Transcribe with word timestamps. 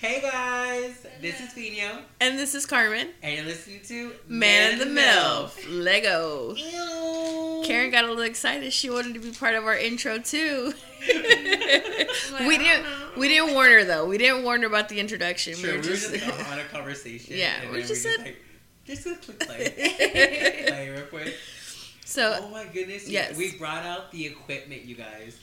Hey 0.00 0.20
guys, 0.20 1.04
this 1.20 1.40
is 1.40 1.52
Fino, 1.52 1.98
And 2.20 2.38
this 2.38 2.54
is 2.54 2.66
Carmen. 2.66 3.08
and 3.20 3.36
you're 3.36 3.44
listening 3.46 3.80
to 3.88 4.12
Man 4.28 4.74
in 4.74 4.78
the 4.78 4.86
Mill. 4.86 5.50
Lego. 5.68 6.54
Ew. 6.54 7.62
Karen 7.66 7.90
got 7.90 8.04
a 8.04 8.06
little 8.08 8.22
excited. 8.22 8.72
She 8.72 8.90
wanted 8.90 9.14
to 9.14 9.20
be 9.20 9.32
part 9.32 9.56
of 9.56 9.64
our 9.64 9.76
intro 9.76 10.18
too. 10.18 10.72
like, 10.72 10.76
we 12.46 12.58
didn't. 12.58 12.84
know. 12.84 13.08
We 13.16 13.26
didn't 13.26 13.54
warn 13.54 13.72
her 13.72 13.84
though. 13.84 14.06
We 14.06 14.18
didn't 14.18 14.44
warn 14.44 14.60
her 14.62 14.68
about 14.68 14.88
the 14.88 15.00
introduction. 15.00 15.54
Sure, 15.56 15.72
we 15.72 15.76
were 15.78 15.82
just. 15.82 16.12
on 16.52 16.58
a 16.60 16.64
conversation. 16.70 17.36
Yeah, 17.36 17.60
and 17.62 17.70
we 17.72 17.78
then 17.80 17.88
just 17.88 18.04
we 18.04 18.10
said- 18.12 18.20
like, 18.24 18.36
just 18.86 19.04
a 19.06 19.16
quick 19.16 19.40
play, 19.40 20.64
play 20.68 20.90
real 20.90 21.02
quick. 21.06 21.34
so 22.06 22.38
Oh 22.40 22.48
my 22.50 22.64
goodness! 22.72 23.06
yes. 23.08 23.36
we 23.36 23.52
brought 23.58 23.84
out 23.84 24.10
the 24.12 24.24
equipment, 24.26 24.84
you 24.84 24.94
guys. 24.94 25.38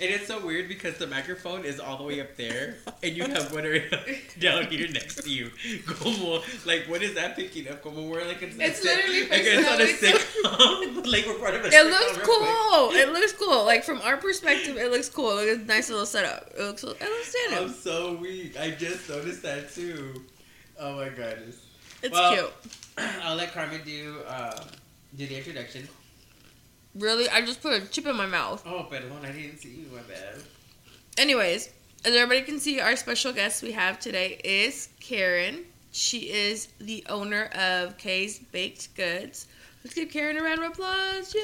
And 0.00 0.10
it's 0.10 0.28
so 0.28 0.44
weird 0.44 0.68
because 0.68 0.96
the 0.98 1.08
microphone 1.08 1.64
is 1.64 1.80
all 1.80 1.96
the 1.96 2.04
way 2.04 2.20
up 2.20 2.36
there, 2.36 2.76
and 3.02 3.16
you 3.16 3.24
have 3.24 3.52
one 3.52 3.64
right 3.64 3.90
down 4.38 4.66
here 4.66 4.86
next 4.92 5.16
to 5.24 5.28
you. 5.28 5.50
Como, 5.86 6.40
like, 6.64 6.84
what 6.84 7.02
is 7.02 7.14
that 7.14 7.34
picking 7.34 7.68
up? 7.68 7.82
Como 7.82 8.02
we're 8.08 8.24
like, 8.24 8.40
it's, 8.40 8.54
It's 8.60 8.84
literally 8.84 9.22
like 9.22 9.42
it's 9.42 9.68
on 9.68 9.80
a 9.80 9.86
sitcom. 9.86 11.04
like 11.12 11.26
we're 11.26 11.34
part 11.40 11.54
of 11.54 11.64
a 11.64 11.68
it 11.72 11.84
looks 11.86 12.12
quick. 12.12 12.24
cool. 12.26 12.90
It 12.92 13.08
looks 13.12 13.32
cool. 13.32 13.64
Like 13.64 13.82
from 13.82 14.00
our 14.02 14.16
perspective, 14.16 14.76
it 14.76 14.90
looks 14.92 15.08
cool. 15.08 15.34
Like 15.34 15.48
a 15.48 15.64
nice 15.64 15.88
little 15.90 16.06
setup. 16.06 16.48
It 16.56 16.62
looks. 16.62 16.84
It 16.84 17.00
looks 17.00 17.34
I'm 17.52 17.68
so 17.70 18.14
weak. 18.14 18.56
I 18.58 18.70
just 18.70 19.08
noticed 19.08 19.42
that 19.42 19.72
too. 19.74 20.22
Oh 20.78 20.94
my 20.94 21.08
goodness. 21.08 21.66
It's 22.02 22.12
well- 22.12 22.34
cute. 22.34 22.52
I'll 23.24 23.34
let 23.36 23.52
Carmen 23.52 23.80
do 23.84 24.18
um, 24.28 24.60
do 25.16 25.26
the 25.26 25.36
introduction. 25.38 25.88
Really, 26.98 27.28
I 27.28 27.42
just 27.42 27.62
put 27.62 27.80
a 27.80 27.86
chip 27.86 28.06
in 28.06 28.16
my 28.16 28.26
mouth. 28.26 28.62
Oh, 28.66 28.86
perdón, 28.90 29.24
I 29.24 29.30
didn't 29.30 29.58
see 29.58 29.68
you. 29.68 29.86
My 29.94 30.02
bad. 30.02 30.42
Anyways, 31.16 31.70
as 32.04 32.14
everybody 32.14 32.42
can 32.42 32.58
see, 32.58 32.80
our 32.80 32.96
special 32.96 33.32
guest 33.32 33.62
we 33.62 33.72
have 33.72 34.00
today 34.00 34.40
is 34.42 34.88
Karen. 34.98 35.64
She 35.92 36.30
is 36.30 36.68
the 36.80 37.04
owner 37.08 37.46
of 37.54 37.96
K's 37.98 38.40
Baked 38.40 38.94
Goods. 38.96 39.46
Let's 39.84 39.94
give 39.94 40.10
Karen 40.10 40.36
a 40.38 40.42
round 40.42 40.60
of 40.60 40.72
applause. 40.72 41.34
Yay! 41.34 41.40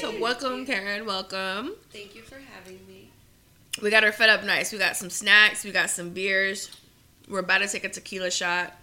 So 0.00 0.18
welcome. 0.20 0.66
Karen. 0.66 1.06
Welcome. 1.06 1.72
Thank 1.90 2.14
you 2.14 2.22
for 2.22 2.36
having 2.54 2.86
me. 2.86 3.10
We 3.82 3.88
got 3.88 4.02
her 4.02 4.12
fed 4.12 4.28
up 4.28 4.44
nice. 4.44 4.72
We 4.72 4.78
got 4.78 4.96
some 4.96 5.10
snacks. 5.10 5.64
We 5.64 5.72
got 5.72 5.88
some 5.88 6.10
beers. 6.10 6.70
We're 7.28 7.40
about 7.40 7.58
to 7.58 7.68
take 7.68 7.84
a 7.84 7.88
tequila 7.88 8.30
shot. 8.30 8.74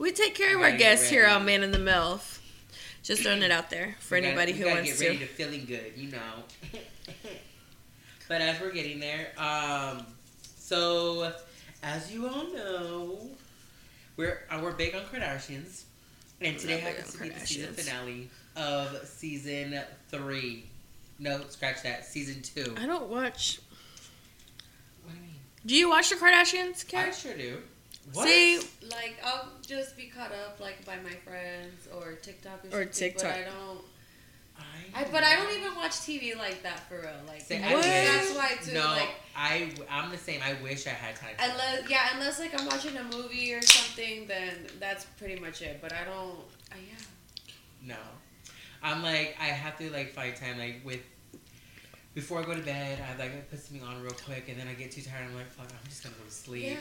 We 0.00 0.10
take 0.10 0.34
care 0.34 0.56
of 0.56 0.62
our 0.62 0.70
get 0.70 0.78
guests 0.78 1.08
here 1.08 1.26
on 1.26 1.44
Man 1.44 1.62
in 1.62 1.70
the 1.70 1.78
MILF. 1.78 2.33
Just 3.04 3.22
throwing 3.22 3.42
it 3.42 3.50
out 3.50 3.68
there 3.68 3.94
for 4.00 4.16
gotta- 4.16 4.28
anybody 4.28 4.52
who 4.52 4.64
wants 4.66 4.98
get 4.98 5.06
ready 5.08 5.18
to. 5.18 5.26
to 5.26 5.32
feeling 5.32 5.66
good, 5.66 5.92
you 5.94 6.10
know. 6.10 6.18
but 8.28 8.40
as 8.40 8.58
we're 8.60 8.72
getting 8.72 8.98
there, 8.98 9.28
um, 9.36 10.06
so 10.56 11.30
as 11.82 12.10
you 12.10 12.26
all 12.26 12.50
know, 12.52 13.18
we're 14.16 14.44
uh, 14.50 14.58
we're 14.62 14.72
big 14.72 14.94
on 14.94 15.02
Kardashians, 15.02 15.82
and 16.40 16.58
today 16.58 16.76
We're 16.76 16.80
not 16.80 16.86
big 16.86 16.96
happens 16.96 17.12
to 17.12 17.22
be 17.22 17.28
the 17.28 17.40
season 17.46 17.74
finale 17.74 18.30
of 18.56 19.06
season 19.06 19.80
three. 20.08 20.64
No, 21.18 21.42
scratch 21.50 21.82
that. 21.82 22.06
Season 22.06 22.40
two. 22.40 22.74
I 22.80 22.86
don't 22.86 23.10
watch. 23.10 23.60
What 25.04 25.12
do 25.12 25.16
you 25.18 25.22
mean? 25.26 25.34
Do 25.66 25.76
you 25.76 25.90
watch 25.90 26.08
the 26.08 26.16
Kardashians, 26.16 26.92
I 26.94 27.10
sure 27.10 27.36
do. 27.36 27.58
What? 28.12 28.28
See, 28.28 28.60
Like 28.88 29.16
I'll 29.24 29.48
just 29.66 29.96
be 29.96 30.04
caught 30.06 30.32
up 30.32 30.60
like 30.60 30.84
by 30.84 30.96
my 30.96 31.14
friends 31.24 31.88
or 31.94 32.12
TikTok 32.14 32.64
or, 32.64 32.68
Or 32.68 32.70
something, 32.70 32.92
TikTok. 32.92 33.22
But 33.22 33.40
I 33.40 33.44
don't. 33.44 33.80
I, 34.56 35.00
I, 35.00 35.04
but 35.10 35.24
I 35.24 35.34
don't 35.36 35.50
even 35.58 35.74
watch 35.74 35.92
TV 35.92 36.36
like 36.36 36.62
that 36.62 36.80
for 36.88 37.00
real. 37.00 37.10
Like 37.26 37.40
Say, 37.40 37.60
I 37.62 37.70
I 37.70 37.74
What? 37.74 37.82
that's 37.82 38.34
why 38.36 38.50
too. 38.62 38.74
No, 38.74 38.84
Like 38.86 39.08
I 39.36 39.72
I'm 39.90 40.10
the 40.10 40.18
same. 40.18 40.40
I 40.44 40.54
wish 40.62 40.86
I 40.86 40.90
had 40.90 41.16
time. 41.16 41.34
unless 41.40 41.90
yeah, 41.90 42.10
unless 42.14 42.38
like 42.38 42.58
I'm 42.60 42.66
watching 42.66 42.96
a 42.96 43.04
movie 43.04 43.52
or 43.54 43.62
something, 43.62 44.26
then 44.28 44.66
that's 44.78 45.06
pretty 45.18 45.40
much 45.40 45.62
it. 45.62 45.78
But 45.80 45.92
I 45.92 46.04
don't. 46.04 46.36
I, 46.70 46.76
yeah. 46.76 47.04
No. 47.94 47.96
I'm 48.82 49.02
like 49.02 49.36
I 49.40 49.46
have 49.46 49.78
to 49.78 49.90
like 49.90 50.12
find 50.12 50.36
time 50.36 50.58
like 50.58 50.82
with 50.84 51.00
before 52.14 52.38
I 52.40 52.44
go 52.44 52.54
to 52.54 52.60
bed, 52.62 53.00
I 53.02 53.18
like 53.18 53.32
I 53.32 53.40
put 53.50 53.58
something 53.58 53.84
on 53.86 54.00
real 54.02 54.12
quick 54.12 54.44
and 54.48 54.60
then 54.60 54.68
I 54.68 54.74
get 54.74 54.92
too 54.92 55.02
tired. 55.02 55.26
I'm 55.28 55.34
like, 55.34 55.50
fuck, 55.50 55.66
I'm 55.68 55.88
just 55.88 56.04
gonna 56.04 56.14
go 56.16 56.24
to 56.24 56.30
sleep. 56.30 56.64
Yeah. 56.64 56.76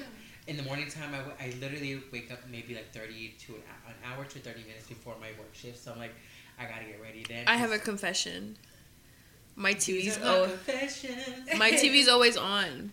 In 0.46 0.58
the 0.58 0.64
morning 0.64 0.90
time, 0.90 1.14
I, 1.14 1.18
w- 1.20 1.36
I 1.40 1.54
literally 1.62 2.02
wake 2.12 2.32
up 2.32 2.40
maybe 2.52 2.76
like 2.76 2.92
30 2.94 3.36
to 3.48 3.54
an, 3.56 3.62
an 3.88 3.94
hour 4.06 4.26
to 4.26 4.40
30 4.40 4.62
minutes 4.64 4.88
before 4.88 5.16
my 5.22 5.28
work 5.40 5.54
shift. 5.54 5.82
So 5.82 5.92
I'm 5.94 6.00
like, 6.00 6.14
I 6.60 6.66
gotta 6.66 6.86
get 6.86 7.02
ready 7.02 7.24
then. 7.28 7.46
I 7.48 7.56
have 7.56 7.72
a 7.72 7.80
confession. 7.80 8.58
My 9.56 9.74
TV's 9.74 10.20
oh, 10.22 10.50
my 11.58 11.72
TV's 11.72 12.08
always 12.10 12.36
on, 12.36 12.92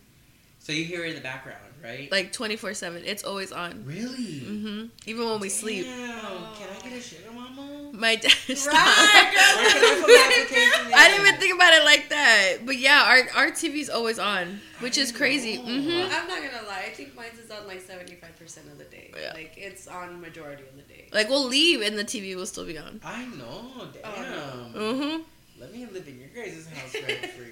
So 0.58 0.72
you 0.72 0.84
hear 0.84 1.04
it 1.04 1.10
in 1.10 1.14
the 1.16 1.22
background, 1.22 1.58
right? 1.82 2.10
like 2.10 2.32
twenty 2.32 2.56
four 2.56 2.74
seven. 2.74 3.02
It's 3.04 3.24
always 3.24 3.52
on. 3.52 3.84
really? 3.86 4.40
hmm 4.40 4.84
Even 5.06 5.28
when 5.28 5.40
we 5.40 5.48
sleep. 5.48 5.86
Damn. 5.86 6.54
Can 6.54 6.68
I 6.76 6.80
get 6.88 6.92
a 6.98 7.00
sugar 7.00 7.30
mama? 7.34 7.90
My 7.92 8.16
dad. 8.16 8.30
Stop. 8.56 8.74
Right, 8.76 9.30
girl. 9.32 9.42
I 9.42 9.98
put 10.00 10.08
my 10.08 10.40
application 10.42 10.92
I 10.96 11.08
didn't 11.08 11.26
even 11.26 11.40
think 11.40 11.54
about 11.54 11.72
it 11.74 11.84
like 11.84 12.08
that. 12.10 12.56
But 12.64 12.78
yeah, 12.78 13.02
our 13.34 13.44
our 13.46 13.50
TV's 13.50 13.90
always 13.90 14.18
on, 14.18 14.60
which 14.80 14.96
is 14.98 15.10
crazy. 15.12 15.56
know. 15.56 15.62
hmm 15.64 16.12
I'm 16.12 16.28
not 16.28 16.38
gonna 16.42 16.66
lie. 16.68 16.84
I 16.86 16.90
think 16.90 17.14
mine's 17.16 17.38
is 17.38 17.50
on 17.50 17.66
like 17.66 17.80
75 17.80 18.38
percent 18.38 18.66
of 18.68 18.78
the 18.78 18.84
day. 18.84 19.10
Yeah. 19.20 19.32
Like 19.34 19.54
it's 19.56 19.88
on 19.88 20.20
majority 20.20 20.62
of 20.68 20.76
the 20.76 20.82
day. 20.82 21.08
Like 21.12 21.28
we'll 21.28 21.46
leave 21.46 21.80
and 21.82 21.98
the 21.98 22.04
TV 22.04 22.36
will 22.36 22.46
still 22.46 22.66
be 22.66 22.78
on. 22.78 23.00
I 23.04 23.24
know. 23.26 23.88
Damn. 23.92 24.04
Oh, 24.04 24.94
hmm 24.94 25.22
Let 25.60 25.72
me 25.72 25.86
live 25.86 26.06
in 26.06 26.18
your 26.20 26.28
guys' 26.28 26.68
house 26.72 26.94
rent 26.94 27.26
free. 27.36 27.46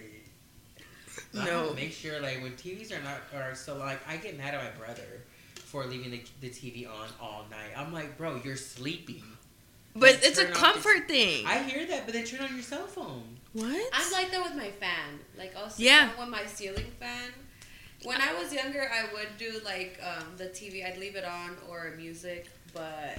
I 1.35 1.45
No. 1.45 1.59
have 1.61 1.69
to 1.71 1.75
make 1.75 1.93
sure 1.93 2.21
like 2.21 2.43
when 2.43 2.53
TVs 2.53 2.91
are 2.93 3.03
not 3.03 3.19
are 3.35 3.55
so 3.55 3.77
like 3.77 4.01
I 4.09 4.17
get 4.17 4.37
mad 4.39 4.55
at 4.55 4.63
my 4.63 4.71
brother 4.85 5.23
for 5.65 5.85
leaving 5.87 6.11
the, 6.11 6.23
the 6.41 6.49
TV 6.51 6.89
on 6.89 7.09
all 7.21 7.47
night. 7.51 7.71
I'm 7.77 7.93
like, 7.93 8.17
bro, 8.17 8.41
you're 8.43 8.57
sleeping. 8.57 9.23
But 9.95 10.15
Like, 10.15 10.25
it's 10.25 10.39
a 10.39 10.45
turn 10.45 10.53
off 10.53 10.59
comfort 10.59 11.09
thing. 11.09 11.45
I 11.47 11.59
hear 11.59 11.87
that, 11.87 12.05
but 12.07 12.15
then 12.15 12.25
turn 12.25 12.41
on 12.41 12.55
your 12.55 12.63
cell 12.63 12.87
phone. 12.87 13.37
what? 13.53 13.91
I'm 13.93 14.13
like 14.13 14.31
that 14.31 14.43
with 14.43 14.55
my 14.57 14.71
fan. 14.71 15.19
Like 15.37 15.55
I'll 15.57 15.73
Yeah. 15.77 16.11
with 16.19 16.29
my 16.29 16.47
ceiling 16.47 16.91
fan. 16.99 17.31
When 18.05 18.21
I 18.21 18.33
was 18.33 18.53
younger, 18.53 18.89
I 18.93 19.13
would 19.13 19.37
do 19.39 19.61
like 19.65 20.01
um, 20.03 20.25
the 20.37 20.45
TV. 20.47 20.87
I'd 20.87 20.99
leave 20.99 21.17
it 21.17 21.25
on 21.25 21.57
or 21.69 21.93
music, 21.97 22.47
but 22.73 23.19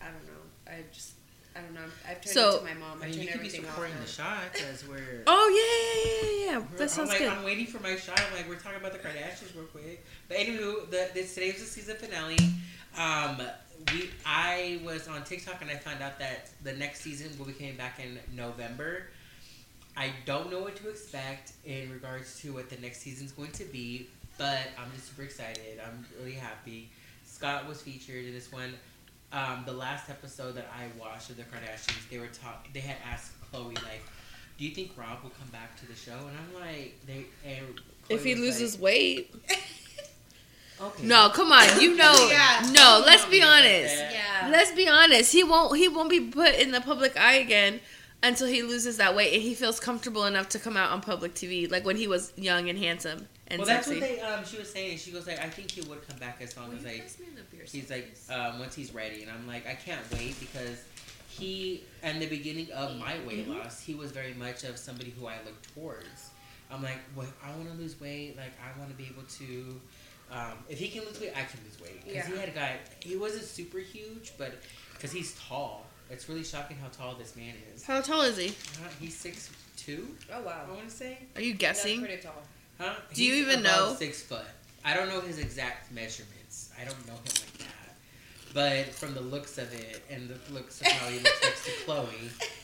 I 0.00 0.06
don't 0.06 0.26
know. 0.26 0.42
I 0.66 0.82
just 0.90 1.12
I 1.56 1.60
don't 1.62 1.74
know. 1.74 1.80
I've 2.08 2.20
turned 2.20 2.34
So- 2.34 2.56
it 2.56 2.58
to 2.58 2.64
my 2.64 2.74
mom. 2.74 3.02
I 3.02 3.06
I 3.06 3.08
mean, 3.10 3.20
you 3.20 3.26
could 3.28 3.40
be 3.40 3.46
everything 3.48 3.60
off. 3.64 3.70
supporting 3.70 3.94
the 3.94 4.00
now. 4.00 4.06
shots 4.06 4.62
as 4.62 4.86
we're. 4.86 5.22
Oh 5.26 5.48
yeah, 5.48 6.12
yeah, 6.12 6.30
yeah, 6.46 6.50
yeah. 6.52 6.58
we're- 6.58 6.78
That 6.78 6.90
sounds 6.90 7.08
I'm 7.10 7.14
like, 7.14 7.18
good. 7.18 7.28
I'm 7.32 7.44
waiting 7.44 7.66
for 7.66 7.80
my 7.82 7.96
shot. 7.96 8.20
I'm 8.20 8.36
like, 8.36 8.48
we're 8.48 8.56
talking 8.56 8.78
about 8.80 8.92
the 8.92 8.98
Kardashians 8.98 9.54
real 9.54 9.64
quick. 9.66 10.04
But 10.28 10.36
anywho, 10.38 10.90
the 10.90 11.10
this 11.14 11.34
today 11.34 11.52
was 11.52 11.60
the 11.60 11.66
season 11.66 11.96
finale. 11.96 12.36
Um, 12.96 13.40
we 13.92 14.10
I 14.24 14.80
was 14.84 15.06
on 15.08 15.22
TikTok 15.24 15.60
and 15.62 15.70
I 15.70 15.76
found 15.76 16.02
out 16.02 16.18
that 16.18 16.50
the 16.62 16.72
next 16.74 17.00
season 17.02 17.30
will 17.38 17.46
be 17.46 17.52
coming 17.52 17.76
back 17.76 18.00
in 18.00 18.18
November. 18.34 19.04
I 19.96 20.10
don't 20.26 20.50
know 20.50 20.60
what 20.60 20.76
to 20.76 20.90
expect 20.90 21.52
in 21.64 21.90
regards 21.90 22.38
to 22.40 22.52
what 22.52 22.68
the 22.68 22.76
next 22.78 22.98
season's 23.00 23.32
going 23.32 23.52
to 23.52 23.64
be, 23.64 24.08
but 24.36 24.60
I'm 24.78 24.90
just 24.94 25.08
super 25.08 25.22
excited. 25.22 25.80
I'm 25.86 26.04
really 26.18 26.32
happy. 26.34 26.90
Scott 27.24 27.66
was 27.66 27.80
featured 27.80 28.24
in 28.26 28.32
this 28.32 28.52
one. 28.52 28.74
Um, 29.36 29.64
the 29.66 29.72
last 29.72 30.08
episode 30.08 30.54
that 30.54 30.66
I 30.74 30.86
watched 30.98 31.28
of 31.28 31.36
the 31.36 31.42
Kardashians, 31.42 32.08
they 32.10 32.18
were 32.18 32.28
talk. 32.28 32.66
They 32.72 32.80
had 32.80 32.96
asked 33.06 33.32
Khloe 33.52 33.74
like, 33.74 34.02
"Do 34.56 34.64
you 34.64 34.74
think 34.74 34.92
Rob 34.96 35.22
will 35.22 35.30
come 35.38 35.48
back 35.52 35.78
to 35.80 35.86
the 35.86 35.94
show?" 35.94 36.16
And 36.16 36.30
I'm 36.38 36.54
like, 36.58 36.98
"They." 37.06 37.26
And 37.44 37.78
if 38.08 38.24
he 38.24 38.30
was 38.30 38.40
loses 38.40 38.78
weight. 38.78 39.34
okay. 40.80 41.06
No, 41.06 41.28
come 41.28 41.52
on. 41.52 41.78
You 41.78 41.96
know. 41.96 42.28
Yeah. 42.30 42.66
No, 42.72 43.02
let's 43.04 43.26
be 43.26 43.40
tell 43.40 43.50
me 43.50 43.62
like 43.62 43.64
honest. 43.66 43.96
Yeah. 44.10 44.48
Let's 44.50 44.72
be 44.72 44.88
honest. 44.88 45.32
He 45.32 45.44
won't. 45.44 45.76
He 45.76 45.86
won't 45.86 46.08
be 46.08 46.20
put 46.20 46.54
in 46.54 46.70
the 46.70 46.80
public 46.80 47.18
eye 47.18 47.34
again 47.34 47.80
until 48.22 48.46
he 48.46 48.62
loses 48.62 48.96
that 48.96 49.14
weight 49.14 49.34
and 49.34 49.42
he 49.42 49.54
feels 49.54 49.78
comfortable 49.78 50.24
enough 50.24 50.48
to 50.48 50.58
come 50.58 50.78
out 50.78 50.92
on 50.92 51.02
public 51.02 51.34
TV, 51.34 51.70
like 51.70 51.84
when 51.84 51.98
he 51.98 52.08
was 52.08 52.32
young 52.38 52.70
and 52.70 52.78
handsome 52.78 53.28
and 53.48 53.58
Well, 53.60 53.66
that's 53.66 53.86
what 53.86 54.00
they. 54.00 54.20
Um, 54.20 54.44
she 54.44 54.58
was 54.58 54.70
saying. 54.72 54.98
She 54.98 55.10
goes 55.10 55.26
like, 55.26 55.38
"I 55.40 55.48
think 55.48 55.70
he 55.70 55.80
would 55.82 56.06
come 56.08 56.18
back 56.18 56.38
as 56.40 56.56
long 56.56 56.68
Will 56.68 56.76
as 56.76 56.82
you 56.82 56.88
like." 56.88 57.02
pass 57.02 57.18
me 57.20 57.26
the 57.34 57.42
beer 57.56 57.64
He's 57.70 57.90
like, 57.90 58.14
um, 58.30 58.58
once 58.58 58.74
he's 58.74 58.92
ready, 58.94 59.22
and 59.22 59.30
I'm 59.30 59.46
like, 59.46 59.66
I 59.66 59.74
can't 59.74 60.00
wait 60.12 60.38
because 60.40 60.82
he, 61.28 61.84
in 62.02 62.18
the 62.18 62.26
beginning 62.26 62.70
of 62.72 62.96
my 62.98 63.18
weight 63.26 63.46
Mhm. 63.46 63.58
loss, 63.58 63.80
he 63.80 63.94
was 63.94 64.10
very 64.10 64.34
much 64.34 64.64
of 64.64 64.78
somebody 64.78 65.10
who 65.18 65.26
I 65.26 65.36
look 65.44 65.60
towards. 65.74 66.30
I'm 66.70 66.82
like, 66.82 66.98
well, 67.14 67.26
I 67.44 67.50
want 67.50 67.70
to 67.70 67.74
lose 67.76 68.00
weight. 68.00 68.36
Like, 68.36 68.52
I 68.60 68.76
want 68.78 68.90
to 68.90 68.96
be 68.96 69.04
able 69.06 69.22
to. 69.38 69.80
Um, 70.32 70.58
if 70.68 70.78
he 70.80 70.88
can 70.88 71.04
lose 71.04 71.20
weight, 71.20 71.30
I 71.36 71.44
can 71.44 71.60
lose 71.64 71.80
weight. 71.80 72.04
Because 72.04 72.26
he 72.26 72.36
had 72.36 72.48
a 72.48 72.52
guy. 72.52 72.78
He 73.00 73.16
wasn't 73.16 73.44
super 73.44 73.78
huge, 73.78 74.32
but 74.36 74.54
because 74.94 75.12
he's 75.12 75.38
tall, 75.38 75.86
it's 76.10 76.28
really 76.28 76.42
shocking 76.42 76.76
how 76.78 76.88
tall 76.88 77.14
this 77.14 77.36
man 77.36 77.54
is. 77.72 77.84
How 77.84 78.00
tall 78.00 78.22
is 78.22 78.36
he? 78.36 78.48
Uh, 78.48 78.88
he's 78.98 79.16
six 79.16 79.50
two. 79.76 80.08
oh 80.32 80.40
wow. 80.42 80.64
I 80.68 80.72
want 80.72 80.88
to 80.88 80.94
say. 80.94 81.18
Are 81.36 81.40
you 81.40 81.52
That's 81.52 81.60
guessing? 81.84 82.00
pretty 82.00 82.20
tall. 82.20 82.42
Huh? 82.78 82.94
Do 83.14 83.24
you 83.24 83.32
He's 83.34 83.42
even 83.46 83.60
above 83.66 83.90
know? 83.90 83.94
Six 83.98 84.22
foot. 84.22 84.44
I 84.84 84.94
don't 84.94 85.08
know 85.08 85.20
his 85.20 85.38
exact 85.38 85.90
measurements. 85.92 86.70
I 86.80 86.84
don't 86.84 87.06
know 87.06 87.14
him 87.14 87.22
like 87.26 87.58
that. 87.58 87.66
But 88.54 88.86
from 88.94 89.14
the 89.14 89.20
looks 89.20 89.58
of 89.58 89.72
it 89.74 90.02
and 90.10 90.28
the 90.28 90.52
looks 90.52 90.80
of 90.80 90.86
how 90.88 91.08
he 91.08 91.18
looks 91.18 91.42
next 91.42 91.64
to 91.64 91.70
Khloe, 91.86 92.08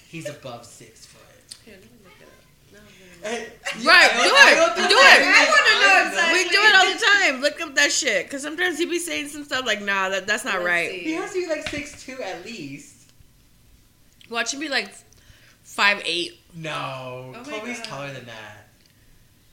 he's 0.09 0.29
above 0.29 0.65
six 0.67 1.07
foot. 1.07 1.21
Here, 1.65 1.75
let 1.75 1.83
me 1.85 1.99
look 2.05 2.13
it 2.21 2.29
No, 2.73 2.79
no, 2.79 3.37
no. 3.85 3.91
Right, 3.91 4.11
I 4.11 4.23
do 4.23 4.29
don't- 4.29 4.73
it. 4.73 4.75
Do 4.77 4.83
it. 4.83 4.89
think 4.89 4.89
Do 4.91 4.95
that 4.97 5.35
I 5.35 5.51
wanna 5.51 5.81
know 5.83 6.09
exactly. 6.09 6.43
We 6.45 6.49
do 6.49 6.61
it 6.61 6.75
all 6.75 6.93
the 6.93 7.31
time. 7.33 7.41
Look 7.43 7.61
up 7.61 7.75
that 7.77 7.93
shit. 7.93 8.31
Cause 8.31 8.43
sometimes 8.43 8.79
he'd 8.79 8.91
be 8.91 8.99
saying 8.99 9.29
some 9.29 9.45
stuff 9.45 9.65
like, 9.67 9.81
nah, 9.83 10.09
that, 10.11 10.27
that's 10.27 10.45
not 10.45 10.55
Let's 10.57 10.67
right. 10.67 10.91
see. 10.91 10.99
He 11.01 11.13
has 11.15 11.33
to 11.33 11.39
be 11.41 11.47
like 11.49 11.69
six 11.69 12.05
two 12.05 12.21
at 12.23 12.45
least. 12.45 13.11
Watch 14.31 14.55
him 14.55 14.61
be 14.61 14.69
like 14.69 14.93
five 15.63 16.03
eight. 16.05 16.39
No, 16.55 17.33
Oh 17.37 17.43
Khloe's 17.45 17.81
taller 17.83 18.13
than 18.13 18.27
that. 18.27 18.62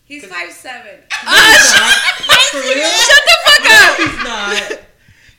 He's 0.10 0.26
five 0.26 0.52
seven. 0.52 1.00
For 2.52 2.60
real? 2.60 2.90
Shut 2.90 3.24
the 3.30 3.38
fuck 3.46 3.64
No, 3.64 3.78
up. 3.78 3.98
he's 3.98 4.24
not. 4.26 4.80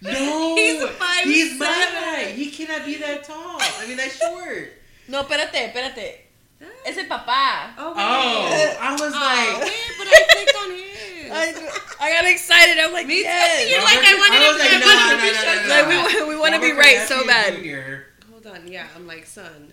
No, 0.02 0.56
He's 0.56 0.80
five 0.96 1.24
He's 1.24 1.58
my 1.58 1.66
seven. 1.66 2.02
height. 2.02 2.34
He 2.34 2.50
cannot 2.50 2.86
be 2.86 2.94
that 2.96 3.22
tall. 3.22 3.58
I 3.60 3.84
mean, 3.86 3.98
that 3.98 4.10
short. 4.10 4.72
No, 5.08 5.22
espérate, 5.24 5.52
espérate. 5.74 6.20
Es 6.86 6.96
el 6.96 7.04
papá. 7.04 7.74
Oh, 7.76 7.92
Oh, 7.94 8.76
I 8.80 8.92
was 8.92 9.12
oh, 9.12 9.20
like, 9.20 9.60
wait, 9.60 9.92
but 9.98 10.08
I 10.08 10.20
clicked 10.32 10.56
on 10.56 10.70
his. 10.70 11.30
I, 12.00 12.06
I 12.06 12.12
got 12.12 12.24
excited. 12.30 12.78
I'm 12.78 12.92
like, 12.94 13.06
Me 13.06 13.16
too. 13.16 13.28
yes. 13.28 13.70
You're 13.70 13.82
like, 13.82 13.98
I 14.00 14.14
wanted 14.14 14.40
was 14.40 14.56
to- 14.56 14.62
like, 14.62 14.72
I 14.72 14.78
no, 14.80 14.88
no, 14.88 15.20
be 15.20 15.32
no, 15.36 15.42
no, 15.44 15.68
no, 15.68 16.08
Like, 16.08 16.24
we, 16.24 16.28
we 16.34 16.40
want 16.40 16.54
to 16.54 16.60
be 16.60 16.72
right 16.72 17.06
so 17.06 17.26
bad. 17.26 17.62
Jr. 17.62 18.08
Hold 18.32 18.46
on, 18.46 18.68
yeah, 18.72 18.86
I'm 18.96 19.06
like 19.06 19.26
son. 19.26 19.72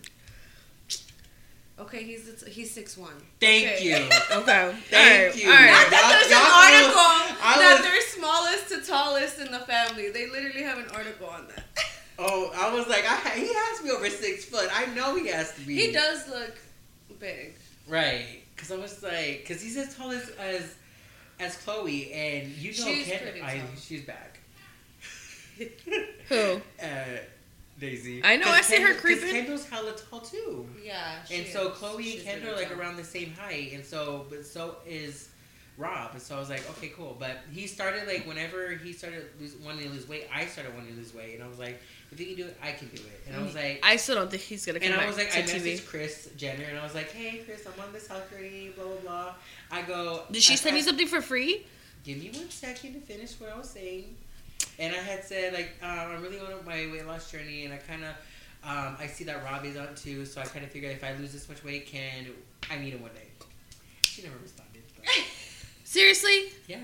Okay, 1.80 2.04
he's 2.04 2.44
he's 2.48 2.72
six 2.72 2.98
one. 2.98 3.14
Thank 3.40 3.66
Okay. 3.68 3.84
you. 3.84 3.96
Okay. 4.32 4.76
Thank 4.90 4.94
all 4.94 5.00
right, 5.00 5.36
you. 5.36 5.48
All 5.50 5.56
right. 5.56 5.70
Not 5.72 5.90
that 5.92 6.10
there's 6.12 6.32
an 6.32 6.42
article 6.42 7.38
I 7.44 7.60
that 7.60 7.74
was- 7.74 7.86
they're 7.86 8.02
smallest 8.02 8.70
to 8.70 8.92
tallest 8.92 9.40
in 9.40 9.52
the 9.52 9.60
family. 9.60 10.10
They 10.10 10.28
literally 10.30 10.64
have 10.64 10.80
an 10.80 10.88
article 10.94 11.28
on 11.28 11.48
that. 11.50 11.66
Oh, 12.20 12.52
I 12.56 12.74
was 12.74 12.88
like, 12.88 13.04
I, 13.08 13.30
he 13.38 13.54
has 13.54 13.78
to 13.78 13.84
be 13.84 13.92
over 13.92 14.10
six 14.10 14.44
foot. 14.46 14.68
I 14.76 14.88
know 14.96 15.16
he 15.16 15.28
has 15.28 15.54
to 15.54 15.62
be. 15.62 15.76
He 15.76 15.92
does 15.92 16.28
look 16.28 16.58
big. 17.20 17.54
Right. 17.88 18.42
Because 18.56 18.72
I 18.72 18.78
was 18.78 19.04
like, 19.04 19.42
because 19.46 19.62
he's 19.62 19.78
as 19.78 19.96
tall 19.96 20.10
as 20.10 20.28
as, 20.40 20.74
as 21.40 21.56
Khloe, 21.58 22.12
and 22.16 22.48
you 22.54 22.70
know, 22.72 22.92
She's 22.92 23.06
Ken- 23.06 23.20
pretty 23.22 23.40
I, 23.44 23.60
tall. 23.60 23.68
she's 23.80 24.02
back. 24.04 24.40
Who? 26.30 26.60
Uh, 26.82 26.86
Daisy. 27.80 28.24
I 28.24 28.38
know. 28.38 28.48
I 28.48 28.62
see 28.62 28.76
her 28.82 28.88
Kendall- 28.88 28.94
'cause 28.94 29.02
creeping. 29.02 29.30
Kendall's 29.32 29.66
hella 29.70 29.94
tall 30.10 30.22
too. 30.22 30.68
Yeah. 30.84 31.24
she 31.26 31.36
and 31.36 31.48
so. 31.48 31.70
Khloe 31.72 32.02
She's 32.04 32.16
and 32.22 32.24
Kendall 32.26 32.54
are 32.54 32.56
like 32.58 32.70
tall. 32.70 32.80
around 32.80 32.98
the 32.98 33.04
same 33.04 33.32
height, 33.34 33.74
and 33.74 33.86
so 33.86 34.26
but 34.30 34.46
so 34.46 34.78
is 34.88 35.30
Rob, 35.78 36.10
and 36.14 36.22
so 36.22 36.36
I 36.36 36.40
was 36.40 36.50
like, 36.50 36.68
okay, 36.72 36.88
cool. 36.96 37.16
But 37.20 37.38
he 37.54 37.68
started 37.68 38.08
like 38.08 38.26
whenever 38.26 38.72
he 38.72 38.94
started 38.94 39.26
lose, 39.40 39.56
wanting 39.58 39.84
to 39.88 39.94
lose 39.94 40.08
weight, 40.08 40.28
I 40.34 40.48
started 40.48 40.74
wanting 40.74 40.94
to 40.94 40.98
lose 40.98 41.14
weight, 41.14 41.36
and 41.36 41.44
I 41.44 41.48
was 41.48 41.60
like, 41.60 41.80
if 42.12 42.18
he 42.18 42.26
can 42.26 42.36
do 42.36 42.46
it, 42.46 42.58
I 42.64 42.72
can 42.72 42.88
do 42.88 42.96
it. 42.96 43.22
And 43.28 43.36
I 43.36 43.44
was 43.44 43.54
like, 43.54 43.80
I 43.84 43.96
still 43.98 44.16
don't 44.16 44.32
think 44.32 44.42
he's 44.42 44.66
gonna 44.66 44.80
come 44.80 44.92
and 44.92 45.00
I 45.00 45.06
was 45.06 45.18
like, 45.18 45.30
to 45.34 45.38
I 45.38 45.42
TV. 45.44 45.76
messaged 45.76 45.86
Kris 45.86 46.30
Jenner, 46.36 46.64
and 46.64 46.80
I 46.80 46.84
was 46.84 46.96
like, 46.96 47.12
hey 47.12 47.44
Kris, 47.46 47.64
I'm 47.68 47.80
on 47.86 47.94
this 47.94 48.08
health 48.08 48.28
journey, 48.32 48.72
blah 48.76 48.86
blah 48.86 48.96
blah. 49.04 49.34
I 49.70 49.84
go, 49.84 50.24
Did 50.32 50.42
she 50.42 50.54
I- 50.54 50.56
send 50.56 50.74
I- 50.74 50.78
you 50.80 50.84
something 50.84 51.08
for 51.08 51.22
free? 51.22 51.64
Give 52.04 52.18
me 52.18 52.32
one 52.34 52.50
second 52.50 52.94
to 52.94 53.00
finish 53.02 53.34
what 53.34 53.52
I 53.52 53.58
was 53.60 53.70
saying. 53.70 54.16
And 54.80 54.94
I 54.94 55.00
had 55.00 55.24
said 55.24 55.54
like 55.54 55.72
um, 55.82 55.90
I'm 56.12 56.22
really 56.22 56.40
on 56.40 56.54
my 56.66 56.88
weight 56.92 57.06
loss 57.06 57.32
journey, 57.32 57.66
and 57.66 57.74
I 57.74 57.78
kind 57.78 58.04
of 58.04 58.12
um, 58.64 58.96
I 59.00 59.08
see 59.08 59.24
that 59.26 59.44
Robbie's 59.44 59.78
on 59.78 59.96
too, 59.96 60.26
so 60.26 60.42
I 60.42 60.46
kind 60.46 60.66
of 60.66 60.72
figured 60.72 60.92
if 60.92 61.04
I 61.04 61.14
lose 61.14 61.34
this 61.34 61.48
much 61.50 61.64
weight, 61.64 61.88
can 61.88 62.28
I 62.70 62.78
meet 62.78 62.94
him 62.94 63.02
one 63.02 63.12
day? 63.14 63.28
She 64.04 64.24
never 64.24 64.36
responded. 64.42 64.84
But 64.96 65.06
Seriously? 65.84 66.52
yeah, 66.68 66.78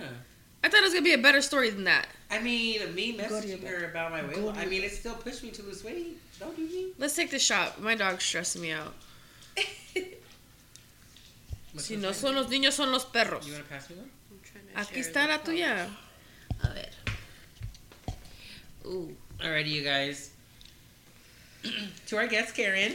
I 0.64 0.70
thought 0.70 0.80
it 0.80 0.84
was 0.84 0.94
gonna 0.94 1.04
be 1.04 1.14
a 1.14 1.18
better 1.18 1.42
story 1.42 1.70
than 1.70 1.84
that. 1.84 2.08
I 2.32 2.40
mean, 2.40 2.96
me 2.96 3.12
Go 3.18 3.42
to 3.42 3.48
messaging 3.48 3.68
her 3.68 3.90
about 3.90 4.12
my 4.12 4.26
weight. 4.26 4.40
Loss- 4.40 4.58
I 4.58 4.66
mean, 4.66 4.84
it 4.84 4.92
still 4.92 5.16
pushed 5.16 5.44
me 5.44 5.52
to 5.52 5.62
lose 5.64 5.84
weight. 5.84 6.18
Don't 6.40 6.56
do 6.56 6.64
me. 6.64 6.94
Let's 6.98 7.16
take 7.16 7.30
the 7.30 7.40
shot. 7.40 7.82
My 7.82 7.96
dog's 7.96 8.24
stressing 8.24 8.62
me 8.62 8.72
out. 8.72 8.94
Si 11.78 11.96
no 11.96 12.12
son 12.14 12.36
los 12.36 12.48
niños, 12.48 12.74
son 12.74 12.92
los 12.92 13.06
perros. 13.06 13.48
You 13.48 13.54
want 13.54 13.66
to 13.66 13.74
pass 13.74 13.90
me 13.90 13.96
one? 13.96 14.10
I'm 14.32 14.40
trying 14.44 14.86
to 14.86 14.92
Aquí 14.92 15.00
está 15.00 15.28
la 15.28 15.40
tuya. 15.40 15.90
A 16.62 16.68
ver. 16.70 16.90
Ooh. 18.86 19.16
Alrighty, 19.40 19.70
you 19.70 19.84
guys. 19.84 20.30
to 22.08 22.18
our 22.18 22.28
guest, 22.28 22.56
Karen. 22.56 22.94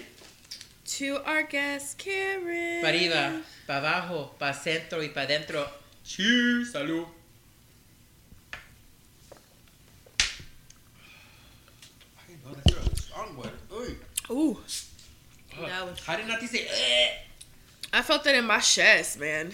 To 0.99 1.19
our 1.25 1.43
guest, 1.43 1.99
Karen. 1.99 2.83
Pa 2.83 2.89
arriba, 2.89 3.43
pa 3.67 3.75
abajo, 3.81 4.31
pa 4.39 4.53
centro 4.53 5.01
y 5.01 5.09
pa 5.09 5.27
dentro. 5.27 5.67
Cheers, 6.05 6.73
salud. 6.73 7.07
I 12.17 12.55
that's 12.81 13.05
strong 13.05 13.37
one. 13.37 13.53
Uy. 13.71 13.97
Ooh, 14.31 14.57
That 15.61 15.85
was- 15.87 16.01
How 16.05 16.17
did 16.17 16.29
not 16.29 16.41
say? 16.43 16.67
"Eh"? 16.69 17.19
I 17.93 18.03
felt 18.03 18.23
that 18.25 18.35
in 18.35 18.45
my 18.47 18.61
chest, 18.61 19.19
man. 19.19 19.53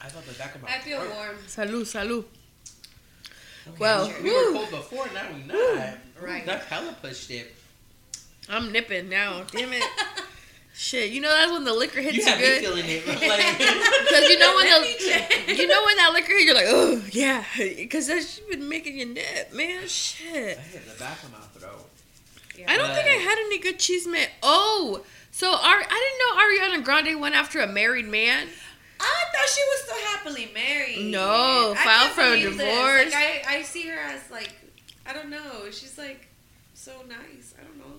I 0.00 0.08
felt 0.08 0.26
the 0.26 0.34
back 0.34 0.54
of 0.54 0.62
my. 0.62 0.68
I 0.68 0.78
feel 0.80 1.00
throat. 1.00 1.14
warm. 1.14 1.36
Salud, 1.46 1.86
salud. 1.86 2.24
Okay, 3.68 3.76
Well, 3.78 4.12
we 4.22 4.30
were 4.30 4.52
cold 4.52 4.70
before. 4.70 5.06
Now 5.14 5.26
we 5.34 5.42
not. 5.42 5.98
Right. 6.20 6.44
That 6.46 6.64
hella 6.64 6.94
pushed 7.00 7.30
it. 7.30 7.54
I'm 8.48 8.72
nipping 8.72 9.08
now. 9.08 9.42
Damn 9.50 9.72
it. 9.72 9.82
Shit, 10.74 11.10
you 11.10 11.20
know 11.20 11.28
that's 11.28 11.50
when 11.50 11.64
the 11.64 11.72
liquor 11.74 12.00
hits 12.00 12.16
You 12.18 12.22
you, 12.22 12.28
have 12.28 12.38
good. 12.38 12.60
feeling 12.60 12.84
it. 12.86 13.04
Like, 13.08 13.18
Because 13.18 14.28
you 14.30 14.38
know 14.38 14.54
when 14.54 14.66
the 14.66 15.54
you 15.56 15.66
know 15.66 15.82
when 15.84 15.96
that 15.96 16.10
liquor 16.14 16.32
hits, 16.32 16.44
you're 16.44 16.54
like, 16.54 16.66
oh 16.68 17.02
yeah, 17.10 17.42
because 17.56 18.06
that's 18.06 18.38
been 18.38 18.68
making 18.68 18.96
you 18.96 19.06
nip, 19.06 19.52
man. 19.52 19.88
Shit. 19.88 20.56
I 20.56 20.60
hit 20.60 20.86
the 20.88 20.96
back 20.98 21.20
of 21.24 21.32
my 21.32 21.38
throat. 21.58 21.84
I 22.68 22.76
don't 22.76 22.94
think 22.94 23.06
I 23.08 23.20
had 23.22 23.38
any 23.38 23.58
good 23.58 23.80
cheese 23.80 24.06
man. 24.06 24.28
Oh, 24.42 25.04
so 25.32 25.48
Ari, 25.52 25.84
I 25.88 26.58
didn't 26.60 26.70
know 26.70 26.78
Ariana 26.78 26.84
Grande 26.84 27.20
went 27.20 27.34
after 27.34 27.60
a 27.60 27.66
married 27.66 28.06
man. 28.06 28.46
I 29.38 29.40
thought 29.40 29.48
she 29.48 29.62
was 29.62 29.80
still 29.84 30.06
happily 30.16 30.50
married. 30.52 31.10
No, 31.12 31.74
I 31.76 31.84
filed 31.84 32.10
for 32.12 32.22
a 32.22 32.40
divorce. 32.40 33.12
Like, 33.14 33.44
I, 33.48 33.58
I 33.58 33.62
see 33.62 33.86
her 33.88 33.98
as 33.98 34.30
like, 34.30 34.52
I 35.06 35.12
don't 35.12 35.30
know. 35.30 35.70
She's 35.70 35.96
like 35.98 36.26
so 36.74 36.92
nice. 37.08 37.54
I 37.58 37.62
don't 37.64 37.78
know. 37.78 37.94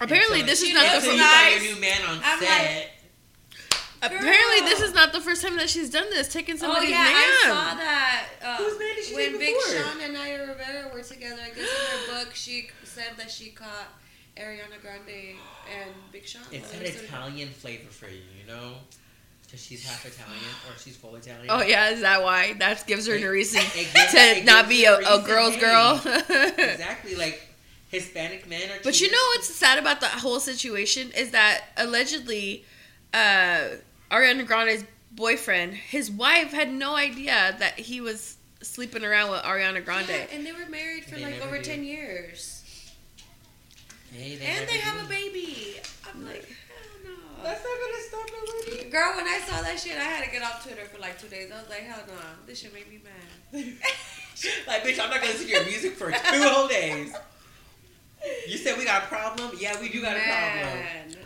Apparently, 0.00 0.40
so- 0.40 0.46
this 0.46 0.62
is 0.62 0.74
not 0.74 0.82
the 0.86 0.92
looks 0.94 1.04
So 1.04 1.10
first. 1.10 1.16
you 1.16 1.22
got 1.22 1.44
nice. 1.44 1.64
your 1.64 1.74
new 1.74 1.80
man 1.80 2.00
on 2.08 2.20
I'm 2.24 2.38
set. 2.40 2.48
like- 2.72 2.90
Apparently, 4.02 4.60
this 4.68 4.80
is 4.82 4.92
not 4.92 5.12
the 5.14 5.20
first 5.20 5.40
time 5.42 5.56
that 5.56 5.70
she's 5.70 5.88
done 5.88 6.04
this, 6.10 6.28
taking 6.30 6.58
somebody's 6.58 6.90
Oh 6.90 6.92
yeah, 6.92 7.04
man. 7.04 7.14
I 7.14 7.40
saw 7.44 7.74
that. 7.78 8.26
Uh, 8.42 8.56
Whose 8.58 8.78
man 8.78 8.94
did 8.96 9.04
she 9.06 9.14
when 9.14 9.30
take 9.30 9.40
Big 9.40 9.54
before? 9.54 9.82
Sean 9.82 10.00
and 10.02 10.12
Naya 10.12 10.40
Rivera 10.46 10.90
were 10.92 11.02
together, 11.02 11.40
I 11.42 11.48
guess 11.48 11.58
in 11.60 12.12
her 12.12 12.18
book 12.24 12.34
she 12.34 12.68
said 12.82 13.12
that 13.16 13.30
she 13.30 13.48
caught 13.50 13.88
Ariana 14.36 14.78
Grande 14.82 15.36
and 15.72 15.90
Big 16.12 16.26
Sean. 16.26 16.42
It's 16.52 16.64
while 16.70 16.72
an 16.74 16.78
they 16.80 16.90
were 16.90 16.96
together. 16.98 17.04
Italian 17.06 17.48
flavor 17.48 17.88
for 17.90 18.08
you, 18.08 18.20
you 18.38 18.46
know? 18.46 18.74
Because 19.54 19.66
she's 19.66 19.86
half 19.86 20.04
Italian 20.04 20.42
or 20.68 20.76
she's 20.82 20.96
full 20.96 21.14
Italian. 21.14 21.46
Oh 21.48 21.62
yeah, 21.62 21.90
is 21.90 22.00
that 22.00 22.24
why? 22.24 22.54
That 22.54 22.84
gives 22.88 23.06
her 23.06 23.14
a 23.14 23.30
reason 23.30 23.62
gives- 23.72 24.10
to 24.10 24.42
not 24.42 24.68
be 24.68 24.84
a, 24.84 24.96
a 24.96 25.22
girl's 25.22 25.54
hey. 25.54 25.60
girl. 25.60 26.02
Exactly, 26.58 27.14
like 27.14 27.40
Hispanic 27.88 28.48
men 28.48 28.68
are. 28.68 28.80
But 28.82 29.00
you 29.00 29.08
know 29.12 29.18
what's 29.36 29.46
sad 29.54 29.78
about 29.78 30.00
the 30.00 30.08
whole 30.08 30.40
situation 30.40 31.12
is 31.16 31.30
that 31.30 31.66
allegedly, 31.76 32.64
uh, 33.12 33.68
Ariana 34.10 34.44
Grande's 34.44 34.82
boyfriend, 35.12 35.74
his 35.74 36.10
wife 36.10 36.50
had 36.52 36.72
no 36.72 36.96
idea 36.96 37.54
that 37.60 37.78
he 37.78 38.00
was 38.00 38.36
sleeping 38.60 39.04
around 39.04 39.30
with 39.30 39.42
Ariana 39.42 39.84
Grande. 39.84 40.08
Yeah, 40.08 40.26
and 40.32 40.44
they 40.44 40.50
were 40.50 40.66
married 40.68 41.04
for 41.04 41.14
They 41.14 41.22
like 41.26 41.46
over 41.46 41.58
did. 41.58 41.64
ten 41.64 41.84
years, 41.84 42.64
Hey, 44.12 44.32
and 44.32 44.68
they 44.68 44.78
have 44.78 44.98
do. 44.98 45.06
a 45.06 45.08
baby. 45.08 45.76
I'm 46.12 46.24
like, 46.26 46.44
hell 46.44 46.46
no. 46.56 46.63
That's 47.44 47.62
not 47.62 47.76
gonna 47.78 48.02
stop 48.08 48.30
nobody. 48.32 48.90
Girl, 48.90 49.12
when 49.16 49.26
I 49.26 49.38
saw 49.46 49.60
that 49.60 49.78
shit, 49.78 49.98
I 49.98 50.04
had 50.04 50.24
to 50.24 50.30
get 50.30 50.42
off 50.42 50.64
Twitter 50.64 50.84
for 50.86 50.98
like 50.98 51.20
two 51.20 51.28
days. 51.28 51.52
I 51.52 51.60
was 51.60 51.68
like, 51.68 51.80
hell 51.80 52.00
no, 52.06 52.14
this 52.46 52.60
shit 52.60 52.72
made 52.72 52.88
me 52.88 53.00
mad. 53.04 53.52
like, 54.66 54.82
bitch, 54.82 54.98
I'm 54.98 55.10
not 55.10 55.20
gonna 55.20 55.32
listen 55.32 55.46
to 55.46 55.52
your 55.52 55.64
music 55.64 55.92
for 55.92 56.10
two 56.10 56.42
whole 56.42 56.68
days. 56.68 57.12
You 58.48 58.56
said 58.56 58.78
we 58.78 58.86
got 58.86 59.04
a 59.04 59.06
problem? 59.06 59.50
Yeah, 59.60 59.78
we 59.78 59.90
do 59.90 60.00
got 60.00 60.16
a 60.16 60.20
problem. 60.20 61.18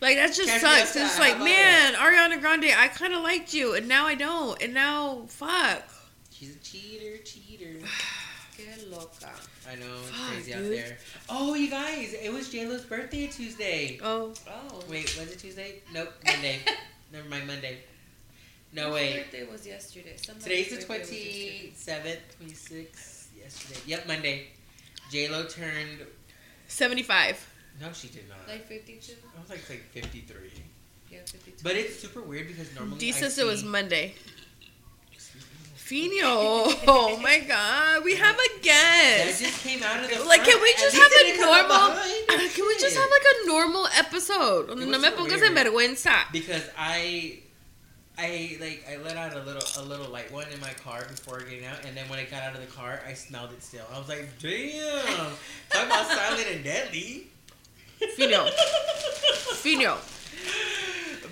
Like 0.00 0.16
that 0.16 0.32
just 0.32 0.48
Catch 0.48 0.62
me 0.62 0.68
sucks. 0.68 0.96
It's 0.96 1.18
like, 1.18 1.34
about 1.34 1.44
man, 1.44 1.94
Ariana 1.94 2.40
Grande, 2.40 2.66
I 2.76 2.88
kind 2.88 3.12
of 3.12 3.22
liked 3.22 3.52
you, 3.52 3.74
and 3.74 3.88
now 3.88 4.06
I 4.06 4.14
don't, 4.14 4.62
and 4.62 4.74
now 4.74 5.24
fuck. 5.28 5.82
She's 6.30 6.54
a 6.54 6.58
cheater, 6.60 7.18
cheater. 7.24 7.80
Que 8.56 8.64
loca. 8.90 9.30
I 9.68 9.74
know, 9.76 9.86
it's 10.00 10.10
Fuck, 10.10 10.30
crazy 10.32 10.54
out 10.54 10.62
there. 10.62 10.98
Oh, 11.28 11.54
you 11.54 11.68
guys, 11.70 12.14
it 12.14 12.32
was 12.32 12.48
JLo's 12.48 12.84
birthday 12.84 13.26
Tuesday. 13.26 13.98
Oh, 14.02 14.32
Oh. 14.48 14.82
Wait, 14.88 15.04
was 15.18 15.30
it 15.32 15.38
Tuesday? 15.38 15.80
Nope, 15.92 16.12
Monday. 16.24 16.60
Never 17.12 17.28
mind, 17.28 17.46
Monday. 17.46 17.78
No, 18.72 18.86
Whose 18.86 18.94
wait. 18.94 19.16
birthday 19.24 19.46
was 19.50 19.66
yesterday. 19.66 20.14
Somebody's 20.16 20.44
Today's 20.68 20.68
the 20.70 20.86
birthday 20.86 20.98
was 20.98 21.10
yesterday. 21.12 22.18
27th, 22.40 22.86
26th, 22.86 23.26
yesterday. 23.38 23.80
Yep, 23.86 24.06
Monday. 24.08 24.46
JLo 25.10 25.48
turned. 25.52 26.00
75. 26.68 27.50
No, 27.80 27.92
she 27.92 28.08
did 28.08 28.28
not. 28.28 28.38
Like 28.48 28.66
52? 28.66 29.12
I 29.36 29.40
was 29.40 29.50
like, 29.50 29.68
like 29.68 29.82
53. 29.92 30.36
Yeah, 31.10 31.18
52. 31.26 31.56
But 31.62 31.76
it's 31.76 31.98
super 32.00 32.22
weird 32.22 32.48
because 32.48 32.74
normally. 32.74 32.98
D 32.98 33.08
I 33.08 33.12
says 33.12 33.38
it 33.38 33.46
was 33.46 33.60
see- 33.60 33.66
Monday. 33.66 34.14
Oh 36.86 37.18
my 37.22 37.38
god, 37.40 38.02
we 38.04 38.16
have 38.16 38.34
a 38.34 38.48
That 38.62 38.62
guest. 38.62 39.40
just 39.42 39.62
came 39.62 39.82
out 39.82 40.02
of 40.02 40.10
the 40.10 40.24
Like, 40.24 40.44
can 40.44 40.60
we 40.60 40.72
just 40.74 40.96
have 40.96 41.12
a 41.12 41.40
normal? 41.40 41.94
Can 42.54 42.66
we 42.66 42.76
just 42.78 42.96
have 42.96 43.08
like 43.10 43.26
a 43.42 43.46
normal 43.46 43.86
episode? 43.96 44.68
No 44.68 44.74
me 44.98 45.08
pongas 45.10 45.42
en 45.42 45.54
vergüenza. 45.54 46.24
because 46.32 46.62
I, 46.78 47.38
I 48.18 48.56
like 48.60 48.84
I 48.90 48.96
let 49.02 49.16
out 49.16 49.34
a 49.34 49.42
little 49.42 49.62
a 49.78 49.82
little 49.84 50.08
light 50.10 50.30
one 50.32 50.46
in 50.52 50.60
my 50.60 50.72
car 50.84 51.04
before 51.08 51.40
getting 51.40 51.64
out, 51.66 51.84
and 51.84 51.96
then 51.96 52.08
when 52.08 52.18
I 52.18 52.24
got 52.24 52.42
out 52.42 52.54
of 52.54 52.60
the 52.60 52.72
car, 52.74 53.00
I 53.08 53.14
smelled 53.14 53.52
it 53.52 53.62
still. 53.62 53.86
I 53.92 53.98
was 53.98 54.08
like, 54.08 54.28
damn, 54.40 55.04
talk 55.70 55.86
about 55.86 56.06
silent 56.08 56.46
and 56.52 56.64
deadly. 56.64 57.26
Fino. 58.16 58.46
Fino. 59.62 59.98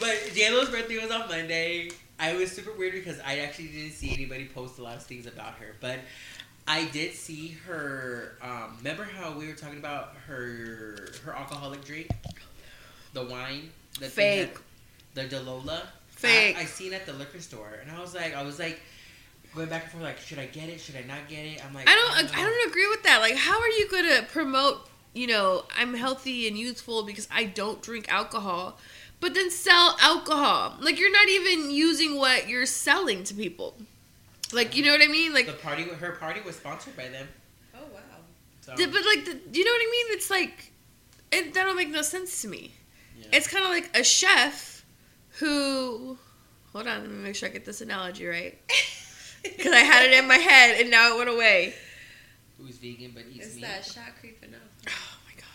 But 0.00 0.16
JLo's 0.34 0.70
birthday 0.70 0.98
was 1.02 1.10
on 1.10 1.28
Monday. 1.28 1.90
I 2.22 2.34
was 2.34 2.52
super 2.52 2.70
weird 2.72 2.92
because 2.92 3.18
I 3.26 3.40
actually 3.40 3.66
didn't 3.68 3.92
see 3.92 4.14
anybody 4.14 4.46
post 4.46 4.78
a 4.78 4.82
lot 4.82 4.96
of 4.96 5.02
things 5.02 5.26
about 5.26 5.54
her, 5.54 5.74
but 5.80 5.98
I 6.68 6.84
did 6.86 7.14
see 7.14 7.58
her. 7.66 8.36
Um, 8.40 8.76
remember 8.78 9.02
how 9.02 9.36
we 9.36 9.48
were 9.48 9.54
talking 9.54 9.78
about 9.78 10.14
her 10.28 11.08
her 11.24 11.32
alcoholic 11.34 11.84
drink, 11.84 12.10
the 13.12 13.24
wine, 13.24 13.70
the 13.98 14.06
Fake. 14.06 14.56
the 15.14 15.22
Delola. 15.24 15.80
Fake. 16.10 16.56
I, 16.56 16.60
I 16.60 16.64
seen 16.64 16.92
at 16.92 17.06
the 17.06 17.12
liquor 17.12 17.40
store, 17.40 17.80
and 17.82 17.90
I 17.90 18.00
was 18.00 18.14
like, 18.14 18.36
I 18.36 18.44
was 18.44 18.60
like 18.60 18.80
going 19.52 19.68
back 19.68 19.82
and 19.82 19.90
forth, 19.90 20.04
like, 20.04 20.18
should 20.18 20.38
I 20.38 20.46
get 20.46 20.68
it? 20.68 20.80
Should 20.80 20.94
I 20.94 21.02
not 21.02 21.28
get 21.28 21.44
it? 21.44 21.64
I'm 21.66 21.74
like, 21.74 21.88
I 21.88 21.94
don't. 21.96 22.24
know. 22.24 22.38
I 22.38 22.44
don't 22.44 22.70
agree 22.70 22.86
with 22.88 23.02
that. 23.02 23.18
Like, 23.18 23.34
how 23.34 23.60
are 23.60 23.68
you 23.68 23.88
gonna 23.90 24.22
promote? 24.30 24.88
You 25.14 25.26
know, 25.26 25.64
I'm 25.76 25.94
healthy 25.94 26.46
and 26.46 26.56
youthful 26.56 27.02
because 27.02 27.26
I 27.32 27.44
don't 27.44 27.82
drink 27.82 28.06
alcohol, 28.10 28.78
but 29.22 29.32
then 29.34 29.50
sell 29.50 29.96
alcohol. 30.02 30.76
Like, 30.80 30.98
you're 30.98 31.12
not 31.12 31.28
even 31.28 31.70
using 31.70 32.16
what 32.18 32.48
you're 32.48 32.66
selling 32.66 33.24
to 33.24 33.34
people. 33.34 33.74
Like, 34.52 34.76
you 34.76 34.84
know 34.84 34.92
what 34.92 35.00
I 35.00 35.06
mean? 35.06 35.32
Like, 35.32 35.46
the 35.46 35.52
party. 35.54 35.84
Her 35.84 36.12
party 36.12 36.40
was 36.42 36.56
sponsored 36.56 36.96
by 36.96 37.08
them. 37.08 37.26
Oh 37.74 37.78
wow. 37.94 38.00
So, 38.60 38.74
Th- 38.74 38.90
But 38.92 39.02
like, 39.06 39.24
the, 39.24 39.38
you 39.58 39.64
know 39.64 39.70
what 39.70 39.80
I 39.80 39.90
mean? 39.90 40.06
It's 40.16 40.28
like, 40.28 40.72
it 41.30 41.54
that 41.54 41.64
don't 41.64 41.76
make 41.76 41.88
no 41.88 42.02
sense 42.02 42.42
to 42.42 42.48
me. 42.48 42.72
yeah. 43.18 43.26
It's 43.32 43.48
kind 43.48 43.64
of 43.64 43.70
like 43.70 43.90
a 43.96 44.04
chef 44.04 44.84
who, 45.38 46.18
hold 46.72 46.86
on, 46.86 47.00
let 47.00 47.10
me 47.10 47.16
make 47.16 47.34
sure 47.36 47.48
I 47.48 47.52
get 47.52 47.64
this 47.64 47.80
analogy 47.80 48.26
right, 48.26 48.58
because 49.42 49.72
I 49.72 49.78
had 49.80 50.04
it 50.04 50.12
in 50.18 50.28
my 50.28 50.36
head 50.36 50.80
and 50.80 50.90
now 50.90 51.14
it 51.14 51.16
went 51.18 51.30
away. 51.30 51.74
who's 52.58 52.76
vegan 52.76 53.12
but 53.14 53.24
eats 53.32 53.46
It's 53.46 53.54
meat. 53.56 53.62
that 53.62 53.84
shot 53.84 54.10
creeping 54.20 54.52
up. 54.54 54.60
Oh 54.88 55.16
my 55.26 55.34
god. 55.40 55.46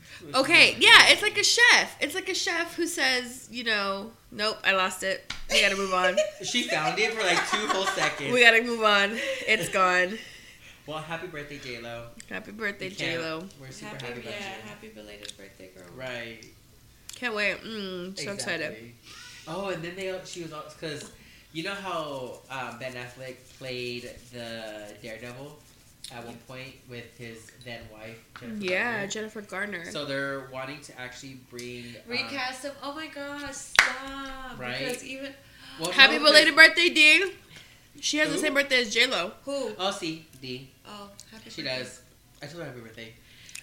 Who's 0.00 0.05
Okay, 0.34 0.76
yeah, 0.78 1.08
it's 1.08 1.22
like 1.22 1.36
a 1.38 1.44
chef. 1.44 1.96
It's 2.00 2.14
like 2.14 2.28
a 2.28 2.34
chef 2.34 2.74
who 2.74 2.86
says, 2.86 3.48
you 3.50 3.64
know, 3.64 4.10
nope, 4.32 4.56
I 4.64 4.72
lost 4.72 5.02
it. 5.02 5.32
We 5.50 5.60
gotta 5.62 5.76
move 5.76 5.92
on. 5.94 6.16
She 6.44 6.64
found 6.64 6.98
it 6.98 7.12
for 7.12 7.22
like 7.22 7.38
two 7.50 7.66
whole 7.68 7.86
seconds. 7.86 8.32
we 8.32 8.40
gotta 8.40 8.62
move 8.62 8.82
on. 8.82 9.12
It's 9.46 9.68
gone. 9.68 10.18
well, 10.86 10.98
happy 10.98 11.26
birthday, 11.26 11.58
J 11.58 11.80
Lo. 11.80 12.06
Happy 12.28 12.52
birthday, 12.52 12.88
J 12.90 13.10
can't- 13.12 13.22
Lo. 13.22 13.44
We're 13.60 13.70
super 13.70 13.90
Happy, 13.92 14.06
happy, 14.06 14.20
about 14.20 14.32
yeah, 14.40 14.56
you. 14.56 14.68
happy 14.68 14.88
belated 14.88 15.32
birthday, 15.36 15.70
girl. 15.76 15.84
Right. 15.96 16.44
Can't 17.14 17.34
wait. 17.34 17.58
Mm, 17.62 18.18
so 18.18 18.32
excited. 18.32 18.92
Oh, 19.48 19.68
and 19.68 19.82
then 19.82 19.94
they 19.96 20.18
she 20.24 20.42
was 20.42 20.52
because 20.78 21.10
you 21.52 21.62
know 21.62 21.74
how 21.74 22.38
um, 22.50 22.78
Ben 22.78 22.92
Affleck 22.94 23.36
played 23.58 24.10
the 24.32 24.92
Daredevil 25.02 25.58
at 26.14 26.24
one 26.24 26.36
point 26.48 26.74
with 26.88 27.04
his 27.18 27.50
then 27.64 27.80
wife. 27.92 28.18
Jennifer 28.40 28.62
Yeah, 28.64 28.92
Garner? 28.92 29.06
Jennifer 29.08 29.40
Garner. 29.42 29.90
So 29.90 30.04
they're 30.04 30.48
wanting 30.52 30.80
to 30.82 31.00
actually 31.00 31.40
bring 31.50 31.84
um, 32.04 32.10
Recast 32.10 32.64
him. 32.64 32.72
Oh 32.82 32.94
my 32.94 33.06
gosh, 33.08 33.54
stop. 33.54 34.58
Right? 34.58 34.78
Because 34.78 35.04
even 35.04 35.32
well, 35.80 35.90
Happy 35.90 36.18
no, 36.18 36.24
belated 36.24 36.54
'cause- 36.54 36.68
birthday, 36.68 36.88
D. 36.90 37.32
She 38.00 38.18
has 38.18 38.30
the 38.30 38.38
same 38.38 38.52
birthday 38.54 38.82
as 38.82 38.92
J 38.92 39.06
Lo. 39.06 39.32
who? 39.44 39.72
Oh, 39.78 39.90
see, 39.90 40.26
D. 40.42 40.68
Oh, 40.86 41.08
happy 41.32 41.48
She 41.50 41.62
birthday. 41.62 41.78
does. 41.78 42.00
I 42.42 42.46
told 42.46 42.60
her 42.62 42.68
happy 42.68 42.80
birthday. 42.80 43.12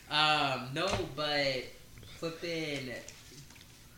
Um, 0.09 0.69
no, 0.73 0.87
but 1.15 1.63
flipping. 2.17 2.91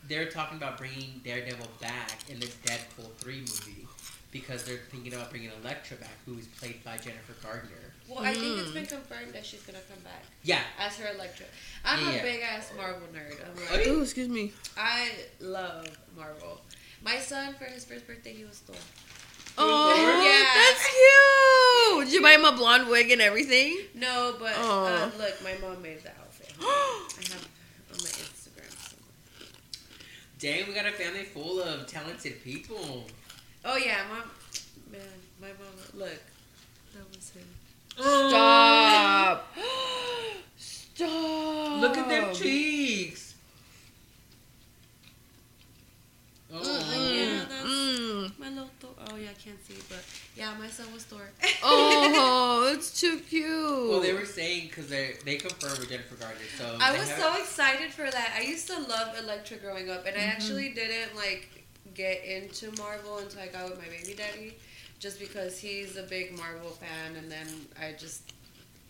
They're 0.08 0.30
talking 0.30 0.56
about 0.58 0.78
bringing 0.78 1.20
Daredevil 1.24 1.66
back 1.80 2.12
in 2.28 2.38
the 2.38 2.46
Deadpool 2.46 3.12
three 3.18 3.40
movie 3.40 3.88
because 4.30 4.62
they're 4.64 4.78
thinking 4.90 5.14
about 5.14 5.30
bringing 5.30 5.50
Elektra 5.62 5.96
back, 5.96 6.10
who 6.26 6.38
is 6.38 6.46
played 6.46 6.84
by 6.84 6.96
Jennifer 6.98 7.32
Gardner. 7.42 7.85
Well, 8.08 8.20
I 8.24 8.32
think 8.34 8.58
it's 8.60 8.70
been 8.70 8.86
confirmed 8.86 9.32
that 9.32 9.44
she's 9.44 9.62
gonna 9.62 9.80
come 9.90 9.98
back 10.04 10.22
Yeah, 10.44 10.60
as 10.78 10.96
her 10.98 11.08
Elektra. 11.14 11.46
I'm 11.84 12.00
Yeah. 12.06 12.20
a 12.20 12.22
big 12.22 12.40
ass 12.42 12.70
Marvel 12.76 13.08
nerd. 13.12 13.34
I'm 13.44 13.56
like, 13.78 13.86
Oh, 13.88 14.02
excuse 14.02 14.28
me. 14.28 14.52
I 14.76 15.10
love 15.40 15.86
Marvel. 16.16 16.60
My 17.02 17.18
son, 17.18 17.54
for 17.54 17.64
his 17.64 17.84
first 17.84 18.06
birthday, 18.06 18.32
he 18.32 18.44
was 18.44 18.58
Thor. 18.58 18.76
Oh, 19.58 20.22
Yeah. 20.24 20.54
that's 20.54 20.86
cute. 20.86 22.04
Did 22.06 22.14
you 22.14 22.22
buy 22.22 22.32
him 22.32 22.44
a 22.44 22.52
blonde 22.56 22.88
wig 22.88 23.10
and 23.10 23.20
everything? 23.20 23.76
No, 23.94 24.36
but 24.38 24.54
Aw. 24.56 24.86
uh, 24.86 25.10
look, 25.18 25.42
my 25.42 25.54
mom 25.60 25.82
made 25.82 26.02
the 26.02 26.10
outfit. 26.10 26.52
I 26.60 27.08
have 27.32 27.48
on 27.92 27.98
my 28.02 28.10
Instagram. 28.10 28.70
somewhere. 28.70 29.50
dang, 30.38 30.66
we 30.68 30.74
got 30.74 30.86
a 30.86 30.92
family 30.92 31.24
full 31.24 31.60
of 31.62 31.86
talented 31.86 32.42
people. 32.44 33.06
Oh 33.64 33.76
yeah, 33.76 34.02
mom. 34.10 34.30
Man, 34.92 35.00
my 35.40 35.48
mom. 35.48 35.74
Look, 35.94 36.08
that 36.10 36.10
was 36.10 36.20
him. 36.20 36.35
Stop. 37.98 39.56
Stop. 40.56 41.80
Look 41.80 41.96
at 41.96 42.08
them 42.08 42.34
cheeks. 42.34 43.34
Oh, 46.52 46.58
Mm, 46.60 47.14
yeah, 47.14 47.44
that's- 47.48 47.64
Mm. 47.66 48.38
My 48.38 48.48
little 48.48 48.70
Thor. 48.80 48.90
Oh 49.10 49.16
yeah, 49.16 49.30
I 49.30 49.34
can't 49.34 49.58
see, 49.66 49.74
but 49.88 50.02
yeah, 50.36 50.54
my 50.58 50.68
son 50.68 50.92
was 50.92 51.02
Thor. 51.04 51.28
Oh, 51.62 52.72
it's 52.74 52.98
too 53.00 53.18
cute. 53.20 53.90
Well, 53.90 54.00
they 54.00 54.12
were 54.14 54.24
saying 54.24 54.68
because 54.68 54.88
they 54.88 55.16
they 55.24 55.36
confirmed 55.36 55.78
with 55.80 55.90
Jennifer 55.90 56.14
Gardner, 56.14 56.40
so 56.56 56.76
I 56.80 56.96
was 56.96 57.08
have- 57.10 57.18
so 57.18 57.40
excited 57.42 57.92
for 57.92 58.08
that. 58.10 58.34
I 58.38 58.42
used 58.42 58.66
to 58.68 58.78
love 58.78 59.18
Elektra 59.18 59.56
growing 59.58 59.90
up, 59.90 60.06
and 60.06 60.16
I 60.16 60.20
actually 60.20 60.70
didn't 60.70 61.16
like 61.16 61.48
get 61.94 62.24
into 62.24 62.70
Marvel 62.78 63.18
until 63.18 63.40
I 63.40 63.48
got 63.48 63.68
with 63.70 63.78
my 63.78 63.88
baby 63.88 64.14
daddy, 64.14 64.54
just 64.98 65.18
because 65.20 65.58
he's 65.58 65.96
a 65.96 66.02
big 66.02 66.36
Marvel 66.36 66.70
fan, 66.70 67.16
and 67.16 67.30
then 67.30 67.46
I 67.80 67.92
just 67.98 68.32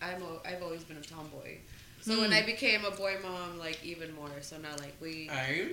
I'm 0.01 0.21
a, 0.21 0.47
I've 0.47 0.61
always 0.63 0.83
been 0.83 0.97
a 0.97 1.01
tomboy. 1.01 1.57
So 2.01 2.21
when 2.21 2.29
Mm. 2.31 2.43
I 2.43 2.45
became 2.45 2.85
a 2.85 2.91
boy 2.91 3.15
mom, 3.21 3.57
like 3.59 3.83
even 3.83 4.13
more. 4.15 4.29
So 4.41 4.57
now 4.57 4.75
like 4.79 4.95
we 5.01 5.29
I- 5.29 5.71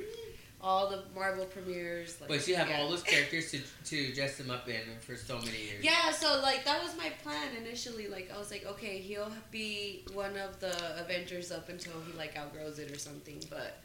all 0.60 0.88
the 0.88 1.02
Marvel 1.14 1.44
premieres. 1.44 2.18
Like, 2.20 2.30
But 2.30 2.48
you 2.48 2.56
have 2.56 2.70
yeah. 2.70 2.80
all 2.80 2.88
those 2.88 3.02
characters 3.02 3.50
to 3.52 3.60
to 3.90 4.12
dress 4.14 4.38
them 4.38 4.50
up 4.50 4.66
in 4.68 4.80
for 5.06 5.14
so 5.14 5.36
many 5.38 5.58
years. 5.66 5.84
Yeah, 5.84 6.10
so 6.10 6.40
like 6.42 6.64
that 6.64 6.82
was 6.82 6.96
my 6.96 7.10
plan 7.22 7.48
initially. 7.56 8.08
Like 8.08 8.30
I 8.34 8.38
was 8.38 8.50
like, 8.50 8.64
okay, 8.66 8.98
he'll 8.98 9.30
be 9.50 10.04
one 10.14 10.36
of 10.38 10.58
the 10.60 10.74
Avengers 11.02 11.52
up 11.52 11.68
until 11.68 11.92
he 12.06 12.16
like 12.18 12.34
outgrows 12.36 12.78
it 12.78 12.90
or 12.90 12.98
something. 12.98 13.40
But 13.50 13.76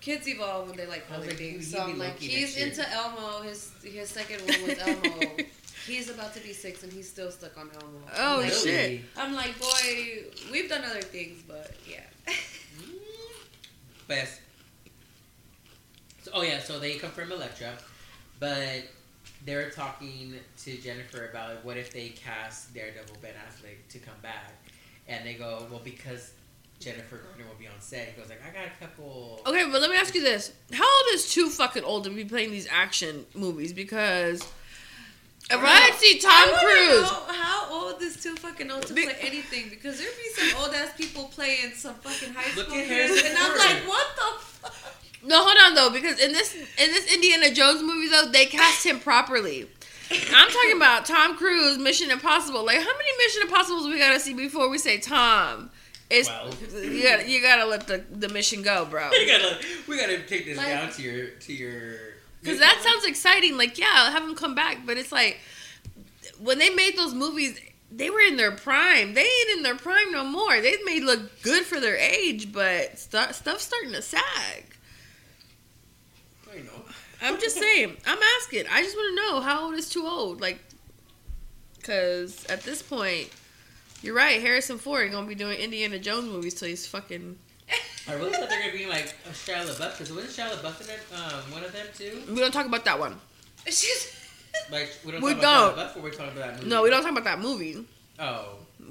kids 0.00 0.28
evolve 0.28 0.68
when 0.68 0.76
they 0.76 0.86
like 0.86 1.04
I 1.12 1.18
was 1.18 1.26
like, 1.26 1.36
things. 1.36 1.70
So 1.70 1.78
I'm 1.80 1.98
like, 1.98 2.18
he's 2.18 2.56
next 2.56 2.56
year. 2.58 2.66
into 2.68 2.92
Elmo. 2.92 3.42
His 3.42 3.72
his 3.82 4.08
second 4.08 4.40
one 4.48 4.68
was 4.68 4.78
Elmo. 4.78 5.36
he's 5.86 6.10
about 6.10 6.34
to 6.34 6.40
be 6.40 6.52
six 6.52 6.82
and 6.82 6.92
he's 6.92 7.08
still 7.08 7.30
stuck 7.30 7.56
on 7.58 7.70
Elmo. 7.74 7.98
I'm 8.14 8.38
Oh, 8.38 8.40
like, 8.42 8.52
shit. 8.52 9.00
I'm 9.16 9.34
like, 9.34 9.58
boy, 9.58 10.24
we've 10.52 10.68
done 10.68 10.84
other 10.84 11.00
things, 11.02 11.42
but 11.46 11.72
yeah. 11.88 12.00
Best. 14.06 14.40
So, 16.22 16.30
oh 16.34 16.42
yeah, 16.42 16.58
so 16.60 16.78
they 16.78 16.94
confirm 16.94 17.32
Elektra, 17.32 17.72
but 18.40 18.84
they're 19.44 19.70
talking 19.70 20.34
to 20.64 20.76
Jennifer 20.78 21.28
about 21.30 21.64
what 21.64 21.76
if 21.76 21.92
they 21.92 22.08
cast 22.10 22.74
Daredevil 22.74 23.16
Ben 23.22 23.32
Affleck 23.48 23.76
to 23.90 23.98
come 23.98 24.16
back, 24.22 24.52
and 25.06 25.26
they 25.26 25.34
go, 25.34 25.66
well, 25.70 25.80
because 25.84 26.32
Jennifer 26.80 27.16
Garner 27.16 27.48
will 27.48 27.58
be 27.58 27.66
on 27.66 27.80
set. 27.80 28.08
He 28.08 28.20
goes 28.20 28.28
like, 28.30 28.40
I 28.42 28.54
got 28.54 28.66
a 28.66 28.78
couple. 28.80 29.40
Okay, 29.46 29.64
but 29.70 29.80
let 29.80 29.90
me 29.90 29.96
ask 29.96 30.14
you 30.14 30.22
this: 30.22 30.52
How 30.72 30.84
old 30.84 31.14
is 31.14 31.32
too 31.32 31.48
fucking 31.50 31.84
old 31.84 32.04
to 32.04 32.10
be 32.10 32.24
playing 32.24 32.50
these 32.50 32.68
action 32.70 33.26
movies? 33.34 33.72
Because 33.72 34.42
if 35.50 35.58
I 35.58 35.66
had 35.66 35.94
see 35.94 36.18
Tom 36.18 36.30
I 36.32 36.46
wanna 36.52 36.58
Cruise, 36.62 37.10
know 37.10 37.32
how 37.34 37.68
old 37.72 38.02
is 38.02 38.22
too 38.22 38.36
fucking 38.36 38.70
old 38.70 38.82
to 38.86 38.94
Be- 38.94 39.04
play 39.04 39.16
anything? 39.20 39.70
Because 39.70 39.98
there 39.98 40.06
be 40.08 40.50
some 40.50 40.62
old 40.62 40.74
ass 40.74 40.92
people 40.96 41.24
playing 41.24 41.72
some 41.74 41.94
fucking 41.94 42.34
high 42.34 42.54
Look 42.54 42.66
school 42.66 42.78
at 42.78 42.86
kids, 42.86 43.10
Harrison 43.20 43.26
and 43.30 43.38
I'm 43.38 43.58
like, 43.58 43.88
what 43.88 44.06
the 44.14 44.44
fuck? 44.44 44.94
no, 45.24 45.42
hold 45.44 45.56
on 45.64 45.74
though, 45.74 45.90
because 45.90 46.20
in 46.20 46.32
this 46.32 46.54
in 46.54 46.90
this 46.92 47.12
Indiana 47.12 47.50
Jones 47.52 47.82
movie 47.82 48.08
though, 48.08 48.26
they 48.30 48.46
cast 48.46 48.84
him 48.86 49.00
properly. 49.00 49.68
I'm 50.10 50.48
talking 50.48 50.76
about 50.76 51.04
Tom 51.06 51.36
Cruise, 51.36 51.76
Mission 51.76 52.10
Impossible. 52.10 52.64
Like, 52.64 52.78
how 52.78 52.84
many 52.84 53.10
Mission 53.18 53.42
Impossibles 53.42 53.86
we 53.88 53.98
gotta 53.98 54.20
see 54.20 54.32
before 54.32 54.68
we 54.70 54.78
say 54.78 54.98
Tom? 54.98 55.70
It's 56.10 56.28
Well. 56.28 56.50
you 56.82 57.02
gotta 57.02 57.28
you 57.28 57.42
gotta 57.42 57.66
let 57.66 57.86
the, 57.86 58.02
the 58.10 58.28
mission 58.30 58.62
go, 58.62 58.86
bro. 58.86 59.08
we 59.12 59.26
gotta 59.26 59.58
we 59.86 59.98
gotta 60.00 60.22
take 60.22 60.46
this 60.46 60.56
Like- 60.56 60.68
down 60.68 60.90
to 60.92 61.02
your 61.02 61.26
to 61.28 61.52
your. 61.52 61.94
Because 62.40 62.60
that 62.60 62.80
sounds 62.82 63.04
exciting. 63.04 63.56
Like, 63.58 63.78
yeah, 63.78 63.90
I'll 63.92 64.12
have 64.12 64.22
them 64.22 64.36
come 64.36 64.54
back. 64.54 64.86
But 64.86 64.96
it's 64.96 65.10
like, 65.10 65.38
when 66.38 66.58
they 66.60 66.70
made 66.70 66.96
those 66.96 67.12
movies, 67.12 67.60
they 67.90 68.10
were 68.10 68.20
in 68.20 68.36
their 68.36 68.52
prime. 68.52 69.14
They 69.14 69.22
ain't 69.22 69.56
in 69.56 69.62
their 69.64 69.74
prime 69.74 70.12
no 70.12 70.22
more. 70.24 70.60
They 70.60 70.76
made 70.84 71.02
look 71.02 71.42
good 71.42 71.64
for 71.64 71.80
their 71.80 71.96
age, 71.96 72.52
but 72.52 72.96
stu- 72.96 73.32
stuff's 73.32 73.64
starting 73.64 73.90
to 73.92 74.00
sag. 74.02 74.22
I 76.52 76.58
know. 76.58 76.84
I'm 77.20 77.40
just 77.40 77.56
saying. 77.60 77.96
I'm 78.06 78.18
asking. 78.40 78.64
I 78.70 78.82
just 78.82 78.96
want 78.96 79.18
to 79.18 79.22
know 79.26 79.40
how 79.40 79.64
old 79.66 79.74
is 79.74 79.88
too 79.90 80.06
old? 80.06 80.40
Like, 80.40 80.60
because 81.76 82.44
at 82.46 82.62
this 82.62 82.82
point, 82.82 83.30
you're 84.02 84.14
right. 84.14 84.40
Harrison 84.40 84.78
Ford 84.78 85.10
gonna 85.10 85.26
be 85.26 85.34
doing 85.34 85.58
Indiana 85.58 85.98
Jones 85.98 86.26
movies 86.26 86.54
till 86.54 86.68
he's 86.68 86.86
fucking. 86.86 87.38
I 88.08 88.14
really 88.14 88.30
thought 88.32 88.48
they 88.48 88.56
were 88.56 88.62
gonna 88.62 88.72
be 88.72 88.86
like 88.86 89.14
a 89.26 89.30
Shia 89.30 89.64
LaBeouf 89.66 89.98
because 89.98 90.12
wasn't 90.12 90.32
Shia 90.32 90.50
LaBeouf 90.56 90.80
in 90.82 90.90
it, 90.90 91.00
um, 91.14 91.52
one 91.52 91.64
of 91.64 91.72
them 91.72 91.86
too? 91.96 92.22
We 92.28 92.36
don't 92.40 92.52
talk 92.52 92.66
about 92.66 92.84
that 92.86 92.98
one. 92.98 93.16
She's 93.66 94.14
Like 94.72 94.90
we 95.04 95.12
don't 95.12 95.22
We 95.22 95.32
talk 95.34 95.38
about 95.40 95.76
don't. 95.76 95.76
Shia 95.76 95.92
LaBeouf, 95.92 95.96
or 95.96 96.00
we're 96.02 96.10
talking 96.10 96.32
about 96.38 96.46
that 96.46 96.54
movie. 96.56 96.68
No, 96.68 96.82
we 96.82 96.90
don't 96.90 97.02
talk 97.02 97.12
about 97.12 97.24
that 97.24 97.38
movie. 97.40 97.84
Oh, 98.18 98.44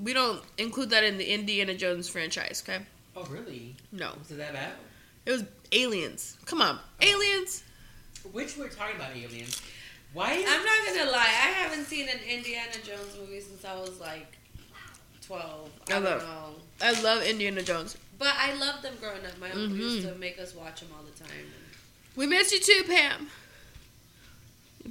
We 0.03 0.13
don't 0.13 0.41
include 0.57 0.91
that 0.91 1.03
in 1.03 1.17
the 1.17 1.25
Indiana 1.33 1.73
Jones 1.73 2.07
franchise. 2.07 2.63
Okay? 2.67 2.83
oh 3.15 3.23
really? 3.25 3.75
No, 3.91 4.11
Was 4.19 4.31
it 4.31 4.37
that 4.37 4.53
bad? 4.53 4.73
it 5.25 5.31
was 5.31 5.43
Aliens. 5.71 6.37
Come 6.45 6.61
on, 6.61 6.79
Aliens. 7.01 7.63
Which 8.31 8.55
we're 8.57 8.69
talking 8.69 8.95
about 8.97 9.15
aliens? 9.15 9.61
Why? 10.13 10.33
Is, 10.33 10.45
I'm 10.47 10.63
not 10.63 10.85
gonna 10.85 11.11
lie, 11.11 11.17
I 11.19 11.49
haven't 11.63 11.85
seen 11.85 12.07
an 12.07 12.19
Indiana 12.29 12.71
Jones 12.83 13.15
movie 13.19 13.39
since 13.41 13.65
I 13.65 13.75
was 13.79 13.99
like 13.99 14.36
twelve. 15.27 15.69
I, 15.89 15.91
I 15.91 15.95
don't 15.95 16.03
love- 16.03 16.21
know. 16.23 16.55
I 16.81 17.01
love 17.01 17.23
Indiana 17.23 17.61
Jones. 17.61 17.97
But 18.19 18.33
I 18.37 18.53
loved 18.53 18.81
them 18.83 18.95
growing 18.99 19.25
up. 19.25 19.37
My 19.39 19.51
uncle 19.51 19.75
used 19.77 20.05
Mhm. 20.07 20.13
to 20.13 20.19
make 20.19 20.39
us 20.39 20.55
watch 20.55 20.79
them 20.81 20.89
all 20.97 21.03
the 21.03 21.11
time. 21.23 21.51
We 22.15 22.25
miss 22.25 22.51
you 22.51 22.59
too, 22.59 22.83
Pam. 22.87 23.29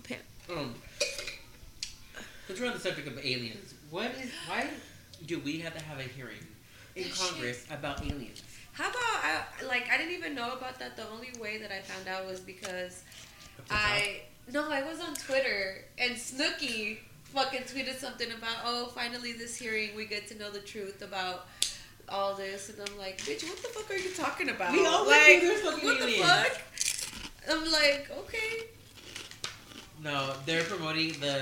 Pam. 0.04 0.18
um, 0.50 0.74
since 2.46 2.60
we're 2.60 2.66
on 2.68 2.74
the 2.74 2.78
subject 2.80 3.08
of 3.08 3.18
aliens, 3.18 3.74
what 3.90 4.12
is 4.12 4.30
why 4.46 4.68
do 5.26 5.40
we 5.40 5.58
have 5.60 5.76
to 5.76 5.82
have 5.82 5.98
a 5.98 6.02
hearing 6.04 6.46
in 6.94 7.08
Congress 7.10 7.64
about 7.70 8.04
aliens? 8.04 8.42
How 8.72 8.90
about 8.90 9.00
I 9.02 9.42
like 9.66 9.88
I 9.90 9.96
didn't 9.96 10.12
even 10.14 10.34
know 10.34 10.52
about 10.52 10.78
that. 10.78 10.96
The 10.96 11.08
only 11.08 11.32
way 11.40 11.58
that 11.58 11.72
I 11.72 11.80
found 11.80 12.06
out 12.08 12.26
was 12.26 12.40
because 12.40 13.02
I 13.70 14.20
no, 14.52 14.70
I 14.70 14.82
was 14.82 15.00
on 15.00 15.14
Twitter 15.14 15.84
and 15.98 16.12
Snooki 16.14 16.98
fucking 17.36 17.62
tweeted 17.62 17.96
something 17.98 18.30
about 18.32 18.56
oh 18.64 18.86
finally 18.94 19.32
this 19.34 19.54
hearing 19.56 19.90
we 19.94 20.06
get 20.06 20.26
to 20.26 20.34
know 20.38 20.50
the 20.50 20.60
truth 20.60 21.02
about 21.02 21.46
all 22.08 22.34
this 22.34 22.70
and 22.70 22.78
I'm 22.88 22.96
like 22.98 23.18
bitch 23.18 23.42
what 23.48 23.58
the 23.62 23.68
fuck 23.68 23.90
are 23.90 23.98
you 23.98 24.10
talking 24.14 24.48
about 24.48 24.72
We 24.72 24.86
all 24.86 25.06
like 25.06 25.42
know 25.42 25.48
there's 25.48 25.60
fucking 25.60 25.84
what 25.88 26.00
aliens. 26.00 26.16
the 26.18 26.26
fuck 26.26 26.62
I'm 27.50 27.64
like 27.70 28.10
okay 28.20 28.66
No, 30.02 30.32
they're 30.46 30.64
promoting 30.64 31.12
the 31.20 31.36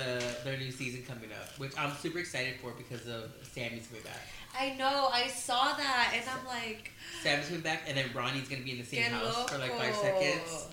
their 0.45 0.57
new 0.57 0.71
season 0.71 1.03
coming 1.11 1.31
up, 1.41 1.49
which 1.59 1.73
I'm 1.79 1.93
super 2.03 2.19
excited 2.21 2.55
for 2.63 2.71
because 2.83 3.07
of 3.09 3.31
Sammy's 3.53 3.87
coming 3.89 4.05
back. 4.05 4.23
I 4.59 4.67
know 4.81 5.09
I 5.13 5.27
saw 5.27 5.75
that 5.75 6.13
and 6.15 6.25
I'm 6.33 6.45
like 6.47 6.93
Sammy's 7.23 7.47
coming 7.49 7.63
back, 7.63 7.83
and 7.89 7.97
then 7.99 8.07
Ronnie's 8.15 8.49
gonna 8.49 8.63
be 8.63 8.73
in 8.73 8.79
the 8.79 8.85
same 8.85 9.03
"Qué 9.03 9.09
house 9.11 9.51
for 9.51 9.59
like 9.59 9.73
five 9.73 9.95
loco." 9.97 10.03
seconds. 10.03 10.69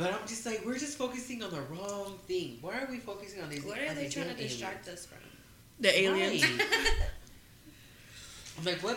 But 0.00 0.14
I'm 0.14 0.26
just 0.26 0.46
like, 0.46 0.62
we're 0.64 0.78
just 0.78 0.96
focusing 0.96 1.42
on 1.42 1.50
the 1.50 1.60
wrong 1.62 2.18
thing. 2.26 2.56
Why 2.62 2.78
are 2.80 2.88
we 2.90 2.98
focusing 2.98 3.42
on 3.42 3.50
these? 3.50 3.62
What 3.64 3.78
are 3.78 3.94
they 3.94 4.08
trying 4.08 4.28
to 4.28 4.34
damn 4.34 4.42
distract 4.42 4.88
us 4.88 5.04
from? 5.06 5.18
The 5.78 5.98
aliens. 6.00 6.44
I'm 8.58 8.64
like, 8.64 8.82
what? 8.82 8.96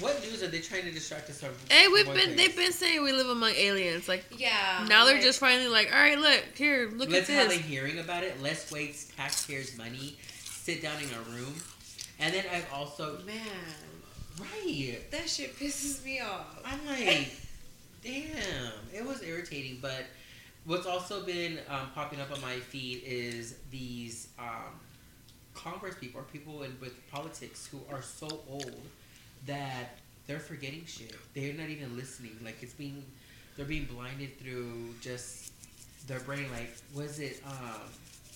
What 0.00 0.22
news 0.22 0.42
are 0.42 0.48
they 0.48 0.60
trying 0.60 0.84
to 0.84 0.90
distract 0.92 1.28
us 1.30 1.40
from? 1.40 1.50
Hey, 1.70 1.88
we've 1.88 2.06
been 2.06 2.28
one 2.28 2.36
they've 2.36 2.56
been 2.56 2.72
saying 2.72 3.02
we 3.02 3.12
live 3.12 3.28
among 3.28 3.50
aliens. 3.52 4.08
Like 4.08 4.24
Yeah. 4.36 4.86
now 4.88 5.04
they're 5.04 5.20
just 5.20 5.38
finally 5.38 5.68
like, 5.68 5.92
all 5.92 5.98
right, 5.98 6.18
look 6.18 6.42
here, 6.54 6.90
look 6.94 7.08
at 7.08 7.14
it. 7.14 7.18
Let's 7.18 7.30
at 7.30 7.36
have 7.36 7.46
a 7.46 7.56
this. 7.56 7.58
hearing 7.66 7.98
about 7.98 8.22
it. 8.22 8.40
Let's 8.42 8.70
waste 8.72 9.16
taxpayers' 9.16 9.76
money. 9.76 10.16
Sit 10.44 10.82
down 10.82 10.96
in 11.02 11.08
a 11.10 11.36
room, 11.36 11.54
and 12.18 12.34
then 12.34 12.44
I've 12.52 12.66
also 12.72 13.18
man. 13.26 13.36
right. 14.40 14.98
That 15.10 15.28
shit 15.28 15.56
pisses 15.58 16.02
me 16.04 16.20
off. 16.20 16.58
I'm 16.64 16.84
like, 16.86 17.30
damn, 18.02 18.72
it 18.94 19.04
was 19.04 19.22
irritating. 19.22 19.78
But 19.82 20.04
what's 20.66 20.86
also 20.86 21.22
been 21.24 21.58
um, 21.68 21.88
popping 21.94 22.20
up 22.20 22.30
on 22.32 22.40
my 22.40 22.56
feed 22.56 23.02
is 23.04 23.56
these 23.70 24.28
um, 24.38 24.80
Congress 25.54 25.94
people 26.00 26.20
or 26.20 26.24
people 26.24 26.62
in 26.62 26.76
with 26.80 26.94
politics 27.10 27.68
who 27.70 27.80
are 27.92 28.02
so 28.02 28.28
old 28.48 28.80
that 29.46 29.98
they're 30.26 30.40
forgetting 30.40 30.84
shit. 30.86 31.14
They're 31.34 31.54
not 31.54 31.68
even 31.68 31.96
listening. 31.96 32.36
Like 32.44 32.62
it's 32.62 32.74
being, 32.74 33.04
they're 33.56 33.64
being 33.66 33.84
blinded 33.84 34.38
through 34.38 34.94
just 35.00 35.52
their 36.08 36.20
brain. 36.20 36.46
Like, 36.52 36.76
was 36.94 37.20
it? 37.20 37.40
Um, 37.46 37.80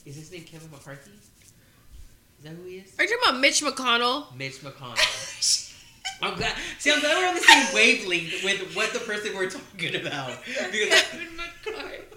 is 0.06 0.16
his 0.16 0.32
name 0.32 0.44
Kevin 0.44 0.70
McCarthy? 0.70 1.10
Is 1.10 2.44
that 2.44 2.50
who 2.50 2.64
he 2.64 2.76
is? 2.78 2.94
Are 2.98 3.04
you 3.04 3.10
talking 3.10 3.28
about 3.28 3.40
Mitch 3.40 3.60
McConnell? 3.62 4.34
Mitch 4.36 4.60
McConnell. 4.62 5.66
I'm 6.22 6.36
glad. 6.36 6.52
See, 6.78 6.92
I'm 6.92 7.00
glad 7.00 7.16
we're 7.16 7.28
on 7.28 7.34
the 7.34 7.40
same 7.40 7.74
wavelength 7.74 8.44
with 8.44 8.76
what 8.76 8.92
the 8.92 8.98
person 9.00 9.34
we're 9.34 9.50
talking 9.50 9.96
about. 9.96 10.38
Because 10.70 11.02
Kevin 11.02 11.36
McCarthy. 11.36 12.10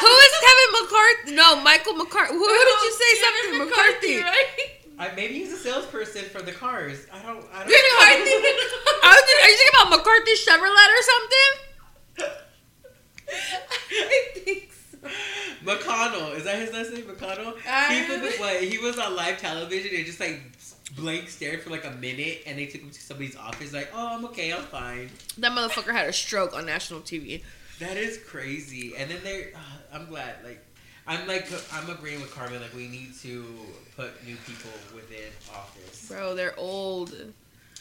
Who 0.00 0.06
is 0.06 0.32
Kevin 0.40 0.70
McCarthy? 0.82 1.19
No, 1.30 1.60
Michael 1.62 1.94
McCarthy. 1.94 2.34
Who, 2.34 2.38
who 2.46 2.64
did 2.64 2.82
you 2.82 2.92
say 2.92 3.20
Kevin 3.20 3.58
something? 3.58 3.68
McCarthy. 3.68 4.16
right? 4.22 4.46
I, 4.98 5.14
maybe 5.14 5.34
he's 5.34 5.52
a 5.52 5.56
salesperson 5.56 6.24
for 6.24 6.42
the 6.42 6.52
cars. 6.52 7.06
I 7.12 7.22
don't. 7.22 7.44
I 7.54 7.58
don't. 7.64 7.68
McCarthy. 7.68 8.30
I 9.02 9.16
was 9.16 9.24
are 9.42 9.48
you 9.50 9.56
talking 9.56 9.74
about 9.74 9.98
McCarthy 9.98 10.34
Chevrolet 10.36 10.88
or 10.92 11.02
something? 11.12 11.50
I 13.32 14.28
think 14.34 14.72
so. 14.72 15.08
McConnell 15.64 16.36
is 16.36 16.44
that 16.44 16.58
his 16.58 16.72
last 16.72 16.92
name? 16.92 17.04
McConnell. 17.04 17.54
I- 17.66 17.94
he 17.94 18.06
put 18.06 18.22
the, 18.22 18.30
what? 18.38 18.62
He 18.62 18.78
was 18.78 18.98
on 18.98 19.16
live 19.16 19.38
television 19.38 19.94
and 19.96 20.04
just 20.04 20.20
like 20.20 20.40
blank 20.96 21.28
stared 21.30 21.62
for 21.62 21.70
like 21.70 21.84
a 21.86 21.92
minute, 21.92 22.42
and 22.46 22.58
they 22.58 22.66
took 22.66 22.80
him 22.82 22.90
to 22.90 23.00
somebody's 23.00 23.36
office. 23.36 23.72
Like, 23.72 23.90
oh, 23.94 24.16
I'm 24.16 24.24
okay. 24.26 24.52
I'm 24.52 24.62
fine. 24.64 25.10
That 25.38 25.52
motherfucker 25.52 25.92
had 25.92 26.08
a 26.08 26.12
stroke 26.12 26.54
on 26.54 26.66
national 26.66 27.00
TV. 27.00 27.42
That 27.78 27.96
is 27.96 28.18
crazy. 28.18 28.94
And 28.98 29.10
then 29.10 29.18
they're. 29.24 29.52
Uh, 29.54 29.58
I'm 29.94 30.06
glad. 30.06 30.34
Like, 30.44 30.62
I'm 31.10 31.26
like 31.26 31.48
I'm 31.72 31.90
agreeing 31.90 32.20
with 32.20 32.32
Carmen. 32.32 32.60
Like, 32.62 32.72
we 32.74 32.86
need 32.86 33.14
to 33.22 33.44
put 33.96 34.24
new 34.24 34.36
people 34.46 34.70
within 34.94 35.26
office. 35.52 36.08
Bro, 36.08 36.36
they're 36.36 36.54
old. 36.56 37.12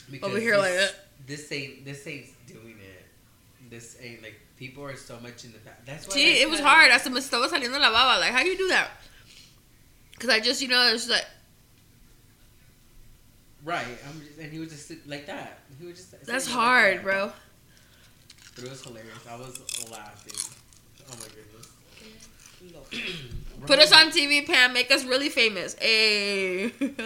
Because 0.10 0.30
Over 0.30 0.40
here 0.40 0.56
this, 0.56 0.62
like 0.62 0.74
that. 0.74 0.96
this 1.28 1.52
ain't 1.52 1.86
this 1.86 2.08
ain't 2.08 2.26
doing 2.48 2.78
it. 2.82 3.06
This 3.70 3.98
ain't 4.02 4.24
like 4.24 4.40
people 4.58 4.84
are 4.84 4.96
so 4.96 5.20
much 5.22 5.46
in 5.46 5.52
the 5.54 5.60
past. 5.60 5.78
That's 5.86 6.08
why 6.08 6.14
See, 6.16 6.40
I 6.40 6.42
it 6.42 6.50
was 6.50 6.60
hard. 6.60 6.90
Hasta 6.90 7.12
me 7.12 7.20
estaba 7.20 7.48
saliendo 7.48 7.80
la 7.80 7.92
baba. 7.92 8.20
Like, 8.20 8.32
how 8.32 8.42
do 8.42 8.50
you 8.50 8.58
do 8.58 8.68
that? 8.70 8.90
Because 10.14 10.32
I 10.32 10.40
just, 10.40 10.62
you 10.62 10.68
know, 10.68 10.92
it's 10.92 11.08
like, 11.08 11.26
Right. 13.64 13.86
I'm 14.08 14.22
just, 14.22 14.40
and 14.40 14.52
he 14.52 14.58
was 14.60 14.70
just 14.70 14.92
like 15.06 15.28
that. 15.28 15.60
He 15.80 15.86
was 15.86 15.98
just. 15.98 16.26
that's 16.26 16.48
like 16.48 16.56
hard, 16.56 16.98
that. 16.98 17.04
bro. 17.04 17.32
But 18.56 18.64
it 18.64 18.70
was 18.72 18.84
hilarious. 18.84 19.28
I 19.30 19.36
was 19.36 19.60
laughing. 19.92 20.34
Oh 21.12 21.16
my 21.20 21.28
goodness. 21.28 21.68
Put 23.66 23.80
us 23.80 23.92
on 23.92 24.12
TV, 24.12 24.46
Pam. 24.46 24.74
Make 24.74 24.92
us 24.92 25.06
really 25.06 25.30
famous. 25.30 25.76
Hey. 25.76 26.72
Let 26.80 27.00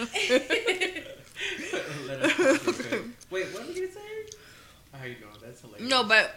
us 2.21 2.33
talk. 2.37 3.01
Wait, 3.29 3.47
what 3.47 3.67
were 3.67 3.71
you 3.73 3.87
gonna 3.87 3.91
say? 3.91 3.99
How 4.93 5.05
you 5.05 5.15
doing? 5.15 5.31
That's 5.43 5.61
hilarious. 5.61 5.89
no, 5.89 6.03
but 6.03 6.33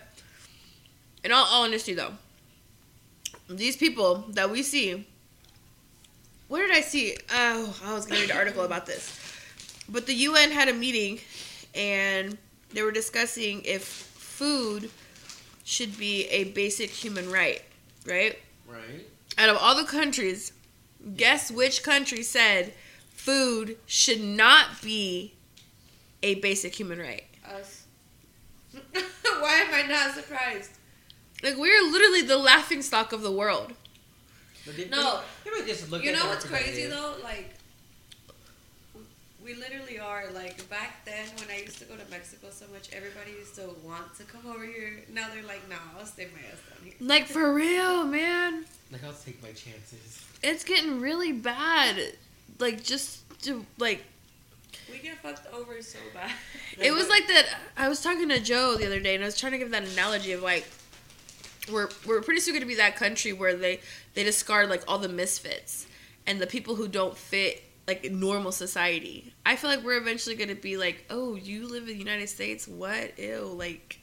in 1.25 1.33
all 1.33 1.47
honesty, 1.63 1.95
though, 1.95 2.13
these 3.49 3.77
people 3.77 4.25
that 4.31 4.51
we 4.51 4.63
see, 4.63 5.07
where 6.49 6.67
did 6.67 6.77
I 6.77 6.81
see? 6.81 7.17
Oh, 7.33 7.77
I 7.85 7.93
was 7.93 8.07
going 8.07 8.21
to 8.21 8.27
read 8.27 8.31
an 8.31 8.37
article 8.37 8.65
about 8.65 8.87
this. 8.87 9.21
But 9.89 10.07
the 10.07 10.15
UN 10.15 10.51
had 10.51 10.69
a 10.69 10.73
meeting 10.73 11.19
and 11.75 12.39
they 12.73 12.83
were 12.83 12.93
discussing 12.93 13.63
if 13.65 13.83
food 13.85 14.91
should 15.65 15.99
be 15.99 16.25
a 16.27 16.45
basic 16.45 16.91
human 16.91 17.31
right, 17.31 17.63
right? 18.07 18.39
Right. 18.69 19.07
Out 19.39 19.49
of 19.49 19.57
all 19.57 19.75
the 19.77 19.85
countries, 19.85 20.53
guess 21.17 21.51
which 21.51 21.83
country 21.83 22.23
said 22.23 22.73
food 23.11 23.77
should 23.87 24.21
not 24.21 24.83
be 24.83 25.35
a 26.23 26.37
basic 26.37 26.75
human 26.75 26.99
right? 26.99 27.25
Us. 27.45 27.85
Why 28.93 29.65
am 29.67 29.75
I 29.75 29.87
not 29.87 30.15
surprised? 30.15 30.71
Like 31.43 31.57
we're 31.57 31.83
literally 31.83 32.23
the 32.23 32.39
laughing 32.39 32.83
stock 32.83 33.13
of 33.13 33.23
the 33.23 33.33
world. 33.33 33.73
But 34.65 34.77
did, 34.77 34.91
No. 34.91 35.21
You 35.45 35.53
ever 35.57 35.67
just 35.67 35.91
look 35.91 36.03
You 36.03 36.11
at 36.11 36.19
know 36.19 36.27
what's 36.27 36.45
crazy 36.45 36.87
though? 36.87 37.15
Like, 37.23 37.51
we 39.47 39.55
literally 39.55 39.99
are 40.01 40.25
like 40.35 40.69
back 40.69 41.05
then 41.05 41.25
when 41.39 41.49
I 41.57 41.63
used 41.63 41.79
to 41.79 41.85
go 41.85 41.95
to 41.95 42.11
Mexico 42.11 42.49
so 42.51 42.67
much. 42.73 42.93
Everybody 42.93 43.31
used 43.31 43.55
to 43.55 43.71
want 43.85 44.13
to 44.17 44.25
come 44.25 44.43
over 44.45 44.67
here. 44.67 45.05
Now 45.13 45.29
they're 45.33 45.45
like, 45.45 45.69
nah, 45.71 45.77
I'll 45.97 46.05
stay 46.05 46.27
my 46.35 46.41
ass 46.41 46.59
down 46.69 46.85
here. 46.85 46.95
Like 47.01 47.27
for 47.27 47.55
real, 47.55 48.05
man. 48.05 48.65
Like 48.91 49.05
I'll 49.05 49.13
take 49.13 49.41
my 49.43 49.51
chances. 49.51 50.25
It's 50.43 50.65
getting 50.65 51.01
really 51.01 51.31
bad. 51.31 52.15
Like 52.59 52.83
just 52.83 53.23
to 53.43 53.65
like 53.79 54.03
We 54.91 54.99
get 54.99 55.19
fucked 55.19 55.47
over 55.55 55.81
so 55.81 56.01
bad. 56.13 56.33
it 56.79 56.91
was 56.91 57.09
like 57.09 57.29
that 57.29 57.47
I 57.77 57.89
was 57.89 58.03
talking 58.03 58.29
to 58.31 58.41
Joe 58.41 58.75
the 58.77 58.87
other 58.87 59.01
day 59.01 59.15
and 59.15 59.23
I 59.23 59.27
was 59.27 59.39
trying 59.39 59.53
to 59.53 59.59
give 59.59 59.71
that 59.71 59.85
analogy 59.85 60.33
of 60.33 60.43
like 60.43 60.67
we're 61.71 61.89
we're 62.05 62.21
pretty 62.21 62.41
soon 62.41 62.55
gonna 62.55 62.67
be 62.67 62.75
that 62.75 62.97
country 62.97 63.33
where 63.33 63.55
they 63.55 63.81
they 64.15 64.25
discard 64.25 64.69
like 64.69 64.83
all 64.89 64.99
the 64.99 65.09
misfits 65.09 65.87
and 66.27 66.41
the 66.41 66.47
people 66.49 66.75
who 66.75 66.89
don't 66.89 67.17
fit 67.17 67.63
like 67.87 68.11
normal 68.11 68.53
society. 68.53 69.33
I 69.45 69.57
feel 69.57 69.71
like 69.71 69.85
we're 69.85 69.99
eventually 69.99 70.35
gonna 70.37 70.55
be 70.55 70.77
like, 70.77 71.05
oh, 71.11 71.37
you 71.37 71.69
live 71.69 71.83
in 71.83 71.89
the 71.89 71.95
United 71.97 72.29
States? 72.29 72.67
What? 72.67 73.19
Ew, 73.19 73.55
like 73.57 74.01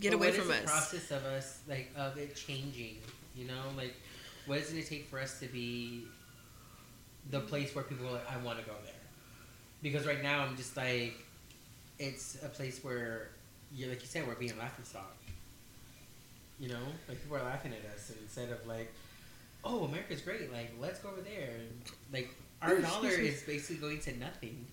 Get 0.00 0.12
But 0.12 0.16
away 0.18 0.30
from 0.32 0.48
the 0.48 0.54
us. 0.54 0.64
process 0.64 1.10
of 1.10 1.24
us 1.24 1.60
like 1.68 1.90
of 1.96 2.16
it 2.18 2.34
changing? 2.36 2.96
You 3.36 3.46
know, 3.46 3.62
like 3.76 3.94
what 4.46 4.58
is 4.58 4.70
it 4.70 4.74
gonna 4.74 4.84
take 4.84 5.08
for 5.08 5.18
us 5.20 5.38
to 5.40 5.46
be 5.46 6.04
the 7.30 7.40
place 7.40 7.74
where 7.74 7.84
people 7.84 8.06
are 8.08 8.12
like, 8.12 8.32
I 8.32 8.36
want 8.38 8.58
to 8.58 8.64
go 8.64 8.72
there? 8.84 8.94
Because 9.82 10.06
right 10.06 10.22
now 10.22 10.40
I'm 10.44 10.56
just 10.56 10.76
like, 10.76 11.14
it's 11.98 12.38
a 12.42 12.48
place 12.48 12.82
where 12.82 13.28
you're 13.74 13.88
like 13.88 14.00
you 14.00 14.06
said 14.06 14.26
we're 14.26 14.34
being 14.34 14.56
laughing 14.58 14.84
stock. 14.84 15.16
You 16.58 16.68
know, 16.70 16.80
like 17.08 17.22
people 17.22 17.36
are 17.36 17.42
laughing 17.44 17.72
at 17.72 17.94
us 17.94 18.12
instead 18.22 18.50
of 18.50 18.66
like, 18.66 18.92
oh 19.64 19.84
America's 19.84 20.20
great, 20.20 20.52
like 20.52 20.72
let's 20.80 21.00
go 21.00 21.10
over 21.10 21.20
there. 21.20 21.50
And, 21.58 21.82
like 22.12 22.34
our 22.62 22.78
dollar 22.80 23.08
is 23.10 23.42
basically 23.42 23.76
going 23.76 24.00
to 24.00 24.18
nothing. 24.18 24.66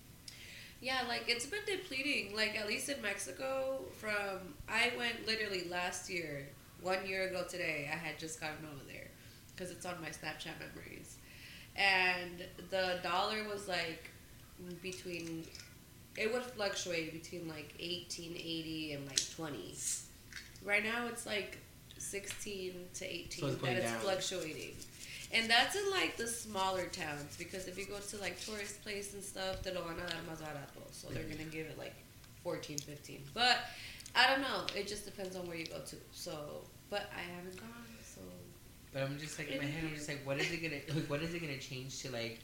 Yeah, 0.80 1.00
like 1.08 1.24
it's 1.28 1.46
been 1.46 1.60
depleting. 1.66 2.34
Like 2.36 2.58
at 2.58 2.66
least 2.66 2.88
in 2.88 3.00
Mexico, 3.00 3.80
from 3.96 4.54
I 4.68 4.92
went 4.98 5.26
literally 5.26 5.66
last 5.70 6.10
year, 6.10 6.46
one 6.82 7.06
year 7.06 7.28
ago 7.28 7.44
today. 7.48 7.88
I 7.92 7.96
had 7.96 8.18
just 8.18 8.40
gotten 8.40 8.64
over 8.66 8.84
there 8.86 9.08
because 9.54 9.70
it's 9.70 9.86
on 9.86 9.94
my 10.02 10.08
Snapchat 10.08 10.52
memories, 10.60 11.16
and 11.76 12.44
the 12.70 12.98
dollar 13.02 13.44
was 13.48 13.68
like 13.68 14.10
between. 14.82 15.44
It 16.18 16.32
would 16.32 16.44
fluctuate 16.44 17.12
between 17.12 17.46
like 17.48 17.74
eighteen 17.78 18.32
eighty 18.36 18.92
and 18.92 19.06
like 19.06 19.20
twenty. 19.34 19.74
Right 20.64 20.82
now, 20.82 21.06
it's 21.08 21.26
like 21.26 21.58
sixteen 21.98 22.72
to 22.94 23.04
eighteen 23.06 23.40
So 23.40 23.46
it's 23.48 23.62
that 23.62 23.72
it's 23.76 23.90
down. 23.92 24.00
fluctuating. 24.00 24.76
And 25.32 25.50
that's 25.50 25.74
in 25.76 25.90
like 25.90 26.16
the 26.16 26.26
smaller 26.26 26.86
towns 26.86 27.36
because 27.36 27.66
if 27.66 27.78
you 27.78 27.84
go 27.86 27.98
to 27.98 28.16
like 28.18 28.40
tourist 28.40 28.82
place 28.82 29.14
and 29.14 29.22
stuff, 29.22 29.64
lo 29.66 29.82
van 29.82 29.96
a 29.96 30.08
dar 30.08 30.20
más 30.30 30.40
barato. 30.40 30.82
So 30.92 31.08
they're 31.08 31.24
gonna 31.24 31.50
give 31.50 31.66
it 31.66 31.78
like 31.78 31.94
14, 32.42 32.78
15. 32.78 33.22
But 33.34 33.58
I 34.14 34.28
don't 34.28 34.40
know. 34.40 34.66
It 34.74 34.86
just 34.86 35.04
depends 35.04 35.36
on 35.36 35.46
where 35.46 35.56
you 35.56 35.66
go 35.66 35.80
to. 35.80 35.96
So, 36.12 36.62
but 36.90 37.10
I 37.14 37.20
haven't 37.34 37.56
gone. 37.56 37.68
So 38.02 38.20
But 38.92 39.02
I'm 39.02 39.18
just 39.18 39.38
like 39.38 39.50
in 39.50 39.58
my 39.58 39.64
head, 39.64 39.84
I'm 39.84 39.94
just 39.94 40.08
like, 40.08 40.24
what 40.24 40.38
is 40.40 40.50
it 40.50 40.62
gonna 40.62 40.80
like? 40.96 41.10
What 41.10 41.22
is 41.22 41.34
it 41.34 41.40
gonna 41.40 41.58
change 41.58 42.00
to 42.02 42.10
like? 42.12 42.40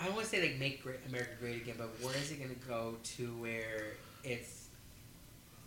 I 0.00 0.06
don't 0.06 0.14
want 0.14 0.24
to 0.24 0.30
say 0.30 0.40
like 0.40 0.58
make 0.58 0.82
great 0.82 1.00
America 1.08 1.32
great 1.40 1.62
again, 1.62 1.74
but 1.76 1.88
where 2.00 2.16
is 2.16 2.30
it 2.30 2.40
gonna 2.40 2.54
go 2.66 2.94
to 3.16 3.26
where 3.36 3.94
it's? 4.22 4.63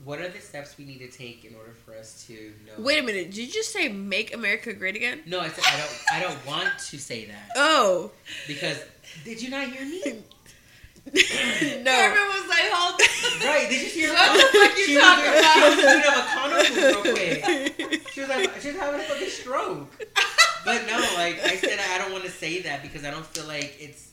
What 0.03 0.19
are 0.19 0.29
the 0.29 0.39
steps 0.39 0.77
we 0.77 0.85
need 0.85 0.99
to 0.99 1.07
take 1.07 1.43
in 1.43 1.55
order 1.55 1.73
for 1.85 1.95
us 1.95 2.25
to 2.27 2.53
know? 2.65 2.83
Wait 2.83 2.99
a 2.99 3.03
minute. 3.03 3.31
Did 3.31 3.37
you 3.37 3.51
just 3.51 3.73
say 3.73 3.89
"Make 3.89 4.33
America 4.33 4.73
Great 4.73 4.95
Again"? 4.95 5.21
No, 5.25 5.39
I 5.39 5.49
said 5.49 5.63
I 5.65 5.77
don't. 5.77 6.03
I 6.13 6.19
don't 6.21 6.45
want 6.45 6.69
to 6.77 6.99
say 6.99 7.25
that 7.25 7.51
Oh 7.55 8.11
because 8.47 8.83
did 9.23 9.41
you 9.41 9.49
not 9.49 9.67
hear 9.69 9.85
me? 9.85 10.23
no. 11.13 11.91
Carmen 11.91 12.27
was 12.35 12.49
like, 12.49 12.67
hold. 12.69 13.01
Right? 13.43 13.67
Did 13.69 13.81
you 13.81 13.87
hear? 13.87 14.13
What 14.13 14.51
the 14.51 14.59
fuck 14.59 14.77
you 14.77 14.85
she 14.85 14.95
was 14.95 15.03
talking 15.03 15.39
about? 15.39 15.53
She 15.53 15.61
was 15.61 15.85
doing 15.85 16.03
a 16.03 16.17
McConnell 16.19 16.75
move 16.75 17.05
real 17.05 17.13
quick. 17.15 18.03
She 18.17 18.21
was 18.21 18.29
like, 18.29 18.61
she 18.61 18.67
was 18.69 18.77
having 18.77 18.99
a 18.99 19.03
fucking 19.03 19.29
stroke. 19.29 20.05
But 20.65 20.87
no, 20.87 20.97
like 21.15 21.39
I 21.45 21.55
said, 21.55 21.77
I 21.91 21.99
don't 21.99 22.11
want 22.11 22.23
to 22.23 22.31
say 22.31 22.61
that 22.63 22.81
because 22.81 23.05
I 23.05 23.11
don't 23.11 23.25
feel 23.25 23.45
like 23.45 23.77
it's 23.79 24.09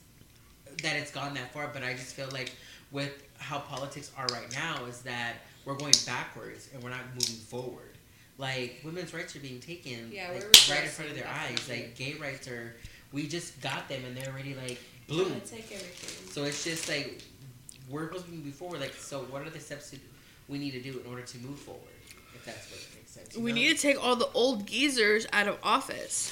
that 0.83 0.97
it's 0.97 1.11
gone 1.11 1.33
that 1.35 1.53
far. 1.55 1.70
But 1.73 1.83
I 1.83 1.94
just 1.94 2.14
feel 2.14 2.29
like 2.31 2.53
with 2.92 3.12
how 3.38 3.61
politics 3.61 4.12
are 4.18 4.27
right 4.27 4.53
now, 4.53 4.85
is 4.85 5.01
that 5.03 5.37
we're 5.64 5.74
going 5.74 5.94
backwards 6.07 6.68
and 6.74 6.83
we're 6.83 6.90
not 6.90 7.00
moving 7.14 7.37
forward. 7.37 7.96
Like 8.38 8.81
women's 8.85 9.14
rights 9.14 9.35
are 9.37 9.40
being 9.40 9.61
taken 9.61 10.11
Yeah, 10.12 10.29
like, 10.33 10.40
we're 10.42 10.74
right 10.74 10.85
in 10.85 10.90
front 10.90 11.11
of 11.11 11.16
their 11.16 11.29
eyes. 11.29 11.50
definitely. 11.57 11.85
Like 11.87 11.96
gay 11.96 12.14
rights 12.14 12.48
are, 12.48 12.74
we 13.12 13.27
just 13.29 13.61
got 13.61 13.88
them 13.88 14.05
and 14.05 14.16
they're 14.16 14.33
already 14.33 14.55
like 14.55 14.79
blue. 15.09 15.27
Take 15.46 15.70
everything. 15.72 16.31
So 16.33 16.44
it's 16.44 16.64
just 16.64 16.88
like 16.88 17.22
we're 17.88 18.07
supposed 18.07 18.24
to 18.27 18.31
be 18.31 18.37
moving 18.38 18.53
forward. 18.53 18.81
Like, 18.81 18.94
so 18.94 19.20
what 19.31 19.42
are 19.42 19.50
the 19.50 19.61
steps 19.61 19.90
that 19.90 20.00
we 20.48 20.59
need 20.59 20.72
to 20.72 20.81
do 20.81 20.98
in 20.98 21.07
order 21.11 21.22
to 21.22 21.38
move 21.38 21.59
forward? 21.59 21.83
If 22.35 22.44
that's 22.44 22.70
what 22.70 22.81
makes 22.96 23.11
sense. 23.12 23.37
you 23.37 23.42
We 23.42 23.53
know? 23.53 23.57
need 23.57 23.77
to 23.77 23.81
take 23.81 24.03
all 24.03 24.16
the 24.16 24.29
old 24.35 24.66
geezers 24.66 25.27
out 25.33 25.46
of 25.48 25.59
office. 25.62 26.31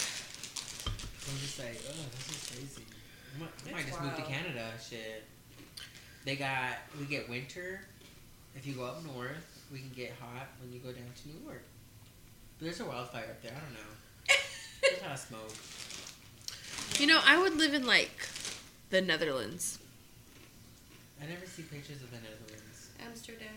I'm 1.31 1.38
just 1.38 1.59
like, 1.61 1.81
oh, 1.88 1.92
this 2.11 2.29
is 2.31 2.51
crazy. 2.51 2.87
I 3.37 3.40
might, 3.40 3.49
I 3.68 3.73
might 3.73 3.81
It's 3.83 3.90
just 3.90 4.03
move 4.03 4.16
to. 4.16 4.23
Canada. 4.23 4.66
Shit. 4.90 5.25
They 6.25 6.37
got 6.37 6.75
we 6.99 7.07
get 7.07 7.29
winter. 7.29 7.81
If 8.55 8.67
you 8.67 8.75
go 8.75 8.85
up 8.85 9.05
north, 9.05 9.65
we 9.73 9.79
can 9.79 9.91
get 9.95 10.12
hot 10.21 10.49
when 10.61 10.73
you 10.73 10.79
go 10.79 10.93
down 10.93 11.05
to 11.23 11.29
New 11.29 11.45
York. 11.45 11.62
But 12.59 12.65
there's 12.67 12.81
a 12.81 12.85
wildfire 12.85 13.25
up 13.25 13.43
there. 13.43 13.53
I 13.53 13.61
don't 13.61 13.73
know. 13.75 13.91
There's 14.83 15.01
a 15.01 15.05
lot 15.05 15.12
of 15.12 15.19
smoke. 15.19 17.01
You 17.01 17.07
know, 17.07 17.21
I 17.25 17.41
would 17.41 17.57
live 17.57 17.75
in 17.75 17.87
like 17.87 18.29
the 18.91 19.01
Netherlands. 19.01 19.79
I 21.21 21.27
never 21.27 21.47
see 21.47 21.62
pictures 21.62 22.03
of 22.03 22.11
the 22.11 22.17
Netherlands. 22.19 22.91
Amsterdam, 23.05 23.49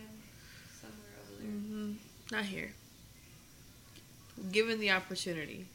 somewhere 0.79 1.11
over 1.21 1.41
there. 1.41 1.51
hmm 1.51 1.91
Not 2.31 2.45
here. 2.45 2.71
Given 4.51 4.79
the 4.79 4.91
opportunity, 4.91 5.65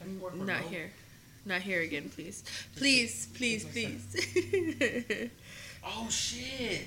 I 0.00 0.04
can 0.04 0.20
work 0.20 0.36
not 0.36 0.60
here. 0.62 0.90
Not 1.44 1.62
here 1.62 1.80
again, 1.80 2.10
please. 2.14 2.44
Please, 2.76 3.26
please, 3.34 3.64
please. 3.64 5.30
Oh 5.84 6.08
shit! 6.08 6.86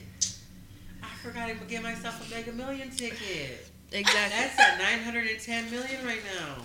I 1.12 1.16
forgot 1.28 1.48
to 1.48 1.54
get 1.68 1.84
myself 1.84 2.26
a 2.28 2.34
Mega 2.36 2.52
Million 2.52 2.90
ticket. 2.90 3.68
exactly. 3.92 4.40
That's 4.40 4.60
at 4.60 4.78
910 4.80 5.72
million 5.72 6.06
right 6.06 6.22
now. 6.40 6.56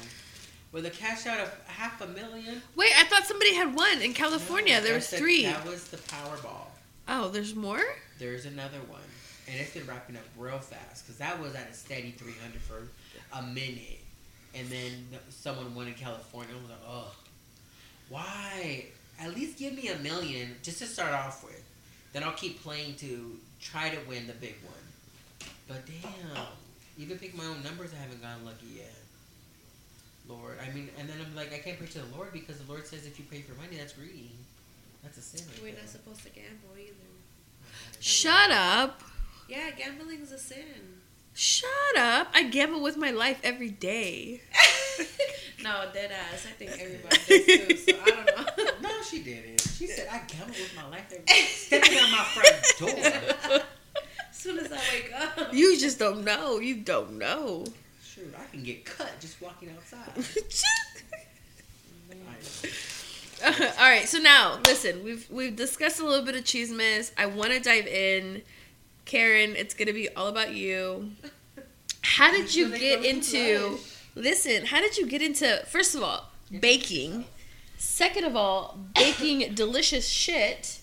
With 0.73 0.87
a 0.87 0.91
cash 0.91 1.27
out 1.27 1.41
of 1.41 1.53
half 1.67 2.01
a 2.01 2.07
million. 2.07 2.63
Wait, 2.77 2.93
I 2.97 3.05
thought 3.05 3.27
somebody 3.27 3.55
had 3.55 3.75
one 3.75 4.01
in 4.03 4.15
California. 4.15 4.75
No, 4.77 4.83
there 4.83 4.95
was 4.95 5.09
three. 5.09 5.45
that 5.45 5.67
was 5.67 5.89
the 5.89 5.97
Powerball. 5.97 6.67
Oh, 7.09 7.29
there's 7.29 7.57
more? 7.57 7.83
There's 8.21 8.47
another 8.47 8.79
one, 8.89 9.01
and 9.49 9.57
it's 9.61 9.73
been 9.75 9.85
wrapping 9.87 10.17
up 10.17 10.23
real 10.39 10.59
fast 10.59 11.05
because 11.05 11.17
that 11.19 11.41
was 11.43 11.55
at 11.57 11.69
a 11.71 11.75
steady 11.75 12.13
300 12.13 12.61
for 12.61 12.87
a 13.37 13.43
minute, 13.43 13.99
and 14.55 14.69
then 14.69 14.93
someone 15.29 15.75
won 15.75 15.89
in 15.89 15.95
California. 15.95 16.55
I 16.57 16.61
was 16.61 16.71
like, 16.71 16.79
oh, 16.87 17.13
why? 18.09 18.87
At 19.21 19.35
least 19.35 19.59
give 19.59 19.75
me 19.75 19.89
a 19.89 19.99
million 19.99 20.55
just 20.63 20.79
to 20.79 20.87
start 20.87 21.13
off 21.13 21.43
with. 21.45 21.63
Then 22.13 22.23
I'll 22.23 22.33
keep 22.33 22.63
playing 22.63 22.95
to 22.97 23.37
try 23.61 23.91
to 23.91 23.99
win 24.09 24.27
the 24.27 24.33
big 24.35 24.57
one. 24.65 25.49
But 25.69 25.87
damn, 25.87 26.47
even 26.99 27.19
pick 27.19 27.37
my 27.37 27.45
own 27.45 27.63
numbers, 27.63 27.91
I 27.95 28.03
haven't 28.03 28.23
gotten 28.23 28.45
lucky 28.45 28.67
yet. 28.77 28.95
Lord, 30.29 30.59
I 30.65 30.73
mean, 30.75 30.91
and 30.99 31.09
then 31.09 31.17
I'm 31.25 31.35
like, 31.35 31.53
I 31.53 31.59
can't 31.59 31.79
pray 31.79 31.89
to 31.89 31.99
the 32.01 32.17
Lord 32.17 32.33
because 32.33 32.59
the 32.59 32.71
Lord 32.71 32.87
says 32.87 33.07
if 33.07 33.19
you 33.19 33.25
pray 33.29 33.43
for 33.43 33.55
money, 33.61 33.77
that's 33.77 33.93
greedy. 33.93 34.31
That's 35.03 35.19
a 35.19 35.23
sin. 35.23 35.47
Right 35.49 35.63
We're 35.63 35.73
there. 35.73 35.81
not 35.81 35.89
supposed 35.91 36.23
to 36.25 36.31
gamble 36.31 36.77
either. 36.79 36.93
Oh, 37.63 37.67
Shut 38.01 38.51
up. 38.51 39.03
Yeah, 39.49 39.71
gambling's 39.77 40.31
a 40.33 40.39
sin. 40.39 41.01
Shut 41.35 41.97
up. 41.97 42.29
I 42.35 42.45
gamble 42.45 42.83
with 42.83 42.97
my 42.97 43.11
life 43.11 43.41
every 43.43 43.71
day. 43.71 44.43
no, 45.63 45.85
dead 45.95 46.13
ass. 46.13 46.47
I 46.47 46.53
think 46.53 46.73
everybody 46.73 47.17
does 47.17 47.85
too. 47.85 47.93
So 47.93 47.99
I 48.03 48.11
don't 48.11 48.27
know. 48.27 48.60
No, 49.01 49.07
she 49.07 49.23
didn't. 49.23 49.63
She 49.63 49.87
said, 49.87 50.09
I 50.13 50.19
gamble 50.27 50.49
with 50.49 50.77
my 50.77 50.87
life 50.91 51.11
every 51.11 51.43
stepping 51.47 51.97
on 51.97 52.13
my 52.13 52.23
front 52.25 52.79
door. 52.79 53.63
as 54.29 54.37
soon 54.37 54.59
as 54.59 54.71
I 54.71 54.77
wake 54.93 55.11
up. 55.17 55.55
You 55.55 55.79
just 55.79 55.99
don't 55.99 56.23
know. 56.23 56.59
You 56.59 56.77
don't 56.77 57.13
know. 57.13 57.65
Sure, 58.05 58.25
I 58.39 58.45
can 58.53 58.63
get 58.63 58.85
cut 58.85 59.11
just 59.19 59.41
walking 59.41 59.71
outside. 59.75 60.13
All 63.79 63.89
right, 63.89 64.07
so 64.07 64.19
now 64.19 64.61
listen. 64.67 65.03
We've 65.03 65.27
we've 65.31 65.57
discussed 65.57 65.99
a 66.01 66.05
little 66.05 66.27
bit 66.27 66.37
of 66.37 66.45
chismes. 66.45 67.11
I 67.17 67.25
want 67.25 67.53
to 67.53 67.61
dive 67.61 67.87
in, 67.87 68.43
Karen. 69.07 69.57
It's 69.57 69.73
gonna 69.73 69.95
be 69.95 70.11
all 70.15 70.29
about 70.29 70.53
you. 70.53 71.13
How 72.03 72.31
did 72.31 72.55
you 72.55 72.69
get 72.77 73.03
into? 73.03 73.79
Listen, 74.15 74.67
how 74.67 74.83
did 74.83 74.99
you 74.99 75.07
get 75.07 75.23
into? 75.23 75.63
First 75.69 75.95
of 75.95 76.03
all, 76.03 76.29
baking. 76.61 77.25
Second 77.81 78.25
of 78.25 78.37
all, 78.37 78.79
baking 78.95 79.55
delicious 79.55 80.07
shit 80.07 80.81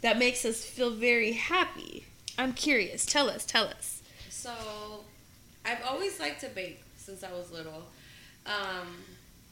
that 0.00 0.16
makes 0.16 0.44
us 0.44 0.64
feel 0.64 0.90
very 0.90 1.32
happy. 1.32 2.06
I'm 2.38 2.52
curious. 2.52 3.04
Tell 3.04 3.28
us. 3.28 3.44
Tell 3.44 3.64
us. 3.64 4.00
So, 4.30 4.52
I've 5.64 5.82
always 5.84 6.20
liked 6.20 6.40
to 6.42 6.48
bake 6.48 6.84
since 6.96 7.24
I 7.24 7.32
was 7.32 7.50
little. 7.50 7.82
Um, 8.46 8.86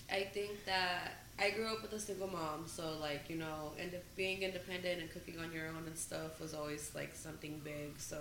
I 0.09 0.21
think 0.33 0.65
that 0.67 1.15
I 1.37 1.51
grew 1.51 1.67
up 1.67 1.83
with 1.83 1.93
a 1.95 1.99
single 1.99 2.29
mom, 2.29 2.67
so 2.69 2.97
like 3.01 3.29
you 3.29 3.39
know, 3.39 3.73
and 3.77 3.91
being 4.15 4.43
independent 4.43 5.01
and 5.01 5.11
cooking 5.11 5.41
on 5.41 5.53
your 5.53 5.67
own 5.67 5.83
and 5.87 5.99
stuff 5.99 6.41
was 6.41 6.55
always 6.55 6.93
like 6.95 7.17
something 7.17 7.61
big. 7.65 7.99
So, 7.99 8.19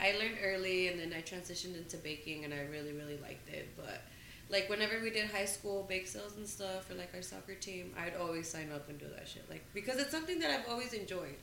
I 0.00 0.16
learned 0.18 0.38
early, 0.42 0.88
and 0.88 0.98
then 0.98 1.12
I 1.16 1.22
transitioned 1.22 1.76
into 1.78 1.96
baking, 1.98 2.44
and 2.44 2.52
I 2.52 2.66
really 2.72 2.92
really 2.92 3.18
liked 3.18 3.48
it. 3.50 3.68
But 3.76 4.02
like 4.50 4.68
whenever 4.68 5.00
we 5.00 5.10
did 5.10 5.30
high 5.30 5.44
school 5.44 5.84
bake 5.88 6.06
sales 6.06 6.36
and 6.36 6.46
stuff 6.46 6.86
for 6.86 6.94
like 6.94 7.10
our 7.14 7.22
soccer 7.22 7.54
team, 7.54 7.94
I'd 7.98 8.16
always 8.20 8.48
sign 8.48 8.70
up 8.72 8.88
and 8.88 8.98
do 8.98 9.06
that 9.16 9.28
shit, 9.28 9.48
like 9.48 9.64
because 9.74 9.98
it's 9.98 10.10
something 10.10 10.38
that 10.40 10.50
I've 10.50 10.68
always 10.68 10.92
enjoyed. 10.92 11.36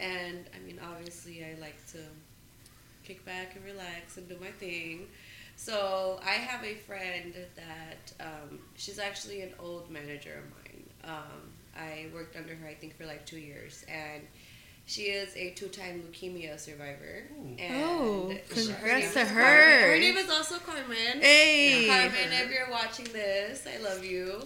And 0.00 0.44
I 0.54 0.66
mean, 0.66 0.80
obviously, 0.82 1.44
I 1.44 1.60
like 1.60 1.76
to 1.92 1.98
kick 3.04 3.24
back 3.24 3.54
and 3.54 3.64
relax 3.64 4.16
and 4.16 4.28
do 4.28 4.36
my 4.40 4.50
thing. 4.50 5.06
So 5.56 6.18
I 6.24 6.32
have 6.32 6.64
a 6.64 6.74
friend 6.74 7.34
that 7.54 8.12
um, 8.20 8.58
she's 8.74 8.98
actually 8.98 9.42
an 9.42 9.52
old 9.60 9.88
manager 9.90 10.42
of 10.42 10.50
mine. 10.50 10.84
Um, 11.04 11.52
I 11.76 12.06
worked 12.12 12.36
under 12.36 12.54
her, 12.54 12.66
I 12.66 12.74
think, 12.74 12.96
for 12.96 13.06
like 13.06 13.24
two 13.26 13.38
years, 13.38 13.84
and 13.88 14.22
She 14.86 15.02
is 15.04 15.34
a 15.36 15.50
two-time 15.50 16.02
leukemia 16.02 16.58
survivor. 16.60 17.24
Ooh. 17.38 17.56
And 17.58 17.82
Oh, 17.84 18.28
her 18.30 18.38
congrats 18.48 18.84
name 18.84 19.12
to 19.14 19.20
is 19.20 19.28
her. 19.30 19.40
Carmen. 19.40 19.90
Her 19.90 19.98
name 19.98 20.16
is 20.18 20.30
also 20.30 20.58
Carmen. 20.58 21.20
Hey. 21.20 21.86
Carmen, 21.88 22.32
if 22.32 22.50
you're 22.52 22.70
watching 22.70 23.06
this, 23.06 23.66
I 23.66 23.82
love 23.82 24.04
you. 24.04 24.42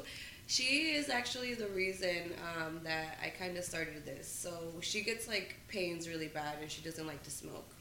She 0.46 0.92
is 0.92 1.09
actually 1.11 1.55
the 1.55 1.66
reason 1.68 2.33
um, 2.57 2.81
that 2.85 3.18
I 3.22 3.31
kind 3.31 3.57
of 3.59 3.64
started 3.64 4.07
this. 4.07 4.29
So 4.29 4.51
she 4.81 5.03
gets 5.03 5.27
like 5.29 5.57
pains 5.68 6.09
really 6.09 6.29
bad 6.29 6.57
and 6.62 6.70
she 6.70 6.83
doesn't 6.83 7.07
like 7.07 7.22
to 7.24 7.31
smoke. 7.31 7.74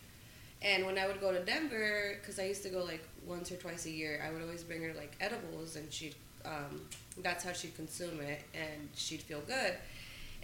And 0.63 0.85
when 0.87 0.97
I 0.97 1.05
would 1.05 1.21
go 1.21 1.31
to 1.31 1.39
Denver, 1.45 2.17
because 2.19 2.39
I 2.39 2.45
used 2.45 2.63
to 2.63 2.69
go 2.69 2.83
like 2.83 3.07
once 3.25 3.51
or 3.51 3.55
twice 3.57 3.85
a 3.85 3.91
year, 3.91 4.21
I 4.27 4.31
would 4.33 4.41
always 4.41 4.63
bring 4.63 4.81
her 4.81 4.93
like 4.95 5.15
edibles 5.21 5.75
and 5.75 5.93
she'd, 5.93 6.15
um, 6.43 6.81
that's 7.21 7.43
how 7.43 7.53
she'd 7.53 7.75
consume 7.75 8.19
it 8.19 8.41
and 8.55 8.89
she'd 8.95 9.21
feel 9.21 9.41
good. 9.41 9.75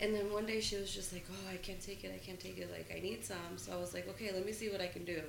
And 0.03 0.13
then 0.13 0.33
one 0.33 0.45
day 0.45 0.59
she 0.59 0.75
was 0.75 0.93
just 0.93 1.13
like, 1.13 1.25
oh, 1.31 1.49
I 1.49 1.55
can't 1.55 1.79
take 1.79 2.03
it, 2.03 2.11
I 2.13 2.17
can't 2.17 2.37
take 2.37 2.57
it, 2.57 2.69
like 2.69 2.93
I 2.93 2.99
need 2.99 3.23
some. 3.23 3.55
So 3.55 3.71
I 3.71 3.77
was 3.77 3.93
like, 3.93 4.05
okay, 4.09 4.31
let 4.33 4.45
me 4.45 4.51
see 4.51 4.67
what 4.67 4.81
I 4.81 4.87
can 4.87 5.05
do. 5.05 5.21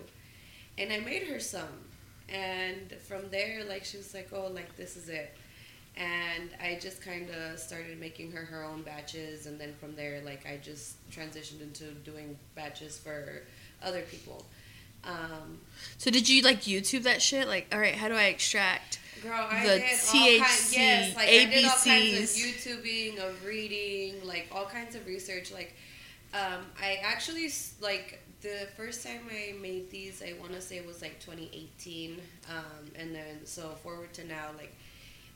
And 0.78 0.92
I 0.92 0.98
made 0.98 1.28
her 1.28 1.38
some. 1.38 1.68
And 2.28 2.92
from 3.06 3.30
there, 3.30 3.62
like 3.68 3.84
she 3.84 3.98
was 3.98 4.12
like, 4.12 4.30
oh, 4.32 4.48
like 4.52 4.76
this 4.76 4.96
is 4.96 5.08
it. 5.08 5.32
And 5.96 6.50
I 6.60 6.76
just 6.82 7.02
kind 7.02 7.28
of 7.30 7.56
started 7.60 8.00
making 8.00 8.32
her 8.32 8.44
her 8.44 8.64
own 8.64 8.82
batches, 8.82 9.46
and 9.46 9.60
then 9.60 9.74
from 9.78 9.94
there, 9.94 10.20
like 10.24 10.44
I 10.44 10.56
just 10.56 10.96
transitioned 11.08 11.62
into 11.62 11.84
doing 12.04 12.36
batches 12.56 12.98
for 12.98 13.42
other 13.80 14.02
people. 14.02 14.44
Um, 15.06 15.58
So 15.98 16.10
did 16.10 16.28
you 16.28 16.42
like 16.42 16.62
YouTube 16.62 17.02
that 17.04 17.20
shit? 17.22 17.46
Like, 17.48 17.66
all 17.72 17.78
right, 17.78 17.94
how 17.94 18.08
do 18.08 18.14
I 18.14 18.24
extract? 18.24 18.98
girl, 19.22 19.46
I 19.50 19.62
The 19.66 19.78
did 19.78 19.82
all 19.82 19.88
kinds. 19.88 20.70
THC, 20.70 20.72
Yes, 20.76 21.16
like 21.16 21.28
I 21.28 21.30
did 21.46 21.64
all 21.64 21.70
kinds 21.70 21.86
ABCs. 21.86 22.22
of 22.36 22.84
YouTubing, 22.84 23.18
of 23.28 23.44
reading, 23.44 24.26
like 24.26 24.48
all 24.52 24.66
kinds 24.66 24.94
of 24.94 25.06
research. 25.06 25.50
Like, 25.52 25.74
um, 26.34 26.60
I 26.80 26.98
actually 27.02 27.50
like 27.80 28.20
the 28.42 28.68
first 28.76 29.02
time 29.06 29.20
I 29.30 29.54
made 29.62 29.90
these. 29.90 30.22
I 30.22 30.34
want 30.40 30.52
to 30.52 30.60
say 30.60 30.80
was 30.82 31.00
like 31.00 31.20
2018, 31.20 32.20
um, 32.50 32.90
and 32.96 33.14
then 33.14 33.44
so 33.46 33.70
forward 33.82 34.12
to 34.14 34.26
now, 34.26 34.48
like 34.58 34.74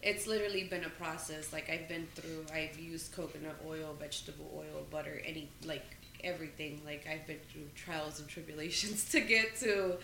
it's 0.02 0.26
literally 0.26 0.64
been 0.64 0.84
a 0.84 0.90
process. 0.90 1.50
Like 1.52 1.70
I've 1.70 1.88
been 1.88 2.06
through. 2.14 2.44
I've 2.52 2.78
used 2.78 3.12
coconut 3.12 3.56
oil, 3.66 3.96
vegetable 3.98 4.50
oil, 4.54 4.84
butter, 4.90 5.22
any 5.24 5.48
like 5.64 5.84
everything. 6.24 6.82
Like 6.84 7.06
I've 7.10 7.26
been 7.26 7.40
through 7.52 7.68
trials 7.74 8.20
and 8.20 8.28
tribulations 8.28 9.08
to 9.12 9.20
get 9.20 9.56
to 9.60 9.96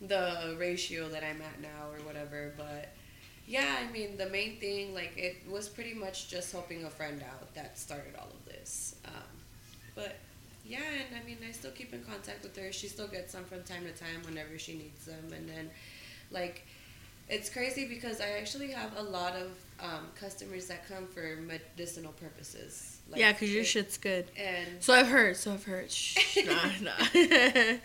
the 0.00 0.56
ratio 0.58 1.08
that 1.08 1.22
I'm 1.22 1.40
at 1.42 1.60
now 1.60 1.90
or 1.92 2.04
whatever. 2.04 2.52
But 2.56 2.92
yeah, 3.46 3.76
I 3.80 3.90
mean 3.92 4.16
the 4.16 4.28
main 4.28 4.58
thing, 4.58 4.94
like 4.94 5.12
it 5.16 5.36
was 5.48 5.68
pretty 5.68 5.94
much 5.94 6.28
just 6.28 6.52
helping 6.52 6.84
a 6.84 6.90
friend 6.90 7.22
out 7.22 7.54
that 7.54 7.78
started 7.78 8.14
all 8.18 8.28
of 8.28 8.44
this. 8.46 8.96
Um, 9.06 9.22
but 9.94 10.16
yeah, 10.64 10.78
and 10.78 11.20
I 11.20 11.26
mean 11.26 11.38
I 11.46 11.52
still 11.52 11.72
keep 11.72 11.92
in 11.92 12.02
contact 12.04 12.42
with 12.42 12.56
her. 12.56 12.72
She 12.72 12.88
still 12.88 13.08
gets 13.08 13.32
some 13.32 13.44
from 13.44 13.62
time 13.62 13.84
to 13.84 13.92
time 13.92 14.22
whenever 14.24 14.58
she 14.58 14.74
needs 14.74 15.06
them, 15.06 15.32
and 15.34 15.48
then 15.48 15.70
like 16.30 16.66
it's 17.28 17.48
crazy 17.48 17.86
because 17.86 18.20
I 18.20 18.30
actually 18.38 18.70
have 18.72 18.96
a 18.96 19.02
lot 19.02 19.34
of 19.34 19.50
um, 19.80 20.06
customers 20.18 20.66
that 20.66 20.86
come 20.88 21.06
for 21.06 21.38
medicinal 21.46 22.12
purposes. 22.12 22.98
Like, 23.12 23.20
yeah, 23.20 23.32
because 23.32 23.52
your 23.52 23.62
shit's 23.64 23.98
good. 23.98 24.24
And 24.38 24.82
So 24.82 24.94
I've 24.94 25.08
heard. 25.08 25.36
So 25.36 25.52
I've 25.52 25.64
heard. 25.64 25.90
Shh, 25.90 26.38
nah, 26.46 26.70
nah. 26.80 26.92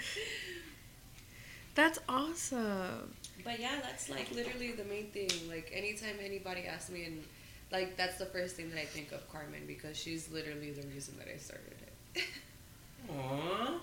That's 1.75 1.99
awesome. 2.07 3.13
But 3.43 3.59
yeah, 3.59 3.75
that's 3.83 4.09
like 4.09 4.31
literally 4.31 4.71
the 4.71 4.83
main 4.85 5.07
thing. 5.11 5.29
Like 5.47 5.69
anytime 5.73 6.15
anybody 6.23 6.65
asks 6.65 6.89
me, 6.89 7.03
and 7.03 7.23
like 7.71 7.95
that's 7.97 8.17
the 8.17 8.25
first 8.25 8.55
thing 8.55 8.69
that 8.71 8.79
I 8.79 8.85
think 8.85 9.11
of 9.11 9.29
Carmen 9.31 9.61
because 9.67 9.95
she's 9.95 10.31
literally 10.31 10.71
the 10.71 10.87
reason 10.87 11.15
that 11.19 11.27
I 11.27 11.37
started 11.37 11.75
it. 12.15 12.23
Aww. 13.11 13.79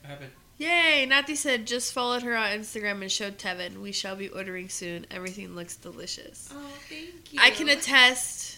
What 0.00 0.10
happened? 0.10 0.32
Yay! 0.58 1.04
Nati 1.06 1.34
said 1.34 1.66
just 1.66 1.92
followed 1.92 2.22
her 2.22 2.34
on 2.34 2.50
Instagram 2.50 3.02
and 3.02 3.12
showed 3.12 3.38
Tevin. 3.38 3.80
We 3.82 3.92
shall 3.92 4.16
be 4.16 4.28
ordering 4.28 4.68
soon. 4.68 5.06
Everything 5.10 5.54
looks 5.54 5.76
delicious. 5.76 6.48
oh, 6.52 6.72
thank 6.88 7.32
you. 7.32 7.40
I 7.42 7.50
can 7.50 7.68
attest 7.68 8.56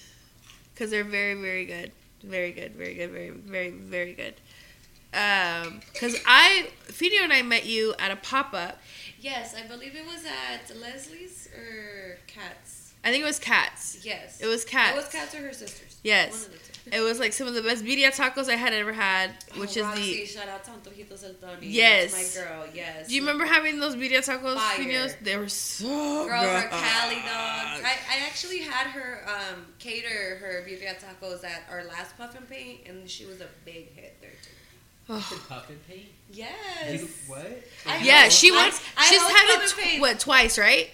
because 0.75 0.91
they're 0.91 1.03
very, 1.05 1.35
very 1.35 1.65
good. 1.65 1.91
Very 2.23 2.53
good. 2.53 2.75
Very 2.75 2.95
good. 2.95 3.11
Very, 3.11 3.31
very, 3.31 3.71
very 3.71 4.13
good. 4.13 4.35
Um, 5.13 5.81
because 5.93 6.17
I, 6.27 6.69
Fidio 6.87 7.23
and 7.23 7.33
I 7.33 7.43
met 7.43 7.65
you 7.67 7.95
at 7.99 8.11
a 8.11 8.17
pop 8.17 8.53
up. 8.53 8.79
Yes, 9.21 9.55
I 9.57 9.67
believe 9.67 9.97
it 9.97 10.05
was 10.07 10.25
at 10.25 10.77
Leslie's 10.77 11.49
or 11.57 12.19
Kat's. 12.27 12.93
I 13.03 13.11
think 13.11 13.23
it 13.23 13.27
was 13.27 13.39
Kat's. 13.39 14.05
Yes. 14.05 14.41
It 14.41 14.47
was 14.47 14.65
Kat's. 14.65 14.93
It 14.93 14.97
was 14.97 15.09
Kat's 15.09 15.35
or 15.35 15.39
her 15.39 15.53
sisters. 15.53 15.99
Yes. 16.03 16.49
One 16.91 16.93
of 16.93 16.93
the 16.93 16.97
two. 16.99 17.03
It 17.05 17.09
was 17.09 17.19
like 17.21 17.33
some 17.33 17.47
of 17.47 17.55
the 17.55 17.63
best 17.63 17.85
birria 17.85 18.15
tacos 18.15 18.49
I 18.49 18.57
had 18.57 18.73
ever 18.73 18.93
had, 18.93 19.31
which 19.57 19.77
oh, 19.77 19.81
is 19.81 19.87
Roxy, 19.87 20.21
the. 20.21 20.27
shout 20.27 20.49
out 20.49 20.65
to 20.65 20.71
Antojitos 20.71 21.25
El 21.25 21.35
Tony. 21.35 21.67
Yes. 21.69 22.13
My 22.37 22.43
girl. 22.45 22.65
Yes. 22.75 23.09
Do 23.09 23.15
you 23.15 23.21
remember 23.23 23.45
having 23.47 23.79
those 23.81 23.97
birria 23.97 24.19
tacos, 24.19 24.57
Fire. 24.57 25.09
They 25.23 25.37
were 25.37 25.49
so 25.49 25.87
Girl, 26.27 26.41
good. 26.43 26.63
her 26.65 26.69
Cali 26.69 27.15
dogs. 27.17 27.83
I, 27.85 27.97
I 28.11 28.27
actually 28.27 28.61
had 28.61 28.87
her 28.89 29.21
um, 29.27 29.67
cater 29.79 30.37
her 30.41 30.65
birria 30.69 30.95
tacos 30.99 31.45
at 31.45 31.63
our 31.71 31.85
last 31.85 32.17
Puff 32.17 32.37
and 32.37 32.49
Paint, 32.49 32.81
and 32.87 33.09
she 33.09 33.25
was 33.27 33.41
a 33.41 33.47
big 33.65 33.93
hit 33.95 34.17
there 34.21 34.31
too. 34.31 34.51
Oh. 35.11 35.27
The 35.31 35.41
puff 35.49 35.71
and 35.71 35.89
paint? 35.89 36.05
Yes. 36.31 37.01
You, 37.01 37.09
what? 37.29 37.63
I 37.87 38.03
Yeah, 38.03 38.25
hope- 38.25 38.31
she 38.33 38.51
I- 38.51 38.55
wants. 38.57 38.83
I 38.95 39.07
she's 39.09 39.23
hope 39.23 39.33
had 39.35 39.63
it 39.63 39.69
tw- 39.97 40.01
what 40.03 40.21
twice, 40.21 40.59
right? 40.59 40.91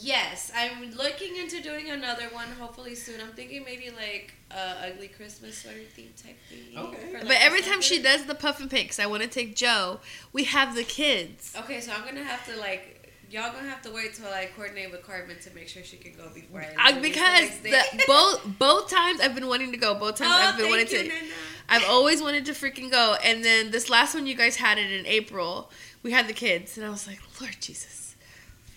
Yes, 0.00 0.50
I'm 0.56 0.90
looking 0.96 1.36
into 1.36 1.62
doing 1.62 1.90
another 1.90 2.24
one 2.32 2.48
hopefully 2.58 2.94
soon. 2.94 3.20
I'm 3.20 3.32
thinking 3.32 3.64
maybe 3.64 3.90
like 3.90 4.34
a 4.50 4.88
ugly 4.88 5.08
Christmas 5.08 5.58
sweater 5.58 5.82
theme 5.94 6.12
type 6.20 6.36
thing. 6.48 6.76
Okay. 6.76 7.12
like, 7.14 7.22
But 7.28 7.36
every 7.40 7.60
time 7.60 7.80
she 7.80 8.02
does 8.02 8.24
the 8.24 8.34
puff 8.34 8.60
and 8.60 8.70
pick, 8.70 8.88
'cause 8.88 8.98
I 8.98 9.06
want 9.06 9.22
to 9.22 9.28
take 9.28 9.54
Joe. 9.54 10.00
We 10.32 10.44
have 10.44 10.74
the 10.74 10.84
kids. 10.84 11.54
Okay, 11.56 11.80
so 11.80 11.92
I'm 11.92 12.04
gonna 12.04 12.24
have 12.24 12.44
to 12.46 12.56
like. 12.58 12.94
Y'all 13.30 13.52
gonna 13.52 13.68
have 13.68 13.82
to 13.82 13.90
wait 13.90 14.14
till 14.14 14.26
I 14.26 14.46
coordinate 14.56 14.90
with 14.90 15.02
Carmen 15.02 15.38
to 15.40 15.50
make 15.50 15.68
sure 15.68 15.84
she 15.84 15.98
can 15.98 16.14
go 16.14 16.30
before 16.34 16.62
I. 16.62 16.90
Uh, 16.92 17.00
because 17.00 17.40
next 17.42 17.62
day. 17.62 17.70
the, 17.70 18.04
both 18.06 18.40
both 18.58 18.90
times 18.90 19.20
I've 19.20 19.34
been 19.34 19.46
wanting 19.48 19.70
to 19.72 19.78
go. 19.78 19.94
Both 19.94 20.16
times 20.16 20.32
oh, 20.34 20.48
I've 20.48 20.56
been 20.56 20.70
wanting 20.70 20.88
you, 20.88 21.02
to. 21.02 21.08
Nana. 21.08 21.26
I've 21.68 21.84
always 21.84 22.22
wanted 22.22 22.46
to 22.46 22.52
freaking 22.52 22.90
go. 22.90 23.16
And 23.22 23.44
then 23.44 23.70
this 23.70 23.90
last 23.90 24.14
one, 24.14 24.26
you 24.26 24.34
guys 24.34 24.56
had 24.56 24.78
it 24.78 24.90
in 24.90 25.04
April. 25.06 25.70
We 26.02 26.12
had 26.12 26.26
the 26.26 26.32
kids, 26.32 26.78
and 26.78 26.86
I 26.86 26.88
was 26.88 27.06
like, 27.06 27.20
Lord 27.40 27.56
Jesus, 27.60 28.07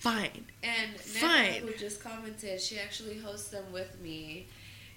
fine. 0.02 0.44
And 0.62 0.98
Fine. 0.98 1.52
Nana, 1.52 1.66
who 1.66 1.74
just 1.74 2.02
commented, 2.02 2.60
she 2.60 2.78
actually 2.78 3.18
hosts 3.18 3.48
them 3.48 3.64
with 3.72 4.00
me. 4.00 4.46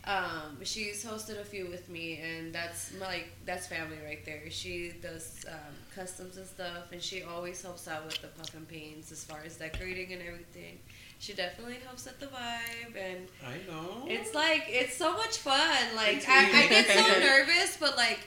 Um, 0.05 0.57
she's 0.63 1.03
hosted 1.03 1.39
a 1.39 1.43
few 1.43 1.67
with 1.67 1.89
me, 1.89 2.19
and 2.23 2.53
that's 2.53 2.91
my, 2.99 3.07
like 3.07 3.27
that's 3.45 3.65
family 3.65 3.97
right 4.05 4.23
there. 4.23 4.43
She 4.49 4.93
does 5.01 5.45
um, 5.47 5.73
customs 5.95 6.37
and 6.37 6.45
stuff, 6.45 6.91
and 6.91 7.01
she 7.01 7.23
always 7.23 7.61
helps 7.61 7.87
out 7.87 8.05
with 8.05 8.21
the 8.21 8.27
puff 8.27 8.53
and 8.53 8.67
paints 8.67 9.11
as 9.11 9.23
far 9.23 9.39
as 9.45 9.57
decorating 9.57 10.13
and 10.13 10.21
everything. 10.21 10.77
She 11.17 11.33
definitely 11.33 11.77
helps 11.83 12.03
set 12.03 12.19
the 12.19 12.27
vibe, 12.27 12.95
and 12.95 13.27
I 13.43 13.71
know. 13.71 14.05
it's 14.05 14.35
like 14.35 14.65
it's 14.67 14.95
so 14.95 15.13
much 15.13 15.37
fun. 15.37 15.95
Like 15.95 16.23
I, 16.27 16.65
I 16.65 16.67
get 16.67 16.87
so 16.87 17.19
nervous, 17.19 17.77
but 17.79 17.97
like 17.97 18.19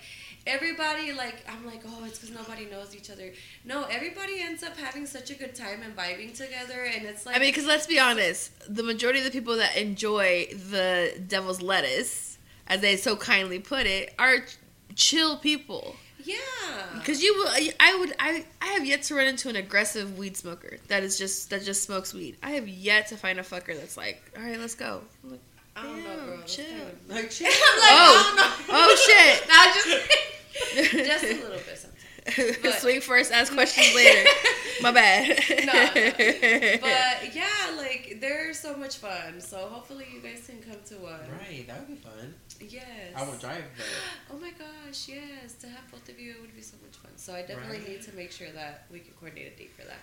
everybody, 0.47 1.13
like 1.13 1.45
I'm 1.49 1.65
like, 1.67 1.83
oh, 1.87 2.05
it's 2.05 2.19
because 2.19 2.35
nobody 2.35 2.67
knows 2.67 2.95
each 2.95 3.11
other. 3.11 3.33
No, 3.65 3.85
everybody 3.85 4.41
ends 4.41 4.63
up 4.63 4.77
having 4.77 5.07
such 5.07 5.31
a 5.31 5.35
good 5.35 5.55
time 5.55 5.83
and 5.83 5.97
vibing 5.97 6.37
together, 6.37 6.85
and 6.85 7.05
it's 7.05 7.27
like 7.27 7.37
I 7.37 7.39
mean, 7.39 7.51
because 7.51 7.67
let's 7.67 7.87
be 7.87 7.99
honest, 7.99 8.53
the 8.75 8.83
majority 8.83 9.19
of 9.21 9.25
the 9.25 9.31
people 9.31 9.57
that 9.57 9.77
enjoy 9.77 10.47
the 10.71 11.21
devil's 11.27 11.61
lettuce, 11.63 12.39
as 12.67 12.81
they 12.81 12.97
so 12.97 13.17
kindly 13.17 13.59
put 13.59 13.87
it, 13.87 14.15
are 14.19 14.39
chill 14.95 15.37
people. 15.39 15.97
yeah, 16.25 16.37
Because 16.95 17.23
you 17.23 17.33
will, 17.35 17.49
I 17.81 17.97
would, 17.99 18.13
I, 18.19 18.45
I 18.61 18.67
have 18.67 18.85
yet 18.85 19.03
to 19.05 19.15
run 19.15 19.27
into 19.27 19.49
an 19.49 19.57
aggressive 19.57 20.19
weed 20.19 20.37
smoker 20.37 20.79
that 20.89 21.03
is 21.03 21.17
just 21.19 21.51
that 21.51 21.63
just 21.63 21.83
smokes 21.85 22.13
weed. 22.13 22.37
I 22.43 22.51
have 22.53 22.69
yet 22.69 23.07
to 23.09 23.17
find 23.17 23.39
a 23.39 23.43
fucker 23.43 23.79
that's 23.79 23.97
like, 23.97 24.21
all 24.37 24.43
right, 24.43 24.59
let's 24.59 24.75
go. 24.75 25.03
I'm 25.81 25.93
like, 25.95 26.05
I 26.05 26.17
don't 26.17 26.19
know, 26.19 26.27
Damn, 26.27 26.27
bro. 26.37 26.43
Chill. 26.47 26.65
Like, 27.09 27.31
chill. 27.37 27.47
I'm 27.49 27.79
like, 27.81 27.91
Oh. 27.91 28.13
I 28.15 28.23
don't 28.25 28.37
know. 28.37 28.75
oh 28.75 28.97
shit. 29.07 29.49
Nah, 29.49 29.73
just 29.75 29.89
just 31.07 31.25
a 31.25 31.27
little 31.35 31.51
bit 31.51 31.79
sometimes. 31.79 32.59
But- 32.63 32.75
Swing 32.81 33.01
first, 33.01 33.33
ask 33.33 33.53
questions 33.53 33.95
later. 33.95 34.29
My 34.83 34.93
bad. 34.93 35.39
No, 35.65 35.73
no. 35.73 35.93
But 36.81 37.35
yeah, 37.35 37.77
like 37.77 38.19
they're 38.21 38.53
so 38.55 38.77
much 38.77 38.99
fun. 38.99 39.41
So 39.41 39.57
hopefully 39.69 40.07
you 40.13 40.21
guys 40.21 40.47
can 40.47 40.61
come 40.61 40.81
to 40.87 40.95
one. 40.97 41.19
Right, 41.41 41.67
that 41.67 41.79
would 41.81 41.89
be 41.89 41.95
fun. 41.97 42.35
Yes. 42.61 42.85
I 43.17 43.23
will 43.25 43.37
drive, 43.39 43.65
but 43.77 43.87
Oh 44.35 44.39
my 44.39 44.51
gosh, 44.51 45.09
yes. 45.09 45.55
To 45.61 45.69
have 45.69 45.91
both 45.91 46.09
of 46.09 46.19
you 46.21 46.33
it 46.33 46.41
would 46.43 46.55
be 46.55 46.61
so 46.63 46.77
much 46.85 46.97
fun. 46.97 47.13
So 47.17 47.35
I 47.35 47.43
definitely 47.43 47.79
Right. 47.79 47.89
need 47.89 48.03
to 48.03 48.13
make 48.15 48.31
sure 48.33 48.51
that 48.55 48.85
we 48.93 48.99
can 49.01 49.13
coordinate 49.15 49.53
a 49.55 49.57
date 49.59 49.71
for 49.75 49.83
that. 49.87 50.01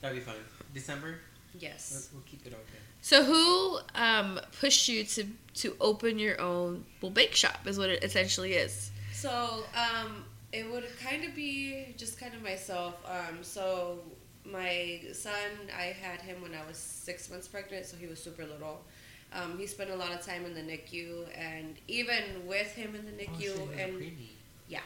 that'd 0.00 0.16
be 0.16 0.22
fun. 0.22 0.36
December, 0.74 1.16
Yes. 1.58 1.90
let's, 1.94 2.08
we'll 2.12 2.22
keep 2.22 2.44
it 2.46 2.52
open. 2.52 2.64
So 3.00 3.24
who 3.24 3.78
um, 3.94 4.40
pushed 4.60 4.88
you 4.88 5.04
to 5.04 5.26
to 5.54 5.76
open 5.80 6.18
your 6.18 6.40
own 6.40 6.84
well 7.00 7.10
bake 7.10 7.34
shop? 7.34 7.66
Is 7.66 7.78
what 7.78 7.90
it 7.90 8.04
essentially 8.04 8.54
is. 8.54 8.90
So, 9.12 9.64
um, 9.74 10.24
it 10.52 10.70
would 10.70 10.84
kind 11.00 11.24
of 11.24 11.34
be 11.34 11.94
just 11.96 12.20
kind 12.20 12.34
of 12.34 12.42
myself. 12.42 12.94
Um, 13.04 13.38
so 13.42 13.98
my 14.44 15.00
son, 15.12 15.32
I 15.76 15.94
had 16.00 16.20
him 16.20 16.40
when 16.40 16.54
I 16.54 16.66
was 16.66 16.76
six 16.76 17.30
months 17.30 17.48
pregnant, 17.48 17.86
so 17.86 17.96
he 17.96 18.06
was 18.06 18.22
super 18.22 18.44
little. 18.44 18.80
Um, 19.32 19.58
he 19.58 19.66
spent 19.66 19.90
a 19.90 19.96
lot 19.96 20.12
of 20.12 20.24
time 20.24 20.46
in 20.46 20.54
the 20.54 20.62
NICU, 20.62 21.26
and 21.36 21.76
even 21.86 22.22
with 22.46 22.72
him 22.74 22.94
in 22.94 23.04
the 23.04 23.12
Oh, 23.12 23.30
NICU, 23.30 23.40
shit, 23.40 23.50
it 23.50 23.60
was 23.60 23.70
a 23.70 23.82
and 23.82 24.12
yeah, 24.68 24.80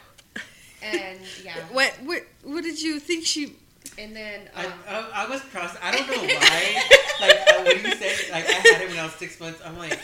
and 0.81 1.19
yeah, 1.43 1.55
What 1.71 1.91
what 2.03 2.23
what 2.43 2.63
did 2.63 2.81
you 2.81 2.99
think 2.99 3.25
she? 3.25 3.55
And 3.97 4.15
then 4.15 4.49
I, 4.55 4.65
um, 4.65 4.73
I, 4.87 5.25
I 5.25 5.29
was 5.29 5.41
cross. 5.41 5.75
I 5.81 5.91
don't 5.91 6.07
know 6.07 6.23
why. 6.23 6.83
like 7.21 7.65
when 7.67 7.85
you 7.85 7.95
said, 7.95 8.31
like 8.31 8.47
I 8.47 8.53
had 8.53 8.81
it 8.81 8.89
when 8.89 8.97
I 8.99 9.03
was 9.03 9.13
six 9.13 9.39
months. 9.39 9.61
I'm 9.65 9.77
like, 9.77 9.99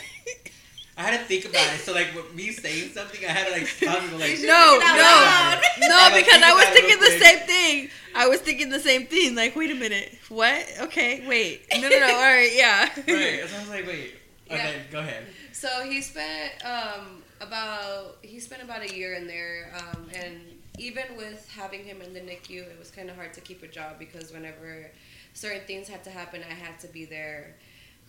I 0.96 1.02
had 1.02 1.18
to 1.20 1.24
think 1.24 1.44
about 1.46 1.66
it. 1.74 1.80
So 1.80 1.92
like 1.92 2.14
with 2.14 2.34
me 2.34 2.52
saying 2.52 2.90
something, 2.90 3.20
I 3.24 3.32
had 3.32 3.46
to 3.46 3.52
like 3.52 3.66
stop 3.66 4.02
and 4.02 4.10
go 4.10 4.16
like, 4.18 4.38
No, 4.42 4.78
no, 4.80 5.60
no, 5.80 5.88
Like, 5.88 6.24
because 6.24 6.42
I 6.42 6.52
was 6.54 6.64
thinking 6.66 6.98
the 7.00 7.06
quick. 7.06 7.22
same 7.22 7.38
thing. 7.46 7.90
I 8.14 8.28
was 8.28 8.40
thinking 8.40 8.70
the 8.70 8.80
same 8.80 9.06
thing. 9.06 9.34
Like, 9.34 9.56
wait 9.56 9.70
a 9.70 9.74
minute, 9.74 10.18
what? 10.28 10.66
Okay, 10.82 11.24
wait, 11.26 11.62
no, 11.74 11.88
no, 11.88 11.98
no. 11.98 12.06
All 12.06 12.20
right, 12.20 12.50
yeah. 12.54 12.82
right. 12.82 13.48
So 13.48 13.56
I 13.56 13.60
was 13.60 13.68
like, 13.68 13.86
wait. 13.86 14.14
Yeah. 14.48 14.56
Okay, 14.56 14.76
go 14.90 14.98
ahead. 14.98 15.24
So 15.52 15.68
he 15.84 16.02
spent 16.02 16.52
um, 16.64 17.22
about 17.40 18.16
he 18.22 18.40
spent 18.40 18.62
about 18.62 18.82
a 18.82 18.94
year 18.94 19.14
in 19.14 19.26
there, 19.26 19.72
um, 19.78 20.08
and 20.14 20.40
even 20.80 21.16
with 21.16 21.48
having 21.54 21.84
him 21.84 22.00
in 22.00 22.14
the 22.14 22.20
NICU, 22.20 22.62
it 22.62 22.78
was 22.78 22.90
kind 22.90 23.10
of 23.10 23.16
hard 23.16 23.34
to 23.34 23.40
keep 23.42 23.62
a 23.62 23.68
job 23.68 23.98
because 23.98 24.32
whenever 24.32 24.90
certain 25.34 25.60
things 25.66 25.88
had 25.88 26.02
to 26.04 26.10
happen, 26.10 26.40
I 26.48 26.54
had 26.54 26.78
to 26.80 26.88
be 26.88 27.04
there. 27.04 27.54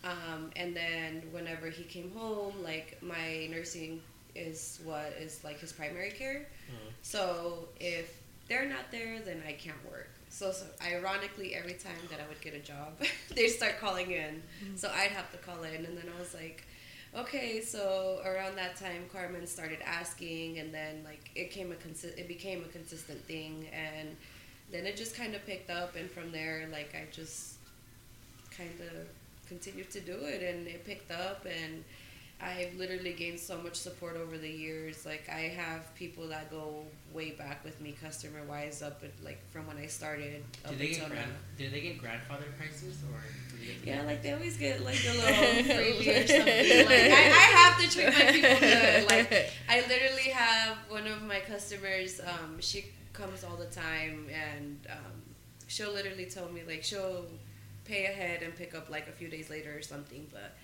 Um, 0.04 0.50
and 0.56 0.74
then 0.74 1.22
whenever 1.30 1.68
he 1.68 1.84
came 1.84 2.10
home, 2.12 2.54
like 2.62 2.98
my 3.02 3.46
nursing 3.50 4.00
is 4.34 4.80
what 4.84 5.12
is 5.20 5.44
like 5.44 5.58
his 5.60 5.72
primary 5.72 6.10
care. 6.10 6.46
Mhm. 6.70 6.92
So 7.02 7.68
if 7.78 8.16
they're 8.48 8.68
not 8.68 8.90
there, 8.90 9.20
then 9.20 9.42
I 9.46 9.52
can't 9.52 9.82
work. 9.90 10.08
So, 10.30 10.50
so 10.50 10.64
ironically, 10.82 11.54
every 11.54 11.74
time 11.74 12.00
that 12.10 12.18
I 12.18 12.26
would 12.26 12.40
get 12.40 12.54
a 12.54 12.58
job, 12.58 12.98
they'd 13.34 13.48
start 13.48 13.78
calling 13.78 14.10
in. 14.12 14.42
So 14.76 14.88
I'd 14.88 15.10
have 15.12 15.30
to 15.32 15.38
call 15.38 15.62
in, 15.62 15.84
and 15.84 15.96
then 15.96 16.06
I 16.16 16.18
was 16.18 16.32
like, 16.34 16.64
okay. 17.16 17.60
So 17.60 18.20
around 18.24 18.56
that 18.56 18.76
time, 18.76 19.04
Carmen 19.12 19.46
started 19.46 19.78
asking, 19.84 20.58
and 20.58 20.72
then 20.72 21.02
like 21.04 21.30
it 21.34 21.50
came 21.50 21.72
a 21.72 21.74
consi- 21.76 22.16
it 22.18 22.28
became 22.28 22.62
a 22.64 22.68
consistent 22.68 23.22
thing, 23.24 23.66
and 23.72 24.16
then 24.70 24.86
it 24.86 24.96
just 24.96 25.16
kind 25.16 25.34
of 25.34 25.44
picked 25.46 25.70
up, 25.70 25.96
and 25.96 26.10
from 26.10 26.32
there, 26.32 26.68
like 26.72 26.94
I 26.94 27.04
just 27.12 27.56
kind 28.56 28.70
of 28.80 29.06
continued 29.48 29.90
to 29.90 30.00
do 30.00 30.16
it, 30.22 30.42
and 30.42 30.66
it 30.66 30.84
picked 30.84 31.10
up, 31.10 31.46
and 31.46 31.84
I've 32.42 32.74
literally 32.76 33.12
gained 33.12 33.38
so 33.38 33.56
much 33.58 33.76
support 33.76 34.16
over 34.16 34.36
the 34.36 34.48
years. 34.50 35.06
Like 35.06 35.28
I 35.28 35.42
have 35.42 35.94
people 35.94 36.26
that 36.28 36.50
go 36.50 36.84
way 37.12 37.30
back 37.32 37.64
with 37.64 37.80
me, 37.80 37.92
customer 38.02 38.40
wise, 38.48 38.82
up 38.82 39.02
at, 39.04 39.12
like 39.24 39.40
from 39.52 39.66
when 39.68 39.76
I 39.76 39.86
started. 39.86 40.42
Up 40.64 40.70
Did 40.72 40.78
they 40.80 40.88
until 40.88 41.00
get 41.04 41.08
now. 41.10 41.14
grand, 41.14 41.32
Did 41.58 41.72
they 41.72 41.80
get 41.80 41.98
grandfather 41.98 42.46
prices 42.58 42.98
or? 43.12 43.20
did 43.56 43.60
they 43.80 43.84
get- 43.84 43.94
Yeah, 43.96 44.02
like 44.02 44.22
they 44.22 44.32
always 44.32 44.56
get 44.56 44.84
like 44.84 44.98
a 45.08 45.12
little 45.12 45.74
freebie 45.76 46.24
or 46.24 46.26
something. 46.26 46.86
Like 46.86 47.12
I, 47.12 47.22
I 47.42 47.46
have 47.58 47.80
to 47.80 47.90
treat 47.90 48.06
my 48.06 48.32
people 48.32 48.58
good. 48.60 49.08
Like 49.08 49.50
I 49.68 49.80
literally 49.88 50.30
have 50.32 50.76
one 50.88 51.06
of 51.06 51.22
my 51.22 51.38
customers. 51.40 52.20
Um, 52.20 52.56
she 52.60 52.86
comes 53.12 53.44
all 53.44 53.56
the 53.56 53.66
time, 53.66 54.26
and 54.32 54.78
um, 54.90 55.12
she'll 55.68 55.92
literally 55.92 56.24
tell 56.26 56.48
me 56.50 56.62
like 56.66 56.82
she'll 56.82 57.24
pay 57.84 58.06
ahead 58.06 58.42
and 58.42 58.54
pick 58.56 58.74
up 58.74 58.90
like 58.90 59.06
a 59.06 59.12
few 59.12 59.28
days 59.28 59.48
later 59.48 59.76
or 59.76 59.82
something, 59.82 60.26
but. 60.32 60.56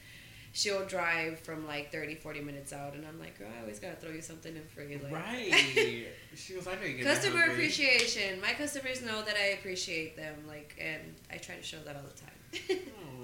She'll 0.59 0.85
drive 0.87 1.39
from 1.39 1.69
like 1.69 1.93
30, 1.93 2.17
40 2.17 2.41
minutes 2.41 2.73
out, 2.73 2.95
and 2.95 3.07
I'm 3.07 3.21
like, 3.21 3.39
girl, 3.39 3.47
I 3.57 3.61
always 3.61 3.79
gotta 3.79 3.95
throw 3.95 4.11
you 4.11 4.21
something 4.21 4.57
in 4.57 4.65
free. 4.65 4.99
Like, 5.01 5.13
Right. 5.13 6.07
She 6.35 6.55
goes, 6.55 6.67
I 6.67 6.75
know 6.75 6.83
you're 6.83 7.07
Customer 7.07 7.45
appreciation. 7.45 8.41
My 8.41 8.55
customers 8.55 9.01
know 9.01 9.23
that 9.23 9.37
I 9.37 9.51
appreciate 9.51 10.17
them, 10.17 10.35
like, 10.49 10.77
and 10.81 11.15
I 11.31 11.37
try 11.37 11.55
to 11.55 11.63
show 11.63 11.77
that 11.85 11.95
all 11.95 12.03
the 12.03 12.77
time. 12.77 12.81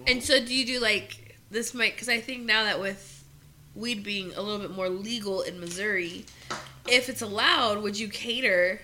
And 0.07 0.23
so, 0.23 0.39
do 0.45 0.55
you 0.55 0.65
do 0.65 0.79
like 0.79 1.37
this? 1.51 1.75
Might 1.75 1.95
because 1.95 2.09
I 2.09 2.21
think 2.21 2.45
now 2.45 2.63
that 2.65 2.81
with 2.81 3.25
weed 3.75 4.05
being 4.05 4.33
a 4.35 4.41
little 4.41 4.61
bit 4.61 4.71
more 4.71 4.89
legal 4.89 5.43
in 5.43 5.59
Missouri, 5.59 6.27
if 6.89 7.09
it's 7.09 7.23
allowed, 7.23 7.83
would 7.83 7.99
you 7.99 8.09
cater 8.09 8.81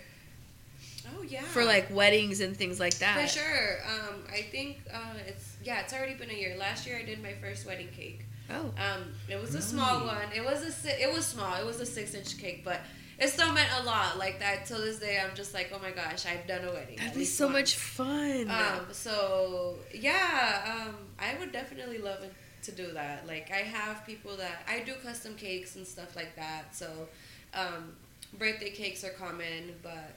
oh 1.06 1.22
yeah. 1.22 1.42
for 1.42 1.64
like 1.64 1.88
weddings 1.94 2.40
and 2.40 2.56
things 2.56 2.80
like 2.80 2.98
that? 2.98 3.30
For 3.30 3.38
sure. 3.38 3.78
Um, 3.86 4.24
I 4.32 4.42
think 4.42 4.78
uh, 4.92 5.14
it's 5.24 5.56
yeah. 5.62 5.82
It's 5.82 5.92
already 5.92 6.14
been 6.14 6.30
a 6.30 6.34
year. 6.34 6.56
Last 6.58 6.84
year 6.84 6.98
I 6.98 7.04
did 7.04 7.22
my 7.22 7.34
first 7.34 7.64
wedding 7.64 7.88
cake. 7.96 8.24
Oh, 8.50 8.72
Um, 8.76 9.04
it 9.28 9.40
was 9.40 9.54
a 9.54 9.62
small 9.62 10.06
one. 10.06 10.32
It 10.34 10.44
was 10.44 10.62
a 10.62 10.72
si- 10.72 10.88
it 10.88 11.12
was 11.12 11.24
small. 11.26 11.54
It 11.56 11.64
was 11.66 11.80
a 11.80 11.86
six 11.86 12.14
inch 12.14 12.36
cake, 12.38 12.64
but 12.64 12.80
it 13.18 13.28
still 13.28 13.52
meant 13.52 13.68
a 13.80 13.84
lot. 13.84 14.18
Like 14.18 14.38
that 14.40 14.66
till 14.66 14.78
this 14.80 14.98
day, 14.98 15.20
I'm 15.22 15.34
just 15.36 15.54
like, 15.54 15.70
oh 15.74 15.78
my 15.78 15.90
gosh, 15.90 16.26
I've 16.26 16.46
done 16.46 16.64
a 16.64 16.72
wedding. 16.72 16.96
that'd 16.96 17.14
be 17.14 17.24
so 17.24 17.46
once. 17.46 17.54
much 17.58 17.74
fun. 17.76 18.50
Um, 18.50 18.86
so 18.92 19.76
yeah, 19.94 20.86
um, 20.88 20.94
I 21.18 21.34
would 21.38 21.52
definitely 21.52 21.98
love 21.98 22.24
to 22.62 22.72
do 22.72 22.92
that. 22.92 23.26
Like 23.26 23.50
I 23.52 23.58
have 23.58 24.04
people 24.06 24.36
that 24.36 24.62
I 24.68 24.80
do 24.80 24.94
custom 25.02 25.34
cakes 25.36 25.76
and 25.76 25.86
stuff 25.86 26.16
like 26.16 26.34
that. 26.36 26.74
So 26.74 27.08
um, 27.54 27.92
birthday 28.38 28.70
cakes 28.70 29.04
are 29.04 29.10
common, 29.10 29.74
but 29.82 30.14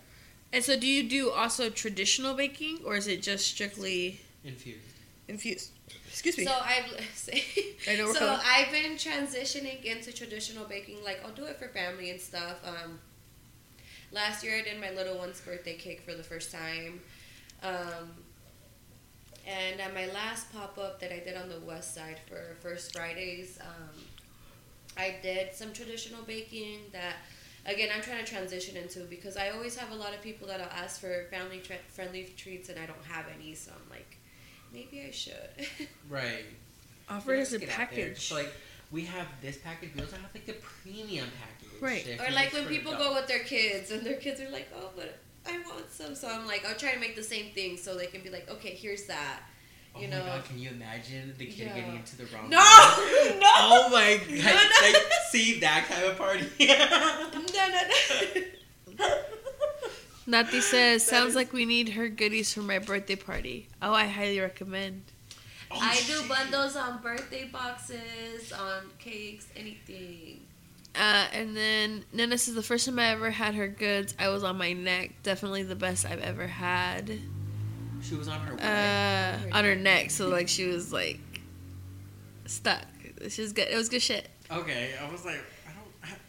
and 0.52 0.64
so, 0.64 0.80
do 0.80 0.86
you 0.86 1.10
do 1.10 1.32
also 1.32 1.72
traditional 1.72 2.36
baking, 2.36 2.80
or 2.86 2.96
is 2.96 3.08
it 3.08 3.24
just 3.24 3.48
strictly 3.48 4.22
Infused. 4.46 4.78
infused? 5.28 5.72
Excuse 6.08 6.38
me. 6.38 6.46
so 6.46 6.52
I've 6.52 6.86
I 7.88 7.96
know 7.96 8.14
so 8.14 8.20
coming. 8.20 8.42
I've 8.46 8.72
been 8.72 8.94
transitioning 8.94 9.84
into 9.84 10.14
traditional 10.14 10.66
baking. 10.66 11.04
Like 11.04 11.22
I'll 11.26 11.34
do 11.34 11.46
it 11.46 11.58
for 11.58 11.68
family 11.68 12.12
and 12.12 12.20
stuff. 12.22 12.58
Um, 12.66 13.00
last 14.12 14.44
year 14.44 14.58
I 14.58 14.62
did 14.62 14.80
my 14.80 14.92
little 14.92 15.18
one's 15.18 15.42
birthday 15.42 15.76
cake 15.76 16.02
for 16.02 16.14
the 16.14 16.24
first 16.24 16.52
time. 16.52 17.02
Um, 17.62 18.12
and 19.46 19.82
at 19.82 19.94
my 19.94 20.06
last 20.08 20.52
pop 20.54 20.78
up 20.78 21.00
that 21.02 21.12
I 21.12 21.20
did 21.20 21.36
on 21.36 21.50
the 21.50 21.60
west 21.60 21.94
side 21.94 22.20
for 22.28 22.56
First 22.62 22.94
Fridays, 22.94 23.60
um, 23.62 24.02
I 24.96 25.16
did 25.22 25.54
some 25.54 25.74
traditional 25.74 26.22
baking 26.24 26.80
that, 26.94 27.16
again, 27.66 27.90
I'm 27.94 28.02
trying 28.02 28.24
to 28.24 28.30
transition 28.30 28.78
into 28.78 29.00
because 29.02 29.36
I 29.36 29.50
always 29.50 29.76
have 29.76 29.92
a 29.92 29.96
lot 29.96 30.14
of 30.14 30.22
people 30.22 30.48
that 30.48 30.62
I'll 30.62 30.84
ask 30.84 31.02
for 31.02 31.26
family 31.30 31.60
tre- 31.60 31.80
friendly 31.90 32.34
treats 32.38 32.70
and 32.70 32.80
I 32.80 32.86
don't 32.86 33.04
have 33.04 33.26
any. 33.38 33.54
So 33.54 33.72
I'm 33.72 33.90
like, 33.90 34.18
maybe 34.74 35.06
I 35.08 35.12
should. 35.12 35.36
Right. 36.10 36.46
Offer 37.10 37.34
it 37.36 37.40
as 37.42 37.54
a 37.54 37.58
Let's 37.60 37.66
get 37.66 37.80
out 37.80 37.92
there. 37.94 38.06
package. 38.06 38.28
So 38.28 38.36
like 38.36 38.54
we 38.92 39.04
have 39.06 39.28
this 39.42 39.58
package. 39.58 39.90
We 39.96 40.02
also 40.02 40.16
have 40.18 40.30
like 40.34 40.46
the 40.46 40.54
premium 40.54 41.28
package. 41.40 41.82
Right. 41.82 42.20
Or 42.28 42.32
like 42.34 42.54
when 42.54 42.66
people 42.68 42.94
adult. 42.94 43.10
go 43.10 43.14
with 43.16 43.28
their 43.28 43.40
kids 43.44 43.92
and 43.92 44.06
their 44.06 44.16
kids 44.18 44.40
are 44.42 44.50
like, 44.50 44.70
oh, 44.76 44.90
but 44.96 45.18
I 45.48 45.58
want 45.60 45.92
some. 45.92 46.16
So 46.16 46.28
I'm 46.30 46.46
like, 46.48 46.66
I'll 46.66 46.76
try 46.76 46.94
to 46.94 47.00
make 47.00 47.16
the 47.16 47.24
same 47.24 47.52
thing 47.54 47.76
so 47.78 47.96
they 47.96 48.08
can 48.08 48.22
be 48.22 48.30
like, 48.30 48.50
okay, 48.50 48.70
here's 48.76 49.06
that. 49.06 49.40
Oh 49.96 50.02
you 50.02 50.08
my 50.08 50.18
know. 50.18 50.26
god! 50.26 50.46
Can 50.46 50.58
you 50.58 50.70
imagine 50.70 51.36
the 51.38 51.46
kid 51.46 51.68
Yeah. 51.68 51.76
getting 51.76 51.96
into 51.98 52.16
the 52.18 52.26
wrong? 52.34 52.50
No, 52.50 52.58
one? 52.58 53.40
no, 53.40 53.48
Oh 53.56 53.90
my 53.92 54.18
god! 54.18 54.28
No, 54.44 54.52
no. 54.54 54.88
Like 54.88 54.96
see 55.30 55.60
that 55.60 55.86
kind 55.88 56.06
of 56.06 56.18
party. 56.18 56.48
no, 56.60 57.30
no, 57.32 57.70
no. 57.70 58.42
Nati 60.26 60.62
says, 60.74 61.04
sounds 61.06 61.30
is- 61.30 61.36
like 61.36 61.54
we 61.54 61.66
need 61.66 61.90
her 61.90 62.08
goodies 62.10 62.54
for 62.54 62.62
my 62.62 62.80
birthday 62.80 63.16
party. 63.16 63.68
Oh, 63.82 63.94
I 63.94 64.08
highly 64.08 64.40
recommend. 64.40 65.04
Oh, 65.72 65.80
I 65.82 66.00
do 66.06 66.22
bundles 66.28 66.76
on 66.76 67.02
birthday 67.02 67.46
boxes, 67.52 68.52
on 68.54 68.84
cakes, 69.00 69.48
anything. 69.56 70.42
Uh, 70.96 71.26
and 71.34 71.58
then 71.58 72.06
Nana 72.14 72.38
says, 72.38 72.54
the 72.54 72.62
first 72.62 72.86
time 72.86 73.00
I 73.00 73.08
ever 73.08 73.32
had 73.32 73.56
her 73.56 73.68
goods, 73.68 74.14
I 74.20 74.30
was 74.30 74.44
on 74.44 74.58
my 74.58 74.74
neck. 74.74 75.12
Definitely 75.24 75.64
the 75.64 75.76
best 75.76 76.06
I've 76.06 76.22
ever 76.22 76.46
had. 76.46 77.20
She 78.04 78.14
was 78.14 78.28
on 78.28 78.40
her 78.42 78.56
way. 78.56 78.62
Uh, 78.62 79.58
on 79.58 79.64
her 79.64 79.76
neck, 79.76 80.12
so 80.12 80.28
like 80.28 80.48
she 80.50 80.66
was 80.66 80.92
like 80.94 81.20
stuck. 82.46 82.84
She 83.30 83.42
was 83.42 83.54
good. 83.54 83.70
It 83.70 83.76
was 83.78 83.90
good 83.90 84.02
shit. 84.02 84.28
okay, 84.52 84.92
I 85.02 85.10
was 85.10 85.24
like, 85.26 85.36
I 85.36 85.38
don't. 85.40 85.53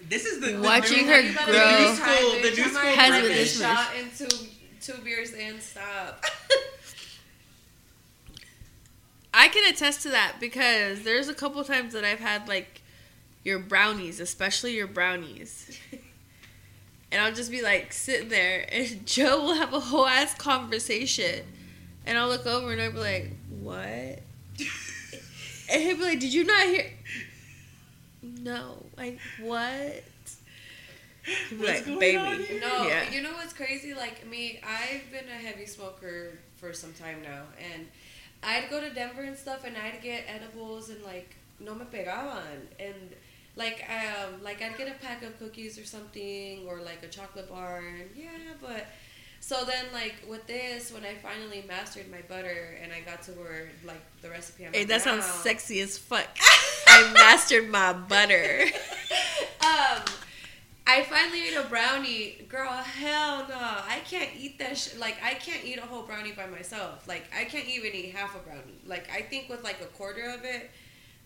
This 0.09 0.25
is 0.27 0.41
the 0.41 0.53
the 0.53 0.61
Watching 0.61 1.07
her 1.07 1.21
You 1.21 1.33
grow. 1.35 1.47
be 1.47 1.53
The 1.53 1.79
new 1.81 1.95
school, 1.95 2.31
the 2.33 2.49
bitch. 2.49 2.57
new 2.57 2.65
school 2.65 2.81
Has 2.83 3.09
drink 3.09 3.23
with 3.25 3.33
this 3.37 3.61
shot 3.61 3.91
and 3.99 4.11
two 4.17 4.29
two 4.81 5.03
beers 5.03 5.33
and 5.33 5.61
stop. 5.63 6.25
I 9.37 9.49
can 9.49 9.73
attest 9.73 10.03
to 10.03 10.11
that 10.11 10.37
because 10.39 11.03
there's 11.03 11.29
a 11.29 11.35
couple 11.35 11.63
times 11.65 11.93
that 11.95 12.05
I've 12.05 12.21
had 12.21 12.47
like 12.49 12.83
your 13.43 13.59
brownies, 13.59 14.21
especially 14.21 14.75
your 14.75 14.87
brownies. 14.87 15.79
And 17.13 17.23
I'll 17.23 17.33
just 17.33 17.53
be 17.53 17.63
like 17.63 17.93
sitting 17.93 18.29
there, 18.29 18.67
and 18.73 19.07
Joe 19.07 19.41
will 19.41 19.55
have 19.55 19.73
a 19.73 19.79
whole 19.79 20.05
ass 20.05 20.35
conversation. 20.35 21.45
And 22.05 22.19
I'll 22.19 22.27
look 22.27 22.45
over 22.45 22.73
and 22.73 22.83
I'll 22.83 22.91
be 22.91 22.99
like, 22.99 23.31
what? 23.61 24.19
And 25.71 25.81
he'll 25.83 25.97
be 25.97 26.03
like, 26.03 26.19
did 26.19 26.35
you 26.35 26.43
not 26.43 26.67
hear? 26.67 26.91
No. 28.21 28.84
Like, 28.97 29.19
what? 29.41 30.05
He'll 31.49 31.59
What's 31.59 31.71
like, 31.71 31.87
going 31.87 31.99
baby. 32.01 32.17
on 32.19 32.39
here? 32.43 32.61
No, 32.61 32.87
Yeah. 32.87 33.11
you 33.11 33.23
know 33.23 33.33
what's 33.33 33.53
crazy? 33.55 33.95
Like 33.95 34.27
me, 34.27 34.61
I've 34.63 35.11
been 35.11 35.29
a 35.29 35.39
heavy 35.39 35.67
smoker 35.67 36.39
for 36.57 36.73
some 36.73 36.93
time 36.93 37.23
now, 37.23 37.45
and 37.73 37.87
I'd 38.43 38.69
go 38.69 38.81
to 38.81 38.91
Denver 38.91 39.23
and 39.23 39.37
stuff, 39.37 39.65
and 39.65 39.75
I'd 39.77 40.03
get 40.03 40.25
edibles, 40.29 40.91
and 40.91 41.03
like 41.03 41.35
no 41.61 41.75
me 41.75 41.87
pegaban, 41.91 42.67
and 42.79 42.95
like 43.57 43.85
um 43.89 44.43
like 44.43 44.61
I'd 44.61 44.77
get 44.77 44.89
a 44.89 44.99
pack 45.03 45.23
of 45.23 45.39
cookies 45.39 45.79
or 45.79 45.85
something, 45.87 46.67
or 46.69 46.81
like 46.83 47.03
a 47.03 47.09
chocolate 47.09 47.49
bar, 47.49 47.79
and 47.79 48.11
yeah, 48.15 48.29
but 48.61 48.87
So 49.41 49.65
then, 49.65 49.87
like 49.93 50.15
with 50.29 50.47
this, 50.47 50.91
when 50.93 51.05
I 51.05 51.15
finally 51.17 51.65
mastered 51.69 52.11
my 52.11 52.21
butter 52.29 52.79
and 52.83 52.93
I 52.93 53.01
got 53.01 53.23
to 53.25 53.33
where 53.33 53.71
like 53.85 54.03
the 54.23 54.31
recipe, 54.31 54.67
I'm 54.67 54.73
Hey, 54.73 54.81
like, 54.81 54.89
that 54.89 55.03
sounds 55.03 55.25
sexy 55.27 55.81
as 55.81 55.97
fuck. 55.99 56.29
I 56.95 57.13
mastered 57.13 57.69
my 57.69 57.93
butter. 57.93 58.63
um, 59.61 60.03
I 60.87 61.03
finally 61.03 61.41
made 61.41 61.57
a 61.57 61.65
brownie. 61.65 62.47
Girl, 62.49 62.71
hell 62.71 63.47
no. 63.49 63.57
I 63.57 64.01
can't 64.09 64.31
eat 64.39 64.59
that 64.61 64.77
shit. 64.77 64.99
Like, 64.99 65.17
I 65.23 65.35
can't 65.35 65.65
eat 65.65 65.79
a 65.79 65.83
whole 65.83 66.03
brownie 66.03 66.33
by 66.33 66.47
myself. 66.47 67.09
Like, 67.09 67.25
I 67.37 67.45
can't 67.45 67.69
even 67.69 67.93
eat 67.95 68.15
half 68.15 68.37
a 68.37 68.39
brownie. 68.39 68.79
Like, 68.87 69.09
I 69.13 69.23
think 69.23 69.49
with 69.49 69.65
like 69.65 69.81
a 69.81 69.87
quarter 69.87 70.31
of 70.31 70.45
it, 70.45 70.71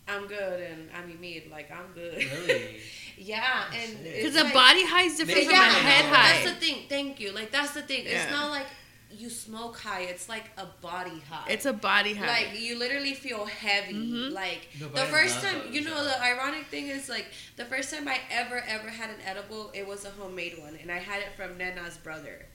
I'm 0.08 0.26
good. 0.26 0.60
And 0.62 0.88
I 0.96 1.04
mean, 1.04 1.20
me, 1.20 1.42
like, 1.50 1.70
I'm 1.70 1.92
good. 1.92 2.16
Really? 2.16 2.78
yeah. 3.18 3.64
And 3.74 3.98
Shit. 3.98 4.16
Because 4.16 4.34
the 4.34 4.44
like- 4.44 4.54
body 4.54 4.86
high 4.86 5.02
is 5.02 5.16
different 5.18 5.40
Maybe 5.40 5.50
from 5.50 5.56
yeah, 5.56 5.68
a 5.68 5.80
head 5.80 6.04
no, 6.04 6.16
high. 6.16 6.44
That's 6.44 6.54
the 6.54 6.66
thing. 6.66 6.84
Thank 6.88 7.20
you. 7.20 7.32
Like, 7.32 7.50
that's 7.50 7.72
the 7.72 7.82
thing. 7.82 8.04
Yeah. 8.06 8.22
It's 8.22 8.30
not 8.30 8.50
like 8.50 8.66
you 9.10 9.30
smoke 9.30 9.78
high, 9.78 10.02
it's 10.02 10.28
like 10.28 10.50
a 10.58 10.66
body 10.82 11.22
high. 11.30 11.46
It's 11.48 11.64
a 11.64 11.72
body 11.72 12.14
high. 12.14 12.26
Like 12.26 12.60
you 12.60 12.78
literally 12.78 13.14
feel 13.14 13.46
heavy. 13.46 13.94
Mhm. 13.94 14.32
Like 14.32 14.68
No, 14.78 14.88
but 14.88 15.06
the 15.06 15.12
first 15.12 15.42
time, 15.42 15.72
you 15.72 15.80
know, 15.80 15.94
though. 15.94 16.04
the 16.04 16.22
ironic 16.22 16.66
thing 16.66 16.88
is 16.88 17.08
like 17.08 17.26
the 17.56 17.64
first 17.64 17.92
time 17.92 18.06
I 18.06 18.18
ever 18.30 18.56
ever 18.66 18.88
had 18.88 19.10
an 19.10 19.20
edible, 19.24 19.70
it 19.74 19.86
was 19.86 20.04
a 20.04 20.10
homemade 20.10 20.58
one, 20.58 20.76
and 20.80 20.90
I 20.92 20.98
had 20.98 21.20
it 21.22 21.28
from 21.36 21.56
Nana's 21.56 21.96
brother. 21.96 22.46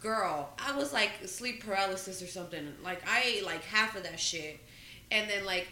Girl, 0.00 0.50
I 0.58 0.76
was 0.76 0.92
like 0.92 1.10
sleep 1.26 1.64
paralysis 1.64 2.22
or 2.22 2.26
something. 2.26 2.74
Like 2.82 3.06
I 3.08 3.22
ate 3.22 3.44
like 3.44 3.62
half 3.64 3.94
of 3.96 4.02
that 4.04 4.18
shit, 4.18 4.60
and 5.10 5.28
then 5.28 5.44
like 5.44 5.68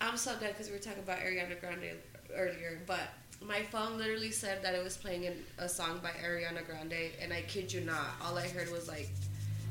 I'm 0.00 0.16
so 0.16 0.36
dead 0.38 0.52
because 0.52 0.68
we 0.68 0.74
were 0.74 0.82
talking 0.82 1.02
about 1.02 1.18
Ariana 1.18 1.58
Grande 1.60 1.96
earlier, 2.34 2.80
but. 2.86 3.00
My 3.42 3.62
phone 3.62 3.96
literally 3.96 4.32
said 4.32 4.62
that 4.64 4.74
it 4.74 4.84
was 4.84 4.98
playing 4.98 5.24
an, 5.24 5.42
a 5.56 5.66
song 5.66 5.98
by 6.02 6.10
Ariana 6.10 6.62
Grande, 6.66 7.12
and 7.22 7.32
I 7.32 7.40
kid 7.40 7.72
you 7.72 7.80
not, 7.80 8.04
all 8.22 8.36
I 8.36 8.46
heard 8.46 8.70
was 8.70 8.86
like 8.86 9.08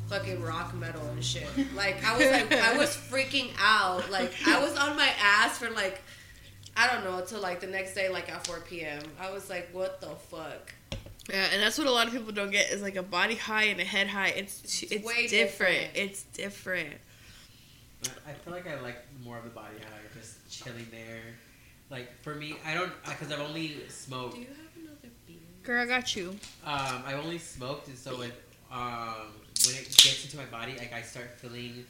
fucking 0.09 0.41
rock 0.41 0.73
metal 0.73 1.05
and 1.09 1.23
shit. 1.23 1.47
Like 1.75 2.03
I 2.03 2.17
was 2.17 2.31
like 2.31 2.51
I 2.51 2.77
was 2.77 2.89
freaking 3.11 3.51
out. 3.59 4.09
Like 4.11 4.33
I 4.45 4.59
was 4.59 4.75
on 4.77 4.95
my 4.95 5.09
ass 5.21 5.57
for 5.57 5.69
like 5.69 6.01
I 6.75 6.87
don't 6.87 7.03
know 7.03 7.21
till 7.25 7.41
like 7.41 7.59
the 7.59 7.67
next 7.67 7.93
day 7.93 8.09
like 8.09 8.29
at 8.29 8.45
4 8.47 8.61
p.m. 8.61 9.01
I 9.19 9.31
was 9.31 9.49
like, 9.49 9.69
what 9.71 10.01
the 10.01 10.07
fuck? 10.07 10.73
yeah, 11.29 11.47
and 11.53 11.61
that's 11.61 11.77
what 11.77 11.87
a 11.87 11.91
lot 11.91 12.07
of 12.07 12.13
people 12.13 12.31
don't 12.31 12.51
get 12.51 12.71
is 12.71 12.81
like 12.81 12.95
a 12.95 13.03
body 13.03 13.35
high 13.35 13.65
and 13.65 13.79
a 13.79 13.83
head 13.83 14.07
high. 14.07 14.29
It's 14.29 14.83
it's, 14.83 15.05
way 15.05 15.27
different. 15.27 15.29
different. 15.29 15.87
It's 15.95 16.23
different. 16.23 16.93
I 18.27 18.31
feel 18.31 18.53
like 18.53 18.67
I 18.67 18.79
like 18.79 18.97
more 19.23 19.37
of 19.37 19.43
the 19.43 19.49
body 19.49 19.75
high, 19.77 20.19
just 20.19 20.49
chilling 20.49 20.87
there. 20.91 21.21
Like 21.89 22.09
for 22.21 22.35
me, 22.35 22.55
I 22.65 22.73
don't 22.73 22.91
because 23.03 23.31
I've 23.31 23.41
only 23.41 23.75
smoked. 23.89 24.35
Do 24.35 24.41
you 24.41 24.47
have 24.47 24.83
another 24.83 25.13
beer? 25.27 25.37
Girl, 25.63 25.81
I 25.81 25.85
got 25.85 26.15
you. 26.15 26.29
Um, 26.65 27.03
I 27.05 27.13
only 27.13 27.37
smoked, 27.37 27.87
and 27.89 27.97
so 27.97 28.21
it 28.21 28.33
um 28.71 29.33
when 29.73 29.81
it 29.81 29.87
gets 29.89 30.23
into 30.25 30.37
my 30.37 30.45
body, 30.45 30.73
like 30.77 30.93
I 30.93 31.01
start 31.01 31.31
feeling. 31.39 31.85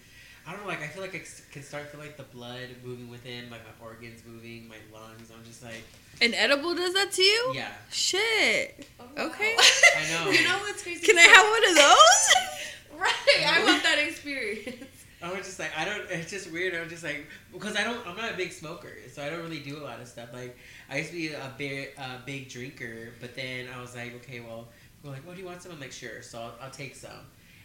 I 0.48 0.52
don't 0.54 0.62
know, 0.62 0.68
like 0.68 0.82
I 0.82 0.88
feel 0.88 1.04
like 1.04 1.14
I 1.14 1.20
s- 1.20 1.42
can 1.52 1.62
start 1.62 1.90
feeling 1.92 2.08
like 2.08 2.18
the 2.18 2.24
blood 2.24 2.70
moving 2.84 3.10
within, 3.10 3.50
like 3.52 3.62
my 3.66 3.86
organs 3.86 4.22
moving, 4.26 4.68
my 4.68 4.78
lungs. 4.94 5.30
I'm 5.36 5.44
just 5.46 5.62
like, 5.64 5.84
An 6.22 6.34
edible 6.34 6.74
does 6.74 6.94
that 6.94 7.12
to 7.12 7.22
you? 7.22 7.52
yeah, 7.56 7.72
Shit. 7.92 8.88
Oh, 9.00 9.04
wow. 9.16 9.26
Okay. 9.28 9.54
I 9.98 10.10
know. 10.26 10.32
you 10.32 10.44
know 10.44 10.58
what's 10.60 10.82
crazy? 10.82 11.06
Can 11.06 11.18
I 11.18 11.22
have 11.22 11.46
one 11.46 11.70
of 11.70 11.76
those? 11.76 12.56
Right, 13.00 13.46
I 13.48 13.64
want 13.64 13.84
that 13.84 13.98
experience. 14.00 14.76
I 15.22 15.30
was 15.32 15.46
just 15.46 15.58
like, 15.60 15.72
I 15.78 15.86
don't. 15.86 16.02
It's 16.10 16.30
just 16.32 16.52
weird. 16.52 16.74
I'm 16.76 16.90
just 16.90 17.04
like, 17.04 17.28
because 17.54 17.76
I 17.78 17.84
don't. 17.86 18.06
I'm 18.08 18.18
not 18.18 18.34
a 18.34 18.36
big 18.38 18.52
smoker, 18.52 18.92
so 19.14 19.22
I 19.24 19.30
don't 19.30 19.42
really 19.42 19.60
do 19.60 19.78
a 19.78 19.84
lot 19.84 20.02
of 20.02 20.08
stuff. 20.08 20.30
Like, 20.34 20.58
I 20.90 20.98
used 20.98 21.12
to 21.12 21.16
be 21.16 21.28
a 21.34 21.54
big, 21.58 21.90
a 21.98 22.20
big 22.26 22.50
drinker, 22.50 23.10
but 23.22 23.36
then 23.36 23.68
I 23.74 23.80
was 23.80 23.96
like, 23.96 24.16
okay, 24.16 24.40
well, 24.42 24.68
we're 25.04 25.12
like, 25.12 25.26
well, 25.26 25.34
do 25.36 25.42
you 25.42 25.48
want 25.48 25.62
some? 25.62 25.72
I'm 25.72 25.80
like, 25.80 25.92
sure. 25.94 26.22
So 26.22 26.40
I'll, 26.42 26.54
I'll 26.62 26.72
take 26.72 26.96
some. 26.96 27.12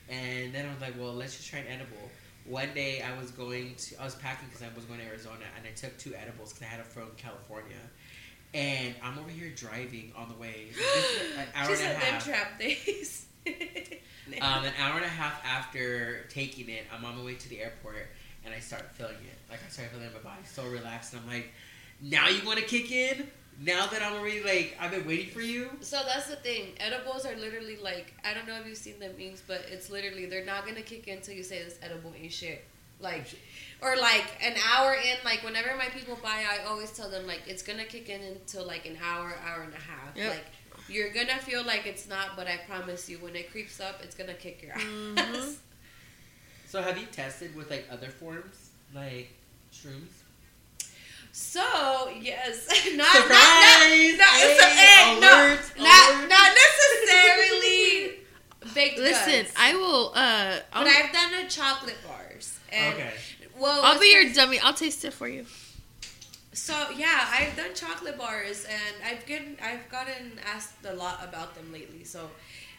And 0.09 0.53
then 0.55 0.67
I 0.67 0.73
was 0.73 0.81
like, 0.81 0.95
well, 0.99 1.13
let's 1.15 1.37
just 1.37 1.49
try 1.49 1.61
an 1.61 1.67
edible. 1.69 2.11
One 2.47 2.69
day 2.75 3.03
I 3.03 3.19
was 3.19 3.31
going 3.31 3.75
to, 3.77 4.01
I 4.01 4.05
was 4.05 4.15
packing 4.17 4.49
because 4.49 4.63
I 4.63 4.69
was 4.75 4.85
going 4.85 5.01
to 5.01 5.07
Arizona, 5.07 5.45
and 5.57 5.67
I 5.67 5.71
took 5.75 5.97
two 5.99 6.15
edibles 6.15 6.53
because 6.53 6.63
I 6.67 6.71
had 6.71 6.81
them 6.81 6.87
from 6.89 7.09
California. 7.17 7.77
And 8.53 8.95
I'm 9.03 9.19
over 9.19 9.31
here 9.31 9.51
driving 9.57 10.13
on 10.17 10.29
the 10.29 10.35
way. 10.37 10.69
An 11.39 11.47
hour 11.55 11.65
She 11.65 11.73
and 11.73 11.73
a 11.73 11.77
said 11.77 11.95
them 11.97 12.01
half. 12.15 12.25
trap 12.25 12.59
days. 12.59 13.27
Um, 14.41 14.65
an 14.65 14.73
hour 14.81 14.97
and 14.97 15.05
a 15.05 15.09
half 15.09 15.45
after 15.45 16.25
taking 16.31 16.71
it, 16.71 16.85
I'm 16.91 17.05
on 17.05 17.19
my 17.19 17.23
way 17.23 17.35
to 17.35 17.49
the 17.51 17.61
airport 17.61 18.07
and 18.43 18.55
I 18.55 18.59
start 18.59 18.91
feeling 18.95 19.17
it. 19.17 19.39
Like 19.51 19.61
I 19.65 19.69
start 19.69 19.91
feeling 19.91 20.09
my 20.15 20.19
body 20.21 20.41
so 20.45 20.67
relaxed, 20.67 21.13
and 21.13 21.21
I'm 21.23 21.29
like, 21.29 21.53
now 22.01 22.29
you 22.29 22.45
want 22.47 22.59
to 22.59 22.65
kick 22.65 22.91
in? 22.91 23.29
Now 23.61 23.87
that 23.87 24.03
I'm 24.03 24.15
already 24.15 24.43
like, 24.43 24.77
I've 24.81 24.91
been 24.91 25.07
waiting 25.07 25.31
for 25.31 25.41
you. 25.41 25.71
So 25.81 26.01
that's 26.07 26.27
the 26.27 26.37
thing. 26.37 26.73
Edibles 26.81 27.25
are 27.25 27.37
literally 27.37 27.77
like 27.77 28.13
I 28.25 28.35
don't 28.35 28.47
know 28.49 28.57
if 28.61 28.67
you've 28.67 28.77
seen 28.77 28.99
them 28.99 29.13
memes, 29.19 29.43
but 29.47 29.65
it's 29.71 29.91
literally 29.91 30.27
they're 30.27 30.45
not 30.45 30.67
gonna 30.67 30.83
kick 30.83 31.07
in 31.09 31.19
until 31.19 31.35
you 31.35 31.43
say 31.43 31.63
this 31.63 31.79
edible 31.83 32.13
ain't 32.21 32.33
shit. 32.33 32.65
Like 33.01 33.27
or 33.83 33.97
like 33.97 34.25
an 34.43 34.55
hour 34.73 34.95
in, 34.95 35.17
like 35.25 35.43
whenever 35.45 35.77
my 35.77 35.87
people 35.87 36.19
buy, 36.23 36.45
I 36.49 36.65
always 36.65 36.91
tell 36.93 37.11
them 37.11 37.27
like 37.27 37.43
it's 37.47 37.63
gonna 37.63 37.85
kick 37.85 38.09
in 38.09 38.23
until 38.23 38.67
like 38.67 38.87
an 38.87 38.99
hour, 39.05 39.35
hour 39.47 39.63
and 39.63 39.73
a 39.73 39.77
half. 39.77 40.17
Yep. 40.17 40.31
Like 40.31 40.45
you're 40.89 41.13
gonna 41.13 41.39
feel 41.39 41.65
like 41.65 41.87
it's 41.87 42.09
not, 42.09 42.37
but 42.37 42.47
I 42.47 42.59
promise 42.69 43.09
you, 43.09 43.19
when 43.19 43.37
it 43.37 43.51
creeps 43.51 43.81
up, 43.81 44.01
it's 44.03 44.15
gonna 44.15 44.35
kick 44.35 44.63
your 44.63 44.73
ass. 44.73 44.83
Mhm. 44.83 45.55
So 46.67 46.83
have 46.83 46.99
you 46.99 47.07
tested 47.07 47.55
with 47.55 47.71
like 47.71 47.87
other 47.89 48.09
forms, 48.09 48.71
like 48.93 49.31
shrooms? 49.73 50.11
So 51.37 51.61
yes, 52.21 52.69
not 52.95 53.07
Surprise! 53.11 53.29
not 53.29 54.19
not, 54.19 54.35
Hey, 54.39 54.57
so, 54.57 54.67
hey, 54.69 55.19
no, 55.21 55.47
alert, 55.47 55.61
not 55.79 56.29
not 56.29 56.53
necessarily 56.55 58.19
baked 58.75 58.99
Listen, 59.01 59.33
goods. 59.43 59.53
I 59.59 59.75
will. 59.75 60.13
Uh, 60.15 60.59
I'll, 60.73 60.85
but 60.85 60.87
I've 60.87 61.13
done 61.13 61.35
a 61.45 61.49
chocolate 61.49 61.99
bars. 62.07 62.57
And 62.73 62.95
Okay. 62.95 63.11
Well, 63.59 63.81
I'll 63.85 63.99
be 63.99 64.13
your 64.13 64.33
dummy. 64.33 64.61
I'll 64.61 64.75
taste 64.75 65.05
it 65.05 65.13
for 65.13 65.27
you. 65.27 65.45
So 66.53 66.73
yeah, 66.97 67.27
I've 67.33 67.57
done 67.57 67.75
chocolate 67.75 68.17
bars, 68.17 68.65
and 68.71 68.95
I've 69.05 69.27
gotten 69.27 69.57
I've 69.61 69.89
gotten 69.89 70.39
asked 70.55 70.85
a 70.89 70.95
lot 70.95 71.19
about 71.25 71.57
them 71.57 71.73
lately. 71.73 72.05
So 72.05 72.31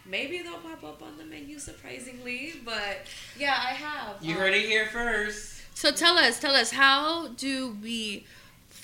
maybe 0.05 0.37
they'll 0.43 0.59
pop 0.59 0.81
up 0.81 1.03
on 1.03 1.17
the 1.17 1.25
menu 1.25 1.59
surprisingly. 1.59 2.53
But 2.63 2.99
yeah, 3.37 3.57
I 3.59 3.73
have. 3.73 4.23
You 4.23 4.35
Um, 4.35 4.39
heard 4.39 4.53
it 4.53 4.65
here 4.65 4.85
first. 4.85 5.61
So 5.77 5.91
tell 5.91 6.17
us, 6.17 6.39
tell 6.39 6.55
us, 6.55 6.71
how 6.71 7.27
do 7.35 7.75
we 7.83 8.25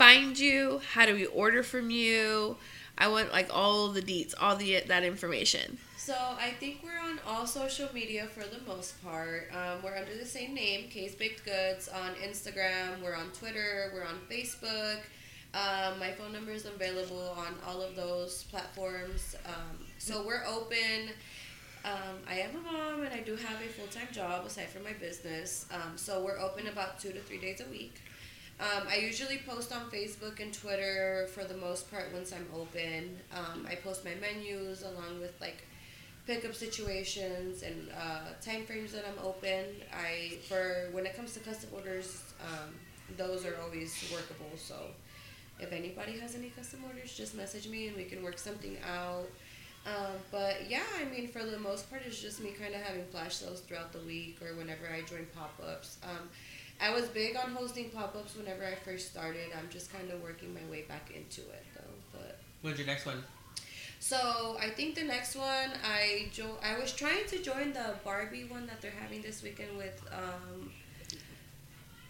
find 0.01 0.39
you? 0.39 0.81
How 0.93 1.05
do 1.05 1.13
we 1.13 1.27
order 1.27 1.61
from 1.61 1.91
you? 1.91 2.57
I 2.97 3.07
want 3.07 3.31
like 3.31 3.49
all 3.53 3.89
the 3.89 4.01
deets, 4.01 4.33
all 4.39 4.55
the 4.55 4.79
that 4.87 5.03
information. 5.03 5.77
So 5.95 6.15
I 6.39 6.49
think 6.59 6.81
we're 6.83 6.99
on 6.99 7.19
all 7.27 7.45
social 7.45 7.87
media 7.93 8.25
for 8.25 8.39
the 8.39 8.59
most 8.65 8.99
part. 9.03 9.51
Um, 9.53 9.83
we're 9.83 9.95
under 9.95 10.17
the 10.17 10.25
same 10.25 10.55
name, 10.55 10.89
K's 10.89 11.13
Baked 11.13 11.45
Goods, 11.45 11.87
on 11.87 12.15
Instagram. 12.15 13.03
We're 13.03 13.15
on 13.15 13.29
Twitter. 13.29 13.91
We're 13.93 14.03
on 14.03 14.17
Facebook. 14.27 15.01
Um, 15.53 15.99
my 15.99 16.09
phone 16.17 16.33
number 16.33 16.51
is 16.51 16.65
available 16.65 17.35
on 17.37 17.53
all 17.67 17.83
of 17.83 17.95
those 17.95 18.45
platforms. 18.45 19.35
Um, 19.45 19.85
so 19.99 20.25
we're 20.25 20.45
open. 20.47 21.13
Um, 21.85 22.17
I 22.27 22.39
am 22.39 22.55
a 22.55 22.71
mom 22.71 23.03
and 23.03 23.13
I 23.13 23.19
do 23.19 23.35
have 23.35 23.61
a 23.61 23.67
full 23.67 23.87
time 23.87 24.07
job 24.11 24.47
aside 24.47 24.69
from 24.69 24.83
my 24.83 24.93
business. 24.93 25.67
Um, 25.71 25.95
so 25.95 26.23
we're 26.23 26.39
open 26.39 26.65
about 26.65 26.99
two 26.99 27.11
to 27.11 27.19
three 27.19 27.39
days 27.39 27.61
a 27.61 27.69
week. 27.69 28.01
Um, 28.59 28.87
I 28.87 28.97
usually 28.97 29.39
post 29.47 29.73
on 29.73 29.89
Facebook 29.89 30.39
and 30.39 30.53
Twitter 30.53 31.27
for 31.33 31.43
the 31.43 31.57
most 31.57 31.89
part 31.89 32.13
once 32.13 32.31
I'm 32.31 32.47
open. 32.53 33.17
Um, 33.33 33.65
I 33.67 33.75
post 33.75 34.05
my 34.05 34.11
menus 34.21 34.83
along 34.83 35.19
with 35.19 35.33
like 35.41 35.63
pickup 36.27 36.53
situations 36.53 37.63
and 37.63 37.89
uh, 37.99 38.33
time 38.43 38.65
frames 38.65 38.91
that 38.91 39.03
I'm 39.07 39.25
open. 39.25 39.65
I 39.93 40.37
for 40.47 40.89
when 40.91 41.05
it 41.05 41.15
comes 41.15 41.33
to 41.33 41.39
custom 41.39 41.71
orders, 41.73 42.21
um, 42.41 42.75
those 43.17 43.45
are 43.45 43.57
always 43.63 43.95
workable. 44.11 44.55
So 44.57 44.75
if 45.59 45.71
anybody 45.71 46.19
has 46.19 46.35
any 46.35 46.49
custom 46.49 46.83
orders, 46.85 47.15
just 47.15 47.35
message 47.35 47.67
me 47.67 47.87
and 47.87 47.97
we 47.97 48.03
can 48.03 48.23
work 48.23 48.37
something 48.37 48.77
out. 48.87 49.27
Um, 49.85 50.13
but 50.31 50.69
yeah, 50.69 50.83
I 50.99 51.05
mean, 51.05 51.27
for 51.27 51.43
the 51.43 51.57
most 51.57 51.89
part, 51.89 52.03
it's 52.05 52.21
just 52.21 52.39
me 52.41 52.51
kind 52.51 52.75
of 52.75 52.81
having 52.81 53.03
flash 53.05 53.35
sales 53.35 53.61
throughout 53.61 53.91
the 53.91 53.99
week 53.99 54.37
or 54.41 54.55
whenever 54.55 54.87
I 54.87 55.01
join 55.01 55.25
pop 55.35 55.59
ups. 55.65 55.97
Um, 56.03 56.29
I 56.81 56.89
was 56.91 57.07
big 57.09 57.35
on 57.35 57.51
hosting 57.51 57.89
pop 57.91 58.15
ups 58.15 58.35
whenever 58.35 58.65
I 58.65 58.75
first 58.75 59.11
started. 59.11 59.47
I'm 59.57 59.69
just 59.69 59.91
kind 59.93 60.09
of 60.11 60.21
working 60.23 60.53
my 60.53 60.65
way 60.71 60.81
back 60.83 61.11
into 61.15 61.41
it 61.41 61.63
though. 61.75 61.93
But 62.19 62.39
When's 62.61 62.77
your 62.79 62.87
next 62.87 63.05
one? 63.05 63.23
so 63.99 64.57
I 64.59 64.69
think 64.69 64.95
the 64.95 65.03
next 65.03 65.35
one 65.35 65.69
I 65.85 66.29
jo- 66.33 66.57
I 66.63 66.79
was 66.79 66.91
trying 66.91 67.25
to 67.27 67.37
join 67.39 67.71
the 67.73 67.93
Barbie 68.03 68.45
one 68.45 68.65
that 68.67 68.81
they're 68.81 68.99
having 68.99 69.21
this 69.21 69.43
weekend 69.43 69.77
with 69.77 70.01
um. 70.11 70.71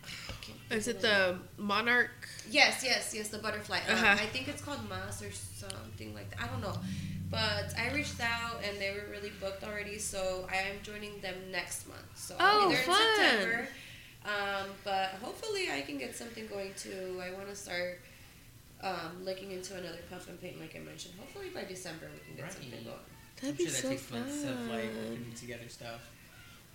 I 0.04 0.34
can't 0.42 0.58
think 0.70 0.80
Is 0.80 0.88
it 0.88 1.02
the 1.02 1.38
Monarch? 1.58 2.28
Yes, 2.50 2.82
yes, 2.84 3.14
yes, 3.16 3.28
the 3.30 3.38
butterfly. 3.38 3.80
Um, 3.88 3.96
Uh-huh. 3.96 4.14
I 4.20 4.26
think 4.28 4.48
it's 4.48 4.62
called 4.62 4.88
Mass 4.90 5.22
or 5.22 5.32
something 5.32 6.14
like 6.16 6.30
that. 6.32 6.42
I 6.44 6.48
don't 6.48 6.62
know. 6.62 6.76
But 7.30 7.74
I 7.78 7.94
reached 7.94 8.20
out 8.20 8.60
and 8.68 8.78
they 8.80 8.92
were 8.92 9.10
really 9.10 9.32
booked 9.40 9.64
already, 9.64 9.98
so 10.00 10.48
I 10.52 10.58
am 10.58 10.76
joining 10.84 11.22
them 11.22 11.36
next 11.52 11.88
month. 11.88 12.02
So 12.16 12.36
I'll 12.40 12.66
Oh, 12.66 12.70
be 12.70 12.76
there 12.76 12.84
fun. 12.84 13.02
in 13.02 13.16
September. 13.30 13.68
Um, 14.26 14.68
but 14.84 15.10
hopefully 15.22 15.70
I 15.74 15.82
can 15.82 15.98
get 15.98 16.16
something 16.16 16.46
going 16.48 16.74
too. 16.78 17.20
I 17.24 17.32
want 17.34 17.50
to 17.50 17.56
start 17.56 18.00
um, 18.84 19.24
looking 19.24 19.52
into 19.52 19.74
another 19.76 19.98
puff 20.10 20.28
and 20.30 20.40
paint, 20.40 20.60
like 20.60 20.76
I 20.76 20.80
mentioned. 20.80 21.16
Hopefully 21.20 21.50
by 21.54 21.64
December 21.64 22.06
we 22.14 22.20
can 22.26 22.36
get 22.36 22.44
Right. 22.44 22.54
something 22.54 22.72
going. 22.84 22.86
That'd 23.42 23.50
I'm 23.50 23.56
be 23.56 23.64
sure 23.64 23.72
that 23.74 23.82
so 23.82 23.90
takes 23.90 24.12
months 24.12 24.44
of 24.44 24.60
like 24.68 24.94
fun. 24.94 25.18
putting 25.18 25.34
together 25.34 25.70
stuff. 25.70 26.02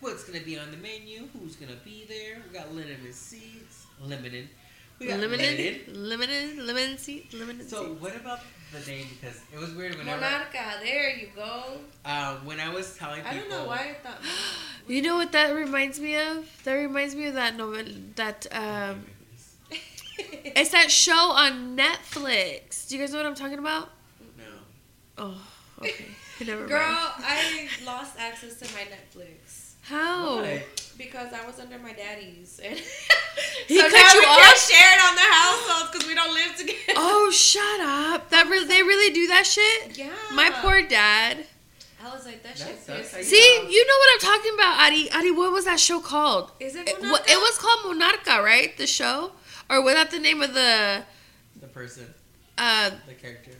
What's 0.01 0.24
gonna 0.24 0.44
be 0.44 0.59
on 0.59 0.70
the 0.72 0.76
menu? 0.76 1.28
Who's 1.32 1.57
gonna 1.57 1.78
be 1.84 2.05
there? 2.09 2.42
We 2.47 2.59
got 2.59 2.74
limited 2.74 3.14
seats. 3.14 3.86
Limited. 4.03 4.49
We 4.99 5.07
got 5.09 5.20
Limited, 5.20 5.88
limited, 5.94 6.57
limited 6.59 6.99
seat, 6.99 7.32
limited 7.34 7.68
So 7.68 7.84
seat. 7.84 8.01
what 8.01 8.16
about 8.16 8.40
the 8.73 8.91
name? 8.91 9.07
Because 9.21 9.41
it 9.53 9.59
was 9.59 9.73
weird 9.75 9.97
whenever 9.97 10.21
Monarca, 10.23 10.81
there 10.83 11.11
you 11.17 11.29
go. 11.35 11.79
um, 12.05 12.45
when 12.45 12.61
I 12.61 12.73
was 12.73 12.97
telling 12.97 13.23
people. 13.23 13.31
I 13.37 13.41
don't 13.41 13.51
know 13.51 13.64
why 13.67 13.91
I 13.91 13.95
thought. 14.03 14.19
You 14.89 15.03
know 15.03 15.17
what 15.17 15.33
that 15.33 15.51
reminds 15.51 15.99
me 15.99 16.14
of? 16.17 16.49
That 16.62 16.75
reminds 16.75 17.17
me 17.17 17.27
of 17.27 17.35
that 17.35 17.57
novel. 17.57 17.83
That 18.14 18.47
um, 18.53 19.05
it's 20.19 20.71
that 20.71 20.93
show 20.93 21.33
on 21.33 21.77
Netflix. 21.77 22.87
Do 22.87 22.97
you 22.97 23.03
guys 23.03 23.11
know 23.12 23.19
what 23.19 23.27
I'm 23.27 23.35
talking 23.35 23.59
about? 23.59 23.91
No. 24.39 24.45
Oh, 25.19 25.43
okay. 25.81 26.05
Never 26.47 26.69
Girl, 26.69 26.79
mind. 26.79 27.12
I 27.19 27.69
lost 27.85 28.17
access 28.17 28.61
to 28.61 28.73
my 28.75 28.83
Netflix 28.83 29.66
How? 29.89 30.43
Why? 30.43 30.62
because 30.99 31.30
I 31.34 31.45
was 31.47 31.61
under 31.61 31.78
my 31.78 31.93
daddy's, 31.93 32.59
and 32.64 32.74
He 33.68 33.76
so 33.78 33.82
cut 33.82 33.93
now 33.93 34.12
you 34.14 34.20
we 34.20 34.26
off? 34.26 34.39
can't 34.39 34.59
share 34.59 34.97
it 34.97 35.01
on 35.09 35.14
the 35.14 35.20
households 35.20 35.91
because 35.93 36.07
we 36.09 36.14
don't 36.14 36.32
live 36.32 36.57
together. 36.57 36.95
Oh, 36.97 37.30
shut 37.30 37.80
up! 37.80 38.30
That 38.30 38.49
re- 38.51 38.64
they 38.64 38.82
really 38.82 39.12
do 39.12 39.26
that 39.28 39.45
shit. 39.47 39.99
yeah. 39.99 40.11
My 40.32 40.51
poor 40.51 40.80
dad. 40.82 41.45
I 42.03 42.14
was 42.14 42.24
like, 42.24 42.43
that 42.45 42.57
That 42.57 42.66
shit 42.68 42.78
sucks. 42.78 42.99
pissed 42.99 43.12
How 43.12 43.18
me 43.18 43.24
you 43.24 43.28
See, 43.28 43.59
off. 43.64 43.70
you 43.72 43.87
know 43.87 43.95
what 43.99 44.11
I'm 44.14 44.20
talking 44.39 44.55
about, 44.55 44.80
Adi. 44.87 45.11
Adi, 45.12 45.30
what 45.32 45.53
was 45.53 45.64
that 45.66 45.78
show 45.80 46.01
called? 46.01 46.53
Is 46.61 46.76
it? 46.76 46.89
It, 46.89 46.97
Monarca? 46.97 47.28
it 47.28 47.37
was 47.37 47.59
called 47.59 47.80
Monarca, 48.01 48.43
right? 48.43 48.76
The 48.78 48.87
show, 48.87 49.32
or 49.68 49.82
was 49.82 49.95
that 49.95 50.11
the 50.11 50.18
name 50.18 50.41
of 50.41 50.55
the? 50.55 51.03
The 51.61 51.66
person, 51.66 52.07
Uh, 52.57 52.91
the 53.07 53.14
character, 53.14 53.51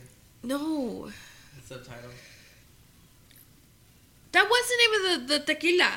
no, 0.43 1.05
the 1.07 1.61
subtitle. 1.67 2.09
that 4.31 4.49
was 4.49 4.63
the 4.69 4.77
name 4.81 4.93
of 4.95 5.27
the 5.29 5.33
the 5.37 5.39
tequila. 5.53 5.91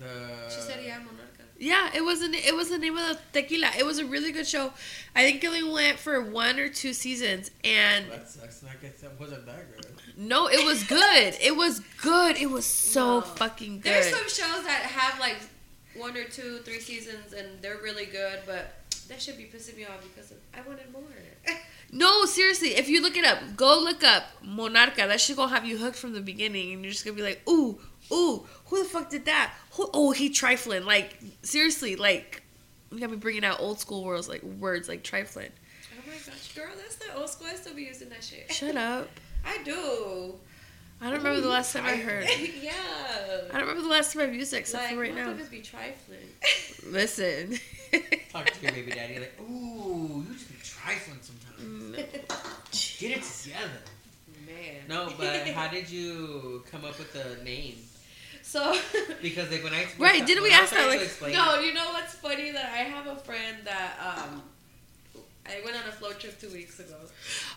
The. 0.00 0.50
She 0.52 0.60
said, 0.60 0.80
yeah, 0.84 0.96
Monarca. 0.98 1.44
Yeah, 1.58 1.90
it 1.94 2.00
was 2.02 2.22
an, 2.22 2.32
it 2.32 2.54
was 2.56 2.70
the 2.70 2.78
name 2.78 2.96
of 2.96 3.06
the 3.06 3.18
tequila. 3.42 3.70
It 3.78 3.84
was 3.84 3.98
a 3.98 4.06
really 4.06 4.32
good 4.32 4.46
show. 4.46 4.72
I 5.14 5.24
think 5.24 5.44
it 5.44 5.46
only 5.48 5.62
went 5.62 5.98
for 5.98 6.22
one 6.22 6.58
or 6.58 6.68
two 6.70 6.94
seasons, 6.94 7.50
and 7.62 8.10
That 8.10 8.28
sucks. 8.30 8.64
I 8.64 8.74
guess 8.80 9.00
that 9.02 9.20
wasn't 9.20 9.44
that 9.44 9.76
good. 9.76 9.86
no, 10.16 10.48
it 10.48 10.64
was 10.64 10.82
good. 10.84 11.36
It 11.40 11.54
was 11.54 11.80
good. 12.00 12.38
It 12.38 12.50
was 12.50 12.64
so 12.64 13.20
No. 13.20 13.20
fucking 13.20 13.80
good. 13.80 13.92
There's 13.92 14.08
some 14.08 14.26
shows 14.28 14.64
that 14.64 14.82
have 14.84 15.20
like 15.20 15.36
one 15.94 16.16
or 16.16 16.24
two, 16.24 16.60
three 16.64 16.80
seasons, 16.80 17.34
and 17.34 17.60
they're 17.60 17.76
really 17.82 18.06
good, 18.06 18.38
but 18.46 18.76
that 19.08 19.20
should 19.20 19.36
be 19.36 19.44
pissing 19.44 19.76
me 19.76 19.84
off 19.84 20.00
because 20.02 20.32
I 20.56 20.62
wanted 20.66 20.90
more. 20.92 21.02
No, 21.92 22.24
seriously, 22.24 22.76
if 22.76 22.88
you 22.88 23.02
look 23.02 23.16
it 23.16 23.24
up, 23.24 23.56
go 23.56 23.80
look 23.80 24.04
up 24.04 24.22
Monarca. 24.46 25.08
That 25.08 25.20
shit 25.20 25.36
gonna 25.36 25.52
have 25.52 25.64
you 25.64 25.76
hooked 25.76 25.96
from 25.96 26.12
the 26.14 26.20
beginning, 26.20 26.72
and 26.72 26.84
you're 26.84 26.92
just 26.92 27.04
gonna 27.04 27.16
be 27.16 27.22
like, 27.22 27.42
ooh, 27.48 27.80
ooh, 28.12 28.46
who 28.66 28.82
the 28.82 28.88
fuck 28.88 29.10
did 29.10 29.24
that? 29.26 29.52
Who, 29.72 29.88
oh, 29.92 30.10
he 30.12 30.30
trifling. 30.30 30.84
Like 30.84 31.18
seriously, 31.42 31.96
like 31.96 32.42
you 32.90 33.00
got 33.00 33.10
me 33.10 33.16
bringing 33.16 33.44
out 33.44 33.60
old 33.60 33.78
school 33.78 34.04
words 34.04 34.28
like 34.28 34.42
words 34.42 34.88
like 34.88 35.02
trifling. 35.02 35.50
Oh 35.92 36.02
my 36.06 36.14
gosh, 36.14 36.54
girl, 36.54 36.70
that's 36.76 36.96
the 36.96 37.14
old 37.16 37.28
school. 37.28 37.48
I 37.50 37.54
still 37.54 37.74
be 37.74 37.82
using 37.82 38.08
that 38.10 38.24
shit. 38.24 38.52
Shut 38.52 38.76
up. 38.76 39.08
I 39.44 39.58
do. 39.62 40.34
I 41.02 41.04
don't 41.04 41.18
remember 41.18 41.40
the 41.40 41.48
last 41.48 41.72
time 41.72 41.86
I 41.86 41.96
heard. 41.96 42.28
Yeah. 42.60 42.72
I 42.74 43.52
don't 43.52 43.62
remember 43.62 43.80
the 43.80 43.88
last 43.88 44.12
time 44.12 44.22
I've 44.22 44.34
used 44.34 44.52
it 44.52 44.58
except 44.58 44.84
like, 44.84 44.94
for 44.94 45.00
right 45.00 45.14
now. 45.14 45.32
motherfuckers 45.32 45.50
be 45.50 45.62
trifling. 45.62 46.18
Listen. 46.92 47.58
Talk 48.30 48.50
to 48.50 48.62
your 48.62 48.72
baby 48.72 48.92
daddy 48.92 49.18
like, 49.18 49.32
ooh, 49.40 50.26
you 50.28 50.34
just 50.34 50.48
be 50.50 50.56
trifling 50.62 51.18
sometimes. 51.22 51.96
Mm. 51.96 52.98
Get 53.00 53.16
it 53.16 53.22
together. 53.22 53.80
Man. 54.46 54.82
No, 54.88 55.10
but 55.16 55.48
how 55.48 55.68
did 55.68 55.88
you 55.88 56.62
come 56.70 56.84
up 56.84 56.98
with 56.98 57.14
the 57.14 57.42
name? 57.44 57.76
So. 58.52 58.62
Because 59.22 59.48
like 59.52 59.62
when 59.66 59.74
I 59.80 59.86
Right, 59.98 60.22
didn't 60.26 60.42
we 60.42 60.50
ask 60.60 60.70
that, 60.72 60.88
like- 60.88 61.02
explain- 61.02 61.34
No, 61.40 61.60
you 61.60 61.72
know 61.78 61.88
what's 61.96 62.14
funny 62.14 62.50
that 62.56 62.68
I 62.80 62.82
have 62.94 63.06
a 63.06 63.16
friend 63.28 63.56
that 63.70 63.90
um 64.08 64.42
I 65.52 65.60
went 65.64 65.76
on 65.80 65.84
a 65.88 65.94
float 66.00 66.16
trip 66.20 66.34
two 66.40 66.50
weeks 66.58 66.78
ago. 66.84 66.96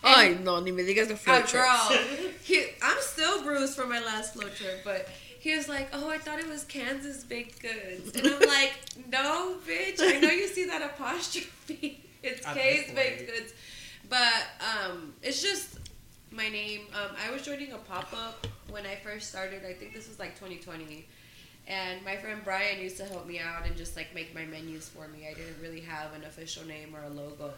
Ay, 0.04 0.38
no, 0.48 0.60
ni 0.60 0.72
me 0.72 0.84
digas 0.84 1.08
de 1.08 1.14
A 1.14 1.18
float 1.18 1.46
trips. 1.48 1.54
girl. 1.54 1.86
He, 2.50 2.58
I'm 2.82 2.98
still 3.14 3.44
bruised 3.44 3.76
from 3.78 3.90
my 3.90 4.02
last 4.12 4.34
float 4.34 4.54
trip, 4.56 4.78
but 4.84 5.02
he 5.46 5.56
was 5.58 5.68
like, 5.76 5.88
"Oh, 5.94 6.08
I 6.16 6.18
thought 6.24 6.40
it 6.40 6.48
was 6.56 6.64
Kansas 6.76 7.24
baked 7.24 7.58
goods," 7.62 8.06
and 8.16 8.26
I'm 8.34 8.40
like, 8.58 8.74
"No, 9.18 9.56
bitch. 9.68 10.00
I 10.02 10.20
know 10.24 10.30
you 10.42 10.48
see 10.48 10.66
that 10.74 10.82
apostrophe. 10.82 12.04
It's 12.24 12.42
At 12.48 12.56
K's 12.58 12.92
baked 13.00 13.24
goods." 13.32 13.52
But 14.10 14.42
um, 14.72 15.14
it's 15.22 15.42
just 15.50 15.68
my 16.32 16.48
name. 16.60 16.82
Um, 16.98 17.12
I 17.24 17.32
was 17.34 17.42
joining 17.50 17.72
a 17.74 17.78
pop 17.92 18.10
up 18.26 18.48
when 18.70 18.86
I 18.86 18.96
first 18.96 19.30
started. 19.30 19.66
I 19.66 19.74
think 19.74 19.94
this 19.94 20.08
was 20.08 20.20
like 20.20 20.36
2020. 20.36 21.06
And 21.68 22.04
my 22.04 22.18
friend 22.18 22.42
Brian 22.44 22.82
used 22.82 22.98
to 22.98 23.06
help 23.06 23.26
me 23.26 23.40
out 23.40 23.66
and 23.66 23.76
just 23.78 23.96
like 23.96 24.14
make 24.14 24.36
my 24.36 24.46
menus 24.46 24.90
for 24.90 25.08
me. 25.08 25.28
I 25.30 25.34
didn't 25.34 25.62
really 25.62 25.82
have 25.82 26.14
an 26.14 26.24
official 26.26 26.66
name 26.66 26.96
or 26.96 27.04
a 27.04 27.10
logo. 27.10 27.54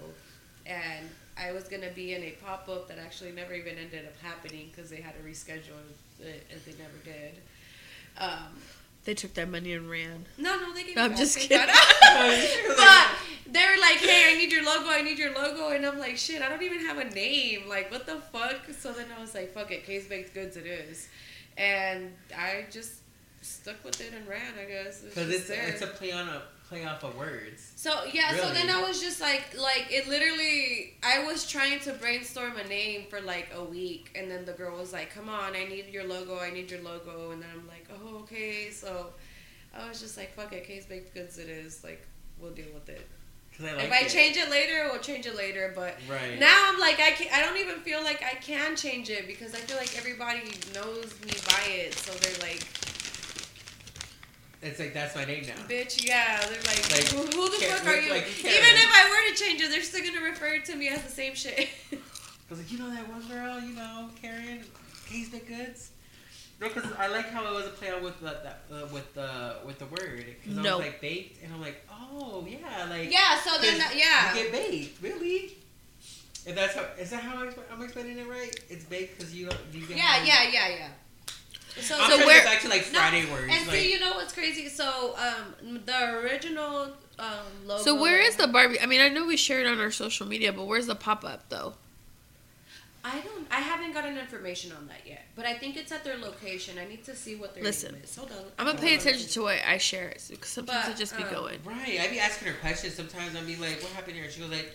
And 0.66 1.10
I 1.38 1.52
was 1.52 1.66
gonna 1.66 1.92
be 1.94 2.14
in 2.14 2.24
a 2.24 2.32
pop 2.44 2.70
up 2.70 2.88
that 2.88 2.98
actually 3.00 3.32
never 3.32 3.54
even 3.54 3.78
ended 3.78 4.06
up 4.06 4.18
happening 4.22 4.70
because 4.72 4.90
they 4.90 5.02
had 5.02 5.14
to 5.16 5.22
reschedule 5.22 5.82
it 6.20 6.46
and 6.52 6.62
they 6.66 6.82
never 6.82 6.98
did. 7.04 7.42
Um, 8.18 8.62
They 9.06 9.14
took 9.14 9.34
that 9.36 9.50
money 9.50 9.72
and 9.74 9.90
ran. 9.90 10.26
no, 10.38 10.60
no, 10.60 10.74
they 10.74 10.84
gave. 10.84 10.98
I'm 10.98 11.12
back, 11.12 11.18
just 11.20 11.38
thank 11.38 11.50
kidding. 11.50 12.76
But 12.76 13.08
they 13.48 13.60
were 13.64 13.80
like, 13.80 13.98
"Hey, 13.98 14.34
I 14.34 14.38
need 14.38 14.52
your 14.52 14.64
logo. 14.66 14.90
I 14.90 15.02
need 15.04 15.18
your 15.20 15.34
logo," 15.34 15.70
and 15.70 15.86
I'm 15.86 16.00
like, 16.00 16.18
"Shit, 16.18 16.42
I 16.42 16.50
don't 16.50 16.64
even 16.64 16.80
have 16.80 16.98
a 16.98 17.06
name. 17.06 17.70
Like, 17.70 17.92
what 17.92 18.06
the 18.08 18.16
fuck?" 18.34 18.62
So 18.78 18.92
then 18.94 19.06
I 19.16 19.22
was 19.22 19.34
like, 19.36 19.54
"Fuck 19.54 19.72
it, 19.72 19.86
K's 19.86 20.08
Baked 20.08 20.34
Goods 20.34 20.58
it 20.58 20.66
is," 20.66 21.08
and 21.58 22.12
I 22.36 22.66
just 22.72 22.94
stuck 23.42 23.84
with 23.86 24.02
it 24.02 24.12
and 24.14 24.28
ran. 24.28 24.54
I 24.60 24.66
guess 24.66 25.02
Because 25.02 25.30
just 25.30 25.50
it's, 25.52 25.74
it's 25.74 25.82
a 25.84 25.88
play 25.88 26.12
on 26.12 26.28
a 26.28 26.42
play 26.70 26.86
off 26.86 27.04
of 27.04 27.16
words. 27.18 27.72
so 27.76 28.04
yeah, 28.12 28.36
so 28.36 28.52
then 28.52 28.70
I 28.70 28.82
was 28.82 29.02
just 29.02 29.22
like, 29.22 29.56
like 29.60 29.88
it 29.90 30.08
literally. 30.08 30.94
I 31.04 31.24
was 31.26 31.48
trying 31.48 31.80
to 31.82 31.94
brainstorm 31.94 32.58
a 32.58 32.68
name 32.68 33.06
for 33.10 33.22
like 33.22 33.50
a 33.56 33.64
week, 33.64 34.16
and 34.18 34.30
then 34.30 34.46
the 34.46 34.54
girl 34.54 34.78
was 34.78 34.94
like, 34.94 35.14
"Come 35.14 35.30
on, 35.30 35.56
I 35.56 35.66
need 35.66 35.88
your 35.92 36.06
logo. 36.06 36.40
I 36.40 36.52
need 36.52 36.72
your 36.72 36.82
logo." 36.82 37.32
And 37.32 37.42
then 37.42 37.50
I'm 37.54 37.68
like, 37.68 37.88
"Oh, 37.94 38.18
okay." 38.20 38.70
So 38.72 39.08
I 39.78 39.88
was 39.88 40.00
just 40.00 40.18
like, 40.18 40.34
"Fuck 40.36 40.54
it, 40.54 40.66
K's 40.66 40.86
Baked 40.86 41.14
Goods 41.14 41.38
it 41.38 41.50
is." 41.50 41.84
Like, 41.84 42.06
we'll 42.40 42.52
deal 42.52 42.74
with 42.74 42.90
it. 42.90 43.08
I 43.60 43.74
like 43.74 43.84
if 43.86 43.92
I 43.92 44.00
it. 44.00 44.10
change 44.10 44.38
it 44.38 44.50
later, 44.50 44.90
we'll 44.92 45.02
change 45.02 45.26
it 45.26 45.36
later. 45.36 45.72
But 45.74 45.96
right 46.10 46.40
now 46.40 46.66
I'm 46.68 46.80
like, 46.80 47.00
I 47.00 47.12
can't. 47.12 47.32
I 47.34 47.42
don't 47.42 47.58
even 47.58 47.80
feel 47.82 48.04
like 48.04 48.24
I 48.24 48.36
can 48.36 48.76
change 48.76 49.10
it 49.10 49.28
because 49.28 49.54
I 49.54 49.60
feel 49.60 49.78
like 49.78 49.98
everybody 49.98 50.42
knows 50.74 51.16
me 51.26 51.34
by 51.48 51.62
it. 51.72 51.94
So 51.94 52.12
they're 52.14 52.50
like, 52.50 52.66
it's 54.66 54.80
like 54.80 54.94
that's 54.94 55.16
my 55.16 55.26
name 55.26 55.46
now. 55.48 55.54
bitch, 55.68 56.06
yeah. 56.06 56.40
They're 56.42 56.58
like, 56.64 56.92
Like, 56.92 57.08
who, 57.08 57.18
who 57.22 57.50
the 57.50 57.66
fuck 57.66 57.86
are 57.88 58.00
you? 58.00 58.10
like, 58.12 58.28
Even 58.40 58.52
Karen. 58.52 58.76
if 58.76 58.92
I 58.94 59.10
were 59.10 59.34
to 59.36 59.44
change 59.44 59.62
it, 59.62 59.70
they're 59.70 59.82
still 59.84 60.04
gonna 60.04 60.26
refer 60.26 60.60
to 60.60 60.76
me 60.76 60.88
as 60.90 61.02
the 61.04 61.12
same 61.12 61.36
shit. 61.36 61.70
Cause 62.50 62.60
like 62.60 62.72
you 62.72 62.78
know 62.78 62.90
that 62.92 63.08
one 63.10 63.22
girl, 63.28 63.60
you 63.60 63.74
know 63.76 64.10
Karen, 64.22 64.60
Case 65.08 65.30
the 65.30 65.40
Goods. 65.40 65.92
No, 66.62 66.70
cause 66.70 66.86
I 66.98 67.08
like 67.08 67.30
how 67.32 67.46
it 67.46 67.54
was 67.54 67.66
a 67.66 67.70
play 67.70 67.92
on 67.92 68.02
with 68.04 68.18
the, 68.20 68.26
that 68.28 68.62
uh, 68.72 68.86
with 68.94 69.14
the 69.14 69.56
with 69.66 69.80
the 69.80 69.86
word. 69.88 70.26
Cause 70.46 70.58
I 70.58 70.62
No. 70.62 70.78
was 70.78 70.86
like 70.88 71.02
baked, 71.02 71.44
and 71.44 71.52
I'm 71.54 71.60
like, 71.62 71.84
oh 71.92 72.46
yeah, 72.48 72.86
like 72.90 73.12
yeah. 73.12 73.40
So 73.42 73.58
then, 73.60 73.72
'cause 73.72 73.80
that, 73.80 73.96
yeah. 73.98 74.34
you 74.38 74.44
get 74.44 74.52
baked, 74.54 75.02
really. 75.02 75.58
If 76.46 76.54
that's 76.56 76.76
how 76.76 76.86
is 77.00 77.10
that 77.10 77.24
how 77.24 77.38
I'm, 77.42 77.52
I'm 77.74 77.82
explaining 77.82 78.20
it 78.20 78.28
right? 78.28 78.56
It's 78.70 78.86
baked 78.86 79.18
because 79.18 79.34
you 79.34 79.48
don't 79.48 79.60
you 79.74 79.88
get 79.88 79.98
Yeah, 79.98 80.24
yeah, 80.24 80.44
yeah, 80.52 80.70
yeah. 80.70 80.88
So, 81.82 81.96
I'm 81.96 82.02
So 82.02 82.08
trying 82.08 82.20
to 82.20 82.26
where- 82.26 82.44
back 82.44 82.62
to 82.62 82.70
like 82.70 82.92
No, 82.92 83.00
Friday 83.00 83.26
words. 83.32 83.52
and 83.52 83.68
like, 83.68 83.76
see, 83.78 83.92
you 83.92 84.00
know 84.00 84.14
what's 84.14 84.34
crazy? 84.34 84.70
So, 84.70 85.16
um, 85.18 85.80
the 85.86 86.14
original 86.20 86.94
um 87.20 87.28
logo. 87.66 87.84
So 87.84 87.96
where 88.00 88.20
is 88.20 88.36
the 88.38 88.48
Barbie? 88.48 88.80
I 88.80 88.86
mean, 88.86 89.02
I 89.02 89.10
know 89.10 89.26
we 89.26 89.38
shared 89.38 89.66
on 89.68 89.80
our 89.80 89.92
social 89.92 90.26
media, 90.28 90.52
but 90.54 90.66
where's 90.66 90.88
the 90.88 90.96
pop 90.96 91.24
up 91.26 91.50
though? 91.50 91.74
I 93.04 93.20
don't. 93.20 93.46
I 93.52 93.60
haven't 93.60 93.92
gotten 93.94 94.18
information 94.18 94.72
on 94.72 94.88
that 94.88 95.02
yet, 95.06 95.26
but 95.36 95.46
I 95.46 95.54
think 95.58 95.78
it's 95.78 95.92
at 95.92 96.04
their 96.04 96.18
location. 96.18 96.80
I 96.80 96.86
need 96.88 97.04
to 97.06 97.16
see 97.16 97.36
what 97.36 97.54
their 97.54 97.64
Listen, 97.64 97.94
name 97.94 98.02
is. 98.04 98.16
Hold 98.16 98.32
on. 98.32 98.38
I'm 98.58 98.66
gonna 98.66 98.80
pay 98.80 98.96
attention 98.96 99.28
to 99.30 99.42
what 99.44 99.60
I 99.66 99.78
share 99.78 100.12
because 100.30 100.50
sometimes 100.50 100.86
But, 100.88 100.96
I 100.96 100.98
just 100.98 101.16
be 101.16 101.24
um, 101.24 101.30
going. 101.34 101.60
right, 101.66 102.00
I 102.02 102.08
be 102.08 102.20
asking 102.20 102.48
her 102.48 102.56
questions 102.62 102.96
sometimes. 102.96 103.36
I'd 103.36 103.46
be 103.46 103.58
like, 103.58 103.80
what 103.84 103.92
happened 103.92 104.16
here? 104.18 104.32
She 104.32 104.40
goes 104.40 104.50
like, 104.50 104.74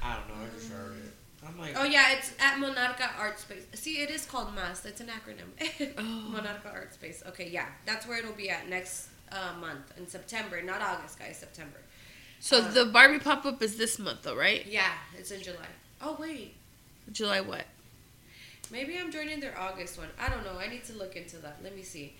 I 0.00 0.14
don't 0.16 0.28
know, 0.28 0.44
I 0.44 0.56
just 0.56 0.70
heard 0.70 0.92
it. 0.96 1.12
I'm 1.46 1.58
like, 1.58 1.74
Oh 1.76 1.84
yeah, 1.84 2.12
it's 2.12 2.32
at 2.38 2.54
Monarca 2.58 3.08
Art 3.18 3.38
Space. 3.38 3.66
See, 3.74 4.00
it 4.00 4.10
is 4.10 4.24
called 4.24 4.54
MAS. 4.54 4.84
It's 4.84 5.00
an 5.00 5.08
acronym. 5.08 5.50
Oh. 5.98 6.32
Monarca 6.32 6.72
Art 6.72 6.94
Space. 6.94 7.22
Okay, 7.28 7.48
yeah, 7.50 7.66
that's 7.86 8.06
where 8.06 8.18
it'll 8.18 8.32
be 8.32 8.50
at 8.50 8.68
next 8.68 9.08
uh, 9.30 9.52
month 9.60 9.92
in 9.96 10.06
September, 10.08 10.62
not 10.62 10.80
August, 10.80 11.18
guys. 11.18 11.38
September. 11.38 11.78
So 12.40 12.58
uh, 12.58 12.70
the 12.70 12.84
Barbie 12.86 13.18
pop 13.18 13.44
up 13.44 13.62
is 13.62 13.76
this 13.76 13.98
month 13.98 14.22
though, 14.22 14.36
right? 14.36 14.64
Yeah, 14.66 14.92
it's 15.16 15.30
in 15.30 15.42
July. 15.42 15.66
Oh 16.00 16.16
wait, 16.18 16.54
July 17.12 17.40
what? 17.40 17.64
maybe 18.70 18.98
I'm 18.98 19.12
joining 19.12 19.38
their 19.38 19.56
August 19.58 19.98
one. 19.98 20.08
I 20.18 20.28
don't 20.28 20.44
know. 20.44 20.58
I 20.58 20.68
need 20.68 20.84
to 20.84 20.94
look 20.94 21.14
into 21.14 21.36
that. 21.38 21.58
Let 21.62 21.76
me 21.76 21.82
see. 21.82 22.14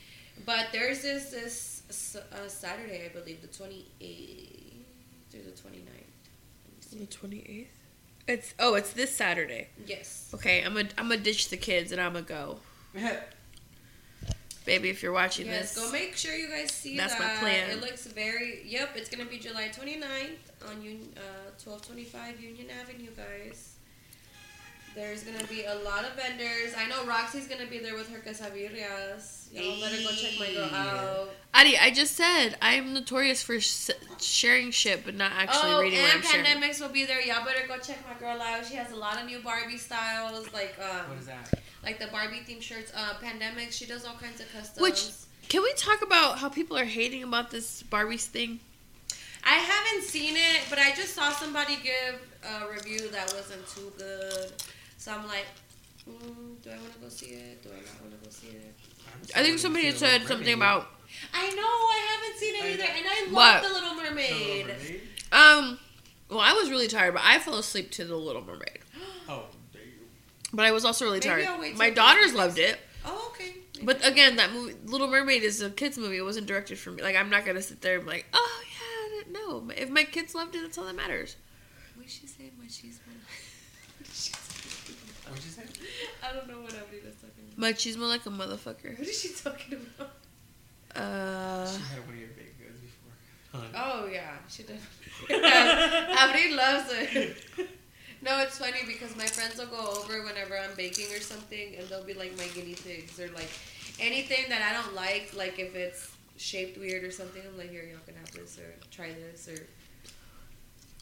But 0.47 0.69
there's 0.73 1.03
this 1.03 1.31
this 1.31 2.17
uh, 2.17 2.49
Saturday, 2.49 3.07
I 3.07 3.09
believe, 3.09 3.41
the 3.43 3.49
28th 3.49 4.83
through 5.31 5.43
the 5.43 5.51
29th. 5.51 6.93
Let. 6.93 7.11
The 7.11 7.17
28th. 7.29 7.67
It's 8.33 8.55
oh, 8.59 8.75
it's 8.77 8.95
this 8.95 9.15
Saturday. 9.15 9.69
Yes. 9.87 10.31
Okay, 10.35 10.63
I'm 10.65 10.73
gonna 10.73 10.89
I'm 10.97 11.09
gonna 11.11 11.21
ditch 11.21 11.51
the 11.51 11.59
kids 11.59 11.93
and 11.93 12.01
I'm 12.01 12.15
gonna 12.15 12.25
go, 12.25 12.61
baby. 14.65 14.89
If 14.89 15.03
you're 15.03 15.13
watching 15.13 15.47
Yes, 15.49 15.75
this, 15.75 15.85
go 15.85 15.93
make 15.93 16.17
sure 16.17 16.35
you 16.35 16.49
guys 16.49 16.71
see 16.71 16.97
that. 16.97 17.11
That's 17.11 17.21
my 17.21 17.29
plan. 17.41 17.69
It 17.69 17.83
looks 17.83 18.07
very. 18.07 18.63
Yep, 18.65 18.97
it's 18.97 19.11
gonna 19.11 19.29
be 19.29 19.39
July 19.39 19.69
29th 19.69 20.67
on 20.67 20.77
Un- 20.77 21.13
uh, 21.15 21.53
1225 21.63 22.41
Union 22.41 22.69
Avenue, 22.81 23.11
guys. 23.15 23.72
There's 24.95 25.23
gonna 25.23 25.47
be 25.47 25.65
a 25.65 25.75
lot 25.77 26.05
of 26.05 26.13
vendors. 26.15 26.75
I 26.77 26.87
know 26.89 27.05
Roxy's 27.07 27.49
gonna 27.49 27.67
be 27.67 27.79
there 27.79 27.95
with 27.95 28.11
her 28.11 28.19
quesadillas. 28.19 29.51
Y'all 29.53 29.81
better 29.81 29.97
go 30.03 30.11
check 30.11 30.39
my 30.39 30.53
girl 30.53 30.75
out. 30.75 31.31
Adi, 31.55 31.79
I 31.79 31.91
just 31.91 32.15
said 32.15 32.57
I 32.61 32.75
am 32.75 32.93
notorious 32.93 33.43
for 33.43 33.55
s- 33.55 33.91
sharing 34.21 34.71
shit, 34.71 35.05
but 35.05 35.15
not 35.15 35.33
actually 35.35 35.73
oh, 35.73 35.81
reading 35.81 36.01
what 36.03 36.15
and 36.15 36.25
I'm 36.25 36.31
sharing. 36.31 36.47
Pandemics 36.47 36.81
will 36.81 36.89
be 36.89 37.05
there. 37.05 37.21
Y'all 37.23 37.45
better 37.45 37.67
go 37.67 37.79
check 37.79 37.99
my 38.07 38.19
girl 38.19 38.41
out. 38.41 38.67
She 38.67 38.75
has 38.77 38.91
a 38.93 38.97
lot 38.97 39.19
of 39.19 39.27
new 39.27 39.41
Barbie 39.41 39.79
styles, 39.79 40.53
like 40.53 40.75
um, 40.79 41.09
What 41.11 41.19
is 41.19 41.27
that? 41.27 41.61
like 41.83 41.99
the 41.99 42.07
Barbie 42.09 42.41
themed 42.47 42.63
shirts. 42.63 42.93
Uh, 42.95 43.15
Pandemics. 43.23 43.73
She 43.73 43.87
does 43.87 44.05
all 44.05 44.15
kinds 44.17 44.41
of 44.41 44.53
customs. 44.53 44.81
Which- 44.81 45.49
Can 45.49 45.63
we 45.63 45.73
talk 45.75 46.03
about 46.03 46.39
how 46.39 46.49
people 46.49 46.77
are 46.79 46.85
hating 46.85 47.23
about 47.23 47.51
this 47.51 47.83
Barbie's 47.83 48.27
thing? 48.27 48.61
I 49.45 49.55
haven't 49.55 50.05
seen 50.05 50.35
it, 50.37 50.63
but 50.71 50.79
I 50.79 50.93
just 50.93 51.15
saw 51.15 51.31
somebody 51.33 51.77
give 51.83 52.21
a 52.45 52.73
review 52.73 53.09
that 53.11 53.33
wasn't 53.35 53.67
too 53.69 53.93
good. 53.99 54.53
So 55.03 55.11
I'm 55.11 55.27
like, 55.27 55.47
mm, 56.09 56.63
do 56.63 56.71
I 56.71 56.77
want 56.77 56.93
to 56.95 56.99
go 57.01 57.09
see 57.09 57.27
it? 57.27 57.61
Do 57.61 57.71
I 57.71 57.75
not 57.79 58.01
want 58.03 58.13
to 58.23 58.25
go 58.25 58.31
see 58.31 58.47
it? 58.57 58.73
I 59.35 59.43
think 59.43 59.59
somebody 59.59 59.87
had 59.87 59.97
said 59.97 60.23
something 60.29 60.55
about 60.55 60.87
I 61.35 61.51
know 61.51 61.63
I 61.63 62.21
haven't 62.23 62.39
seen 62.39 62.55
it 62.55 62.65
either, 62.65 62.85
know. 62.85 62.99
and 62.99 63.07
I 63.11 63.23
love 63.25 63.33
What? 63.33 63.63
the 63.69 63.75
Little 63.75 63.95
Mermaid. 63.97 65.01
um. 65.33 65.79
Well, 66.31 66.39
I 66.39 66.53
was 66.53 66.71
really 66.71 66.87
tired, 66.87 67.15
but 67.15 67.23
I 67.25 67.41
fell 67.41 67.57
asleep 67.57 67.91
to 67.93 68.05
the 68.05 68.15
Little 68.17 68.43
Mermaid. 68.45 68.79
Oh, 69.29 69.47
there 69.73 69.83
you 69.83 69.91
But 70.53 70.67
I 70.67 70.71
was 70.71 70.85
also 70.85 71.05
really 71.05 71.17
Maybe 71.19 71.29
tired. 71.29 71.47
I'll 71.47 71.61
wait 71.61 71.77
My 71.77 71.87
till 71.87 71.97
daughters 71.97 72.21
Christmas. 72.33 72.39
loved 72.39 72.59
it, 72.61 72.79
Oh, 73.05 73.33
okay. 73.35 73.55
but 73.83 74.07
again, 74.07 74.37
that 74.37 74.53
movie, 74.53 74.77
Little 74.87 75.09
Mermaid, 75.09 75.43
is 75.43 75.61
a 75.63 75.71
kids 75.71 75.99
movie. 75.99 76.17
It 76.19 76.23
wasn't 76.23 76.47
directed 76.47 76.79
for 76.79 76.93
me. 76.93 77.03
Like 77.03 77.17
I'm 77.17 77.29
not 77.29 77.45
gonna 77.45 77.61
sit 77.61 77.81
there 77.81 77.97
and 77.97 78.05
be 78.05 78.11
like, 78.13 78.27
oh 78.33 78.63
yeah, 78.63 79.17
I 79.17 79.19
didn't 79.19 79.33
know. 79.33 79.69
If 79.77 79.91
my 79.91 80.05
kids 80.05 80.33
loved 80.37 80.55
it, 80.55 80.63
that's 80.63 80.79
all 80.79 80.85
that 80.85 80.95
matters. 80.95 81.35
what 81.97 82.09
she 82.09 82.29
said 82.29 82.51
when 82.57 82.69
she's 82.69 83.01
What'd 85.29 85.45
you 85.45 85.51
say? 85.51 85.63
I 86.23 86.33
don't 86.33 86.49
know 86.49 86.61
what 86.61 86.73
Avril 86.73 87.01
talking 87.21 87.53
about. 87.57 87.75
Machismo 87.75 88.09
like 88.09 88.27
a 88.27 88.31
motherfucker. 88.31 88.99
What 88.99 89.09
is 89.09 89.21
she 89.21 89.29
talking 89.29 89.79
about? 89.97 90.13
Uh, 90.95 91.67
she 91.71 91.81
had 91.81 92.01
one 92.07 92.15
of 92.15 92.21
your 92.21 92.29
baked 92.31 92.59
goods 92.59 92.79
before. 92.81 93.61
Hun. 93.61 93.71
Oh 93.75 94.07
yeah, 94.13 94.33
she 94.49 94.63
did. 94.65 94.79
Avril 95.31 96.57
loves 96.57 96.93
it. 96.93 97.37
No, 98.23 98.39
it's 98.39 98.59
funny 98.59 98.79
because 98.87 99.17
my 99.17 99.27
friends 99.27 99.59
will 99.59 99.67
go 99.67 100.01
over 100.01 100.23
whenever 100.23 100.57
I'm 100.57 100.75
baking 100.77 101.13
or 101.13 101.21
something, 101.21 101.75
and 101.77 101.89
they'll 101.89 102.05
be 102.05 102.15
like 102.15 102.37
my 102.39 102.47
guinea 102.55 102.75
pigs 102.75 103.19
or 103.19 103.29
like 103.31 103.51
anything 103.99 104.45
that 104.49 104.63
I 104.63 104.81
don't 104.81 104.95
like. 104.95 105.33
Like 105.37 105.59
if 105.59 105.75
it's 105.75 106.11
shaped 106.37 106.79
weird 106.79 107.05
or 107.05 107.11
something, 107.11 107.43
I'm 107.47 107.59
like, 107.59 107.71
here, 107.71 107.83
y'all 107.83 108.01
can 108.07 108.15
have 108.17 108.31
this 108.33 108.59
or 108.59 108.75
try 108.91 109.13
this 109.13 109.49
or. 109.49 109.67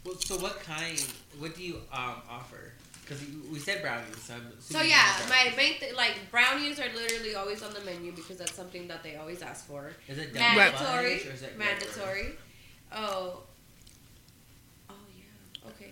Well, 0.05 0.17
so 0.17 0.37
what 0.39 0.61
kind? 0.63 0.99
What 1.39 1.55
do 1.55 1.63
you 1.63 1.75
um 1.93 2.23
offer? 2.29 2.73
Because 3.11 3.25
we 3.53 3.59
said 3.59 3.83
brownies. 3.83 4.17
So, 4.23 4.35
So 4.61 4.83
yeah, 4.83 4.95
have 4.95 5.29
my 5.29 5.35
brownies. 5.51 5.57
main 5.57 5.81
th- 5.81 5.97
like 5.97 6.15
brownies 6.31 6.79
are 6.79 6.87
literally 6.95 7.35
always 7.35 7.61
on 7.61 7.75
the 7.75 7.81
menu 7.81 8.13
because 8.13 8.37
that's 8.39 8.55
something 8.55 8.87
that 8.87 9.03
they 9.03 9.17
always 9.17 9.43
ask 9.43 9.67
for. 9.67 9.91
is 10.07 10.19
it 10.19 10.33
Mandatory. 10.33 11.19
fudge 11.19 11.35
is 11.35 11.43
it? 11.43 11.59
Mandatory. 11.59 12.37
Oh. 12.93 13.43
Oh 14.89 14.95
yeah. 15.19 15.71
Okay. 15.71 15.91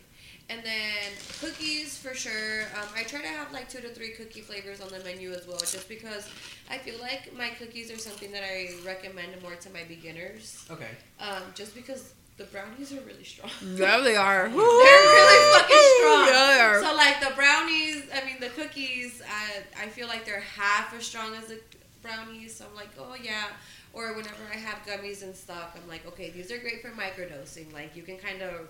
And 0.49 0.63
then 0.65 1.11
cookies 1.41 1.99
for 1.99 2.15
sure. 2.15 2.63
Um, 2.81 2.87
I 2.95 3.03
try 3.03 3.21
to 3.21 3.27
have 3.27 3.51
like 3.53 3.69
two 3.69 3.81
to 3.81 3.89
three 3.89 4.11
cookie 4.13 4.41
flavors 4.43 4.81
on 4.81 4.89
the 4.91 5.01
menu 5.03 5.33
as 5.33 5.45
well, 5.49 5.59
just 5.59 5.89
because 5.89 6.31
I 6.71 6.79
feel 6.79 7.01
like 7.01 7.37
my 7.37 7.49
cookies 7.49 7.91
are 7.91 7.99
something 7.99 8.31
that 8.31 8.45
I 8.45 8.71
recommend 8.87 9.43
more 9.43 9.57
to 9.57 9.71
my 9.71 9.83
beginners. 9.89 10.65
Okay. 10.71 10.91
Um, 11.19 11.43
just 11.57 11.75
because 11.75 12.15
the 12.39 12.45
brownies 12.45 12.93
are 12.93 13.01
really 13.01 13.25
strong. 13.25 13.51
yeah, 13.77 13.99
they 13.99 14.17
are. 14.17 14.49
They're 14.49 14.55
really 14.55 15.59
fucking 15.59 15.87
strong. 15.99 16.27
Yeah, 16.27 16.47
they 16.55 16.61
are. 16.61 16.83
So 16.83 16.95
like 16.95 17.21
the 17.21 17.35
brownies, 17.35 18.05
I 18.15 18.25
mean 18.25 18.41
the 18.41 18.49
cookies, 18.51 19.21
I 19.29 19.85
I 19.85 19.89
feel 19.89 20.07
like 20.07 20.25
they're 20.25 20.41
half 20.41 20.95
as 20.95 21.05
strong 21.05 21.35
as 21.35 21.49
the 21.49 21.61
brownies. 22.01 22.55
So 22.57 22.65
I'm 22.71 22.77
like, 22.77 22.91
oh 22.99 23.17
yeah. 23.21 23.49
Or 23.93 24.15
whenever 24.15 24.45
I 24.53 24.57
have 24.57 24.79
gummies 24.87 25.23
and 25.23 25.35
stuff, 25.35 25.77
I'm 25.77 25.89
like, 25.89 26.07
okay, 26.07 26.31
these 26.31 26.53
are 26.53 26.59
great 26.59 26.81
for 26.81 26.91
microdosing. 26.91 27.73
Like 27.73 27.97
you 27.97 28.03
can 28.03 28.17
kind 28.17 28.43
of 28.43 28.69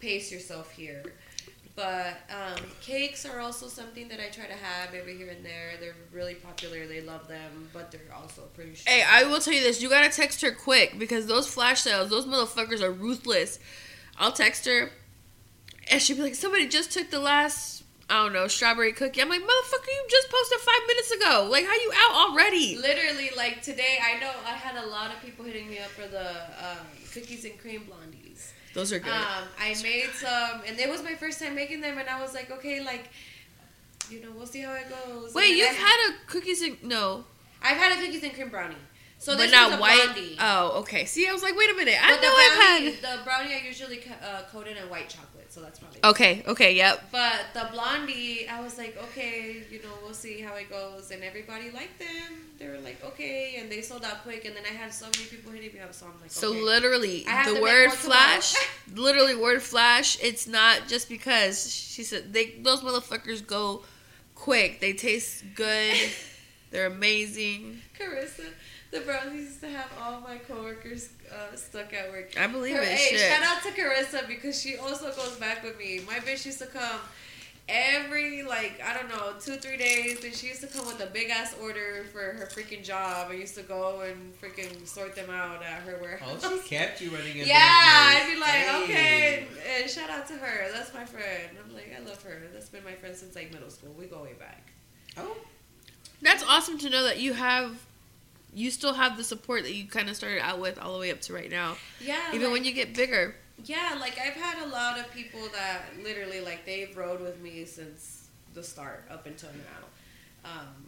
pace 0.00 0.30
yourself 0.30 0.70
here. 0.70 1.02
But 1.78 2.18
um, 2.28 2.60
cakes 2.80 3.24
are 3.24 3.38
also 3.38 3.68
something 3.68 4.08
that 4.08 4.18
I 4.18 4.30
try 4.30 4.46
to 4.46 4.52
have 4.52 4.94
every 4.94 5.16
here 5.16 5.28
and 5.28 5.44
there. 5.44 5.74
They're 5.78 5.94
really 6.12 6.34
popular. 6.34 6.88
They 6.88 7.00
love 7.00 7.28
them, 7.28 7.68
but 7.72 7.92
they're 7.92 8.12
also 8.12 8.42
pretty. 8.52 8.72
Hey, 8.84 9.04
I 9.08 9.22
will 9.22 9.38
tell 9.38 9.54
you 9.54 9.60
this: 9.60 9.80
you 9.80 9.88
gotta 9.88 10.08
text 10.10 10.42
her 10.42 10.50
quick 10.50 10.98
because 10.98 11.26
those 11.26 11.46
flash 11.46 11.82
sales, 11.82 12.10
those 12.10 12.26
motherfuckers 12.26 12.80
are 12.80 12.90
ruthless. 12.90 13.60
I'll 14.18 14.32
text 14.32 14.66
her, 14.66 14.90
and 15.88 16.02
she'll 16.02 16.16
be 16.16 16.22
like, 16.22 16.34
"Somebody 16.34 16.66
just 16.66 16.90
took 16.90 17.10
the 17.10 17.20
last, 17.20 17.84
I 18.10 18.24
don't 18.24 18.32
know, 18.32 18.48
strawberry 18.48 18.92
cookie." 18.92 19.22
I'm 19.22 19.28
like, 19.28 19.42
"Motherfucker, 19.42 19.86
you 19.86 20.06
just 20.10 20.28
posted 20.30 20.58
five 20.58 20.82
minutes 20.88 21.12
ago. 21.12 21.48
Like, 21.48 21.64
how 21.64 21.74
you 21.74 21.92
out 21.94 22.30
already?" 22.30 22.76
Literally, 22.76 23.30
like 23.36 23.62
today, 23.62 24.00
I 24.02 24.18
know 24.18 24.32
I 24.44 24.54
had 24.54 24.82
a 24.82 24.88
lot 24.88 25.14
of 25.14 25.22
people 25.22 25.44
hitting 25.44 25.70
me 25.70 25.78
up 25.78 25.90
for 25.90 26.08
the 26.08 26.28
um, 26.28 26.86
cookies 27.14 27.44
and 27.44 27.56
cream 27.56 27.86
blondies. 27.88 28.27
Those 28.78 28.92
are 28.92 28.98
good. 29.00 29.12
Um, 29.12 29.44
I 29.60 29.74
made 29.82 30.10
some, 30.14 30.62
and 30.66 30.78
it 30.78 30.88
was 30.88 31.02
my 31.02 31.14
first 31.14 31.40
time 31.40 31.54
making 31.54 31.80
them, 31.80 31.98
and 31.98 32.08
I 32.08 32.20
was 32.20 32.32
like, 32.34 32.50
okay, 32.50 32.80
like, 32.84 33.10
you 34.10 34.20
know, 34.22 34.28
we'll 34.36 34.46
see 34.46 34.60
how 34.60 34.72
it 34.74 34.86
goes. 34.88 35.34
Wait, 35.34 35.48
And 35.50 35.58
you've 35.58 35.68
I- 35.70 35.72
had 35.72 36.10
a 36.10 36.26
cookies 36.30 36.62
and 36.62 36.82
no, 36.82 37.24
I've 37.62 37.76
had 37.76 37.92
a 37.98 38.00
cookies 38.00 38.22
and 38.22 38.32
cream 38.32 38.48
brownie. 38.50 38.74
So 39.20 39.32
but 39.32 39.42
this 39.42 39.50
not 39.52 39.70
was 39.70 39.78
a 39.78 39.80
white. 39.80 40.02
blondie. 40.04 40.36
Oh, 40.40 40.78
okay. 40.82 41.04
See, 41.04 41.28
I 41.28 41.32
was 41.32 41.42
like, 41.42 41.56
wait 41.56 41.70
a 41.70 41.74
minute. 41.74 41.98
I 42.00 42.12
But 42.14 42.22
know 42.22 42.30
the 42.30 42.36
I've 42.42 42.56
brownie, 42.56 42.92
had. 42.92 43.02
the 43.18 43.24
brownie 43.24 43.54
I 43.54 43.66
usually 43.66 44.00
uh, 44.22 44.42
coated 44.52 44.76
in 44.76 44.88
white 44.88 45.08
chocolate, 45.08 45.37
so 45.58 45.64
that's 45.64 45.78
probably. 45.78 46.00
Okay, 46.04 46.42
okay, 46.46 46.74
yep. 46.74 47.08
But 47.10 47.46
the 47.52 47.68
blondie, 47.72 48.48
I 48.48 48.60
was 48.60 48.78
like, 48.78 48.96
okay, 49.04 49.62
you 49.70 49.82
know, 49.82 49.88
we'll 50.02 50.14
see 50.14 50.40
how 50.40 50.54
it 50.54 50.70
goes, 50.70 51.10
and 51.10 51.22
everybody 51.24 51.70
liked 51.70 51.98
them. 51.98 52.46
They 52.58 52.68
were 52.68 52.78
like, 52.78 53.02
okay, 53.04 53.56
and 53.58 53.70
they 53.70 53.80
sold 53.80 54.04
out 54.04 54.22
quick, 54.22 54.44
and 54.44 54.54
then 54.54 54.62
I 54.64 54.72
had 54.72 54.92
so 54.92 55.06
many 55.06 55.24
people 55.24 55.52
hitting 55.52 55.74
me 55.74 55.80
up, 55.80 55.92
so 55.92 56.06
I'm 56.06 56.20
like, 56.20 56.30
So 56.30 56.50
okay. 56.50 56.62
literally, 56.62 57.26
I 57.26 57.30
have 57.30 57.46
to 57.48 57.54
the 57.54 57.62
word 57.62 57.90
flash, 57.90 58.54
literally 58.94 59.34
word 59.34 59.62
flash. 59.62 60.18
It's 60.22 60.46
not 60.46 60.86
just 60.86 61.08
because 61.08 61.72
she 61.72 62.04
said 62.04 62.32
they 62.32 62.54
those 62.62 62.80
motherfuckers 62.80 63.44
go 63.44 63.82
quick. 64.34 64.80
They 64.80 64.92
taste 64.92 65.44
good. 65.54 65.96
They're 66.70 66.86
amazing. 66.86 67.80
Carissa, 67.98 68.44
the 68.90 69.00
brownies 69.00 69.42
used 69.42 69.60
to 69.60 69.68
have 69.68 69.90
all 70.00 70.20
my 70.20 70.38
coworkers 70.38 71.10
uh, 71.30 71.54
stuck 71.56 71.92
at 71.92 72.10
work. 72.10 72.38
I 72.38 72.46
believe 72.46 72.76
Her- 72.76 72.82
it. 72.82 72.88
hey, 72.88 73.16
Shit. 73.16 73.20
shout 73.30 73.42
out 73.42 73.62
to 73.62 73.70
Carissa 73.70 74.26
because 74.26 74.60
she 74.60 74.76
also 74.76 75.12
goes 75.12 75.36
back 75.36 75.62
with 75.62 75.78
me. 75.78 76.00
My 76.06 76.14
bitch 76.20 76.46
used 76.46 76.58
to 76.60 76.66
come 76.66 77.00
every 77.68 78.42
like 78.42 78.80
I 78.82 78.94
don't 78.94 79.08
know 79.10 79.34
two 79.38 79.56
three 79.56 79.76
days, 79.76 80.24
and 80.24 80.34
she 80.34 80.46
used 80.46 80.62
to 80.62 80.66
come 80.68 80.86
with 80.86 81.00
a 81.02 81.06
big 81.06 81.28
ass 81.28 81.54
order 81.60 82.04
for 82.12 82.20
her 82.20 82.46
freaking 82.50 82.82
job. 82.82 83.30
I 83.30 83.34
used 83.34 83.54
to 83.56 83.62
go 83.62 84.00
and 84.00 84.32
freaking 84.40 84.86
sort 84.86 85.14
them 85.14 85.28
out 85.30 85.62
at 85.62 85.82
her 85.82 85.98
warehouse. 86.00 86.40
Oh, 86.44 86.58
she 86.62 86.68
kept 86.68 87.00
you 87.02 87.10
running 87.10 87.40
a 87.40 87.44
Yeah, 87.44 87.56
I'd 87.60 88.30
be 88.32 88.40
like, 88.40 88.50
Hey. 88.50 88.84
okay, 88.84 89.46
and 89.82 89.90
shout 89.90 90.08
out 90.08 90.26
to 90.28 90.34
her. 90.34 90.72
That's 90.72 90.94
my 90.94 91.04
friend. 91.04 91.50
I'm 91.62 91.74
like, 91.74 91.94
I 91.94 92.02
love 92.08 92.22
her. 92.22 92.40
That's 92.54 92.70
been 92.70 92.84
my 92.84 92.94
friend 92.94 93.14
since 93.14 93.34
like 93.34 93.52
middle 93.52 93.68
school. 93.70 93.94
We 93.98 94.06
go 94.06 94.22
way 94.22 94.32
back. 94.38 94.72
Oh, 95.18 95.36
That's 96.22 96.42
awesome 96.48 96.78
to 96.78 96.88
know 96.90 97.02
that 97.04 97.18
you 97.20 97.34
have, 97.34 97.84
you 98.58 98.70
still 98.70 98.94
have 98.94 99.16
the 99.16 99.24
support 99.24 99.62
that 99.62 99.72
you 99.74 99.86
kind 99.86 100.08
of 100.10 100.16
started 100.16 100.40
out 100.40 100.58
with 100.58 100.78
all 100.78 100.92
the 100.94 100.98
way 100.98 101.10
up 101.10 101.20
to 101.22 101.32
right 101.32 101.50
now. 101.50 101.76
Yeah, 102.00 102.18
Even 102.34 102.44
like- 102.48 102.52
when 102.54 102.64
you 102.64 102.72
get 102.72 102.94
bigger. 102.94 103.34
Yeah, 103.64 103.96
like 104.00 104.18
I've 104.18 104.34
had 104.34 104.64
a 104.64 104.68
lot 104.68 104.98
of 105.00 105.10
people 105.12 105.40
that 105.52 105.82
literally 106.04 106.40
like 106.40 106.64
they've 106.64 106.96
rode 106.96 107.20
with 107.20 107.40
me 107.40 107.64
since 107.64 108.28
the 108.54 108.62
start 108.62 109.04
up 109.10 109.26
until 109.26 109.50
now. 109.50 110.50
Um, 110.50 110.86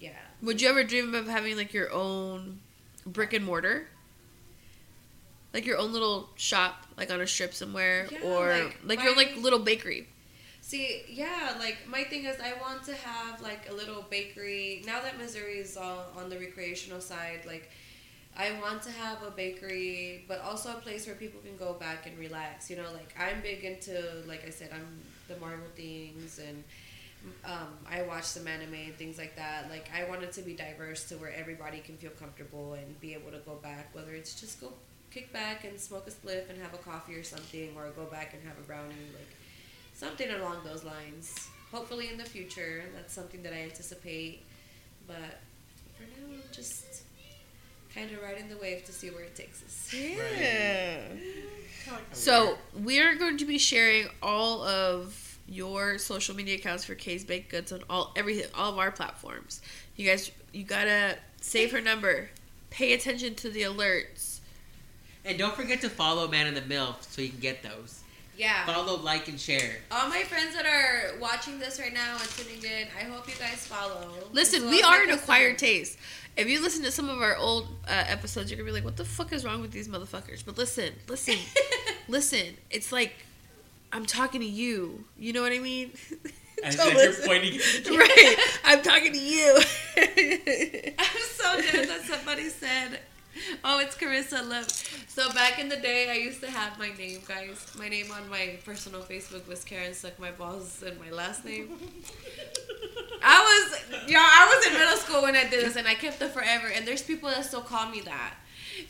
yeah. 0.00 0.10
Would 0.42 0.60
you 0.62 0.68
ever 0.68 0.84
dream 0.84 1.14
of 1.14 1.26
having 1.26 1.56
like 1.56 1.74
your 1.74 1.92
own 1.92 2.60
brick 3.04 3.32
and 3.32 3.44
mortar? 3.44 3.88
Like 5.52 5.66
your 5.66 5.78
own 5.78 5.92
little 5.92 6.28
shop, 6.36 6.86
like 6.96 7.10
on 7.10 7.20
a 7.20 7.26
strip 7.26 7.52
somewhere, 7.54 8.06
Yeah, 8.12 8.20
or 8.22 8.48
like 8.52 8.78
like, 8.84 9.02
your 9.02 9.16
like 9.16 9.36
little 9.36 9.58
bakery. 9.58 10.08
See, 10.68 11.00
yeah, 11.08 11.54
like 11.58 11.78
my 11.88 12.04
thing 12.04 12.26
is 12.26 12.36
I 12.42 12.52
want 12.60 12.82
to 12.84 12.94
have 12.94 13.40
like 13.40 13.70
a 13.70 13.72
little 13.72 14.04
bakery. 14.10 14.82
Now 14.84 15.00
that 15.00 15.16
Missouri 15.16 15.54
is 15.60 15.78
all 15.78 16.08
on 16.14 16.28
the 16.28 16.38
recreational 16.38 17.00
side, 17.00 17.40
like 17.46 17.70
I 18.36 18.52
want 18.60 18.82
to 18.82 18.90
have 18.90 19.22
a 19.22 19.30
bakery, 19.30 20.26
but 20.28 20.42
also 20.42 20.76
a 20.76 20.80
place 20.82 21.06
where 21.06 21.16
people 21.16 21.40
can 21.40 21.56
go 21.56 21.72
back 21.72 22.06
and 22.06 22.18
relax. 22.18 22.68
You 22.68 22.76
know, 22.76 22.92
like 22.92 23.14
I'm 23.18 23.40
big 23.40 23.64
into, 23.64 24.22
like 24.26 24.46
I 24.46 24.50
said, 24.50 24.68
I'm 24.74 25.00
the 25.26 25.40
Marvel 25.40 25.68
things 25.74 26.38
and 26.38 26.62
um, 27.46 27.68
I 27.90 28.02
watch 28.02 28.24
some 28.24 28.46
anime 28.46 28.74
and 28.74 28.94
things 28.98 29.16
like 29.16 29.36
that. 29.36 29.70
Like 29.70 29.88
I 29.96 30.06
want 30.06 30.22
it 30.22 30.32
to 30.32 30.42
be 30.42 30.52
diverse 30.52 31.08
to 31.08 31.14
where 31.14 31.32
everybody 31.32 31.78
can 31.78 31.96
feel 31.96 32.10
comfortable 32.10 32.74
and 32.74 33.00
be 33.00 33.14
able 33.14 33.30
to 33.30 33.38
go 33.38 33.54
back, 33.54 33.94
whether 33.94 34.12
it's 34.12 34.38
just 34.38 34.60
go 34.60 34.74
kick 35.10 35.32
back 35.32 35.64
and 35.64 35.80
smoke 35.80 36.06
a 36.06 36.10
spliff 36.10 36.50
and 36.50 36.60
have 36.60 36.74
a 36.74 36.78
coffee 36.78 37.14
or 37.14 37.24
something, 37.24 37.70
or 37.74 37.88
go 37.96 38.04
back 38.04 38.34
and 38.34 38.42
have 38.46 38.58
a 38.58 38.66
brownie. 38.66 38.92
Like 39.16 39.34
something 39.98 40.30
along 40.30 40.58
those 40.64 40.84
lines. 40.84 41.48
Hopefully 41.72 42.08
in 42.08 42.16
the 42.16 42.24
future, 42.24 42.84
that's 42.94 43.12
something 43.12 43.42
that 43.42 43.52
I 43.52 43.62
anticipate. 43.62 44.44
But 45.06 45.40
for 45.96 46.04
now, 46.04 46.32
I'm 46.32 46.42
just 46.52 47.02
kind 47.94 48.10
of 48.12 48.22
riding 48.22 48.48
the 48.48 48.56
wave 48.56 48.84
to 48.84 48.92
see 48.92 49.10
where 49.10 49.24
it 49.24 49.34
takes 49.34 49.62
us. 49.62 49.92
Yeah. 49.92 51.00
So 52.12 52.56
we 52.84 53.00
are 53.00 53.16
going 53.16 53.38
to 53.38 53.44
be 53.44 53.58
sharing 53.58 54.06
all 54.22 54.62
of 54.62 55.38
your 55.48 55.98
social 55.98 56.36
media 56.36 56.56
accounts 56.56 56.84
for 56.84 56.94
K's 56.94 57.24
Baked 57.24 57.50
Goods 57.50 57.72
on 57.72 57.82
all 57.90 58.12
everything, 58.14 58.46
all 58.54 58.72
of 58.72 58.78
our 58.78 58.92
platforms. 58.92 59.62
You 59.96 60.06
guys, 60.06 60.30
you 60.52 60.62
gotta 60.64 61.16
save 61.40 61.72
her 61.72 61.80
number, 61.80 62.28
pay 62.70 62.92
attention 62.92 63.34
to 63.36 63.50
the 63.50 63.62
alerts. 63.62 64.40
And 65.24 65.38
don't 65.38 65.54
forget 65.54 65.80
to 65.80 65.88
follow 65.88 66.28
Man 66.28 66.46
in 66.46 66.54
the 66.54 66.60
Mill 66.60 66.96
so 67.00 67.22
you 67.22 67.30
can 67.30 67.40
get 67.40 67.62
those. 67.62 68.02
Yeah. 68.38 68.64
Follow, 68.66 68.96
like, 68.98 69.28
and 69.28 69.38
share. 69.38 69.78
All 69.90 70.08
my 70.08 70.22
friends 70.22 70.54
that 70.54 70.64
are 70.64 71.18
watching 71.18 71.58
this 71.58 71.80
right 71.80 71.92
now 71.92 72.16
and 72.18 72.28
tuning 72.30 72.62
in, 72.62 72.86
I 72.96 73.02
hope 73.02 73.26
you 73.26 73.34
guys 73.34 73.66
follow. 73.66 74.08
Listen, 74.32 74.62
well 74.62 74.70
we 74.70 74.82
are 74.82 75.02
an 75.02 75.10
acquired 75.10 75.58
taste. 75.58 75.98
If 76.36 76.48
you 76.48 76.62
listen 76.62 76.84
to 76.84 76.92
some 76.92 77.08
of 77.08 77.20
our 77.20 77.36
old 77.36 77.66
uh, 77.88 78.04
episodes, 78.06 78.48
you're 78.48 78.56
gonna 78.56 78.68
be 78.68 78.72
like, 78.72 78.84
"What 78.84 78.96
the 78.96 79.04
fuck 79.04 79.32
is 79.32 79.44
wrong 79.44 79.60
with 79.60 79.72
these 79.72 79.88
motherfuckers?" 79.88 80.44
But 80.44 80.56
listen, 80.56 80.94
listen, 81.08 81.34
listen. 82.08 82.56
It's 82.70 82.92
like 82.92 83.12
I'm 83.92 84.06
talking 84.06 84.40
to 84.40 84.46
you. 84.46 85.04
You 85.18 85.32
know 85.32 85.42
what 85.42 85.52
I 85.52 85.58
mean? 85.58 85.92
As 86.64 86.76
Don't 86.76 86.92
if 86.96 87.18
you're 87.18 87.26
pointing. 87.26 87.58
right. 87.98 88.36
I'm 88.64 88.82
talking 88.82 89.12
to 89.12 89.18
you. 89.18 89.56
I'm 89.96 91.22
so 91.22 91.60
dead 91.60 91.88
that 91.88 92.02
somebody 92.04 92.48
said, 92.48 93.00
"Oh, 93.64 93.80
it's 93.80 93.96
Carissa 93.96 94.46
Love." 94.48 94.70
So 95.08 95.32
back 95.32 95.58
in 95.58 95.68
the 95.68 95.76
day, 95.76 96.10
I 96.10 96.14
used 96.14 96.40
to 96.40 96.50
have 96.50 96.78
my 96.78 96.90
name, 96.90 97.20
guys. 97.26 97.66
My 97.78 97.88
name 97.88 98.10
on 98.12 98.28
my 98.28 98.58
personal 98.64 99.02
Facebook 99.02 99.46
was 99.46 99.64
Karen 99.64 99.94
Suck 99.94 100.18
My 100.18 100.30
Balls, 100.30 100.82
and 100.86 100.98
my 101.00 101.10
last 101.10 101.44
name. 101.44 101.68
I 103.22 103.40
was, 103.70 104.08
y'all. 104.08 104.20
I 104.20 104.54
was 104.54 104.66
in 104.66 104.72
middle 104.78 104.96
school 104.96 105.22
when 105.22 105.36
I 105.36 105.42
did 105.48 105.64
this, 105.64 105.76
and 105.76 105.88
I 105.88 105.94
kept 105.94 106.22
it 106.22 106.30
forever. 106.30 106.68
And 106.68 106.86
there's 106.86 107.02
people 107.02 107.28
that 107.28 107.44
still 107.44 107.62
call 107.62 107.88
me 107.88 108.00
that. 108.02 108.34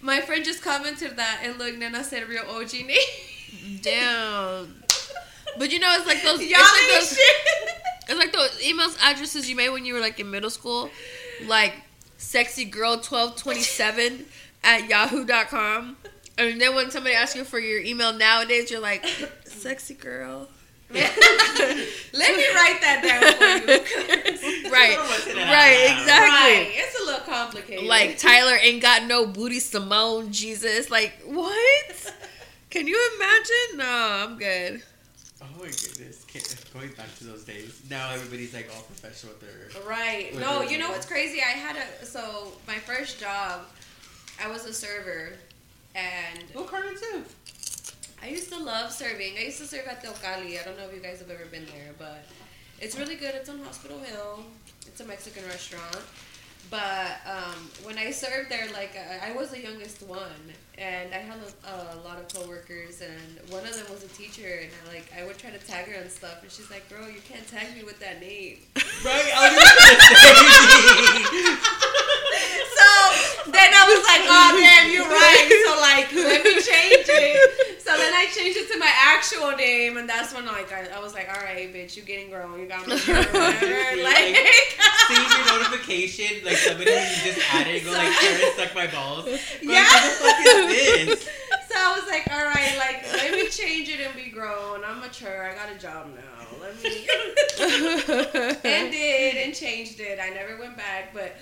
My 0.02 0.20
friend 0.20 0.44
just 0.44 0.62
commented 0.62 1.16
that, 1.16 1.40
and 1.42 1.58
look, 1.58 1.76
Nana 1.76 2.04
said 2.04 2.28
real 2.28 2.44
OG 2.48 2.72
name. 2.72 3.80
Damn. 3.82 4.74
But 5.58 5.72
you 5.72 5.80
know, 5.80 5.92
it's 5.96 6.06
like 6.06 6.22
those. 6.22 6.40
Y'all 6.40 6.60
it's, 6.60 6.72
like 6.72 7.00
those 7.00 7.16
shit. 7.16 7.70
it's 8.08 8.18
like 8.18 8.32
those 8.32 8.62
emails 8.62 8.96
addresses 9.02 9.48
you 9.48 9.56
made 9.56 9.70
when 9.70 9.84
you 9.84 9.94
were 9.94 10.00
like 10.00 10.20
in 10.20 10.30
middle 10.30 10.50
school, 10.50 10.90
like 11.46 11.72
sexy 12.16 12.64
girl 12.64 12.98
twelve 13.00 13.36
twenty 13.36 13.62
seven 13.62 14.26
at 14.64 14.88
yahoo.com. 14.88 15.96
And 16.36 16.60
then 16.60 16.74
when 16.74 16.90
somebody 16.90 17.14
asks 17.16 17.34
you 17.36 17.44
for 17.44 17.58
your 17.58 17.80
email 17.80 18.12
nowadays, 18.12 18.70
you're 18.70 18.80
like, 18.80 19.04
sexy 19.44 19.94
girl. 19.94 20.48
Let 20.90 21.04
me 22.36 22.44
write 22.54 22.78
that 22.80 23.02
down 23.02 23.20
for 23.34 23.72
you. 23.72 24.70
right. 24.72 24.94
Someone 24.96 25.18
said 25.20 25.36
it 25.36 25.42
out 25.42 25.52
Right, 25.52 25.98
exactly. 26.00 26.64
Right. 26.64 26.70
It's 26.74 27.00
a 27.00 27.04
little 27.04 27.20
complicated. 27.26 27.84
Like 27.84 28.18
Tyler 28.18 28.56
ain't 28.62 28.80
got 28.80 29.04
no 29.04 29.26
booty, 29.26 29.60
Simone, 29.60 30.32
Jesus. 30.32 30.90
Like, 30.90 31.20
what? 31.26 32.14
Can 32.70 32.86
you 32.86 33.10
imagine? 33.16 33.78
No, 33.78 34.24
I'm 34.30 34.38
good. 34.38 34.82
Oh 35.42 35.46
my 35.58 35.66
goodness. 35.66 36.24
Can't- 36.26 36.54
Going 36.72 36.90
back 36.92 37.14
to 37.18 37.24
those 37.24 37.44
days. 37.44 37.80
Now 37.90 38.10
everybody's 38.12 38.54
like 38.54 38.70
all 38.74 38.82
professional 38.82 39.32
with 39.34 39.40
their. 39.42 39.82
Right. 39.88 40.32
With 40.32 40.40
No, 40.40 40.62
your- 40.62 40.70
you 40.72 40.78
know 40.78 40.90
what's 40.90 41.06
crazy? 41.06 41.40
I 41.40 41.50
had 41.50 41.76
a 41.76 42.04
so 42.06 42.52
my 42.66 42.74
first 42.76 43.18
job, 43.20 43.62
I 44.42 44.48
was 44.48 44.64
a 44.66 44.72
server, 44.72 45.32
and 45.94 46.44
Oh, 46.54 46.64
Carmen 46.64 46.94
too. 46.96 47.22
I 48.22 48.28
used 48.28 48.52
to 48.52 48.58
love 48.58 48.92
serving. 48.92 49.36
I 49.38 49.44
used 49.44 49.58
to 49.58 49.66
serve 49.66 49.86
at 49.86 50.02
Teocalli. 50.02 50.60
I 50.60 50.64
don't 50.64 50.76
know 50.76 50.86
if 50.88 50.94
you 50.94 51.00
guys 51.00 51.20
have 51.20 51.30
ever 51.30 51.46
been 51.46 51.66
there, 51.66 51.92
but 51.98 52.24
it's 52.80 52.98
really 52.98 53.14
good. 53.16 53.34
It's 53.34 53.48
on 53.48 53.60
Hospital 53.60 53.98
Hill. 53.98 54.44
It's 54.86 55.00
a 55.00 55.04
Mexican 55.04 55.44
restaurant. 55.46 55.98
But 56.70 57.16
um, 57.24 57.70
when 57.84 57.96
I 57.96 58.10
served 58.10 58.50
there, 58.50 58.66
like 58.74 58.94
uh, 58.94 59.24
I 59.24 59.32
was 59.32 59.50
the 59.50 59.60
youngest 59.60 60.02
one, 60.02 60.52
and 60.76 61.14
I 61.14 61.18
had 61.18 61.38
a, 61.64 61.96
a 61.96 62.00
lot 62.04 62.18
of 62.18 62.28
coworkers, 62.28 63.00
and 63.00 63.40
one 63.50 63.64
of 63.64 63.72
them 63.74 63.86
was 63.90 64.04
a 64.04 64.08
teacher, 64.08 64.60
and 64.62 64.70
I 64.84 64.92
like 64.94 65.10
I 65.18 65.24
would 65.24 65.38
try 65.38 65.48
to 65.50 65.58
tag 65.58 65.86
her 65.86 65.94
and 65.98 66.10
stuff, 66.10 66.42
and 66.42 66.50
she's 66.50 66.70
like, 66.70 66.86
"Bro, 66.90 67.06
you 67.06 67.20
can't 67.26 67.46
tag 67.48 67.74
me 67.74 67.84
with 67.84 67.98
that 68.00 68.20
name." 68.20 68.58
Right? 69.02 69.30
I 69.34 69.48
was 69.48 69.64
just 69.64 69.78
gonna 69.78 69.96
say. 70.12 71.56
so 72.76 72.86
then 73.46 73.70
I 73.74 73.84
was 73.86 74.02
like, 74.04 74.24
oh 74.26 74.50
damn, 74.58 74.90
you're 74.90 75.06
right. 75.06 75.46
So 75.66 75.72
like, 75.80 76.08
let 76.12 76.44
me 76.44 76.52
change 76.62 77.06
it. 77.08 77.80
So 77.80 77.96
then 77.96 78.12
I 78.12 78.26
changed 78.34 78.58
it 78.58 78.70
to 78.72 78.78
my 78.78 78.90
actual 78.92 79.52
name, 79.56 79.96
and 79.96 80.08
that's 80.08 80.34
when 80.34 80.44
like 80.46 80.72
I, 80.72 80.88
I 80.94 81.00
was 81.00 81.14
like, 81.14 81.28
all 81.28 81.40
right, 81.42 81.72
bitch, 81.72 81.96
you 81.96 82.02
getting 82.02 82.28
grown, 82.30 82.58
you 82.58 82.66
got 82.66 82.86
me. 82.86 82.96
Whatever. 82.98 84.02
like, 84.02 84.36
Seeing 85.08 85.30
your 85.30 85.46
notification, 85.58 86.44
like 86.44 86.56
somebody 86.56 86.90
who 86.92 87.32
just 87.32 87.40
added, 87.54 87.84
go 87.84 87.92
like, 87.92 88.12
Karen 88.18 88.52
suck 88.56 88.74
my 88.74 88.86
balls. 88.88 89.24
Going, 89.24 89.38
Yeah. 89.62 89.84
What 89.88 90.02
the 90.04 90.10
fuck 90.20 90.38
is 90.44 91.08
this? 91.16 91.24
so 91.68 91.74
I 91.76 91.98
was 91.98 92.06
like, 92.08 92.28
all 92.30 92.44
right, 92.44 92.76
like 92.76 93.04
let 93.14 93.32
me 93.32 93.48
change 93.48 93.88
it 93.88 94.00
and 94.00 94.14
be 94.14 94.30
grown. 94.30 94.84
I'm 94.84 95.00
mature. 95.00 95.48
I 95.50 95.54
got 95.54 95.74
a 95.74 95.78
job 95.78 96.08
now. 96.14 96.22
Let 96.60 96.74
me. 96.82 97.08
and 98.64 98.90
did 98.92 99.36
and 99.36 99.54
changed 99.54 100.00
it. 100.00 100.18
I 100.22 100.30
never 100.30 100.58
went 100.58 100.76
back, 100.76 101.14
but 101.14 101.36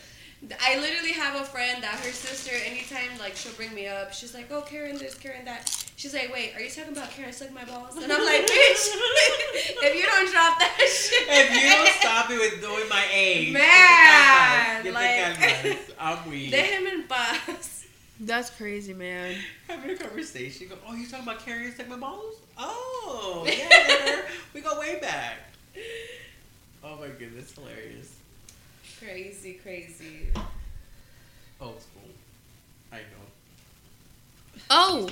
I 0.62 0.78
literally 0.78 1.12
have 1.12 1.40
a 1.40 1.44
friend 1.44 1.82
that 1.82 1.97
her 2.01 2.12
sister, 2.12 2.53
anytime 2.66 3.18
like 3.18 3.36
she'll 3.36 3.53
bring 3.53 3.74
me 3.74 3.88
up, 3.88 4.12
she's 4.12 4.34
like, 4.34 4.51
"Oh, 4.53 4.62
Karen, 4.62 4.97
this, 4.99 5.14
Karen, 5.14 5.44
that." 5.44 5.68
She's 5.97 6.12
like, 6.14 6.32
"Wait, 6.32 6.55
are 6.55 6.61
you 6.61 6.70
talking 6.70 6.92
about 6.92 7.11
Karen 7.11 7.32
suck 7.32 7.51
my 7.53 7.64
balls?" 7.64 7.97
And 7.97 8.12
I'm 8.12 8.24
like, 8.24 8.42
"Bitch, 8.42 8.51
if 8.53 9.94
you 9.97 10.03
don't 10.03 10.30
drop 10.30 10.59
that 10.59 10.76
shit, 10.78 11.26
If 11.28 11.51
you 11.62 11.70
don't 11.70 11.88
stop 12.01 12.28
me 12.30 12.38
with 12.38 12.61
doing 12.61 12.88
my 12.88 13.05
age, 13.12 13.53
Man, 13.53 14.82
get 14.82 14.84
the 14.84 14.92
like- 14.92 15.62
calmas. 15.62 15.90
I'm 15.99 16.30
weak. 16.30 16.53
Dejen 16.53 16.86
en 16.86 17.09
paz." 17.09 17.86
That's 18.20 18.49
crazy, 18.51 18.94
man. 18.94 19.36
Having 19.68 19.90
a 19.90 19.97
conversation, 19.97 20.68
go, 20.68 20.76
oh, 20.88 20.94
you 20.94 21.07
talking 21.07 21.26
about 21.28 21.44
Carrie 21.44 21.70
suck 21.70 21.86
my 21.88 21.97
balls? 21.99 22.36
Oh, 22.57 23.44
yeah, 23.51 24.22
we 24.55 24.62
go 24.62 24.78
way 24.80 24.99
back. 25.01 25.36
Oh 26.82 26.97
my 26.97 27.09
goodness, 27.09 27.53
hilarious. 27.53 28.14
Crazy, 28.99 29.55
crazy. 29.62 30.28
Old 31.61 31.80
school. 31.80 32.11
I 32.92 32.97
know. 32.97 33.26
Oh, 34.70 35.09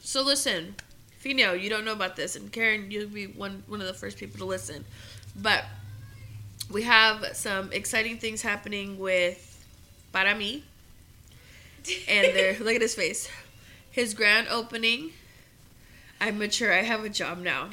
so 0.00 0.22
listen, 0.22 0.74
Fino, 1.18 1.52
you 1.52 1.70
don't 1.70 1.84
know 1.84 1.92
about 1.92 2.16
this, 2.16 2.36
and 2.36 2.50
Karen, 2.52 2.90
you'll 2.90 3.08
be 3.08 3.26
one 3.26 3.62
one 3.66 3.80
of 3.80 3.86
the 3.86 3.94
first 3.94 4.18
people 4.18 4.38
to 4.38 4.44
listen. 4.44 4.84
But 5.40 5.64
we 6.70 6.82
have 6.82 7.36
some 7.36 7.72
exciting 7.72 8.18
things 8.18 8.42
happening 8.42 8.98
with 8.98 9.64
Para 10.12 10.34
Mi, 10.34 10.64
and 12.08 12.26
they're 12.36 12.58
look 12.58 12.74
at 12.74 12.82
his 12.82 12.94
face. 12.94 13.28
His 13.90 14.14
grand 14.14 14.48
opening. 14.48 15.10
I'm 16.20 16.38
mature. 16.38 16.72
I 16.72 16.82
have 16.82 17.04
a 17.04 17.08
job 17.08 17.38
now. 17.38 17.68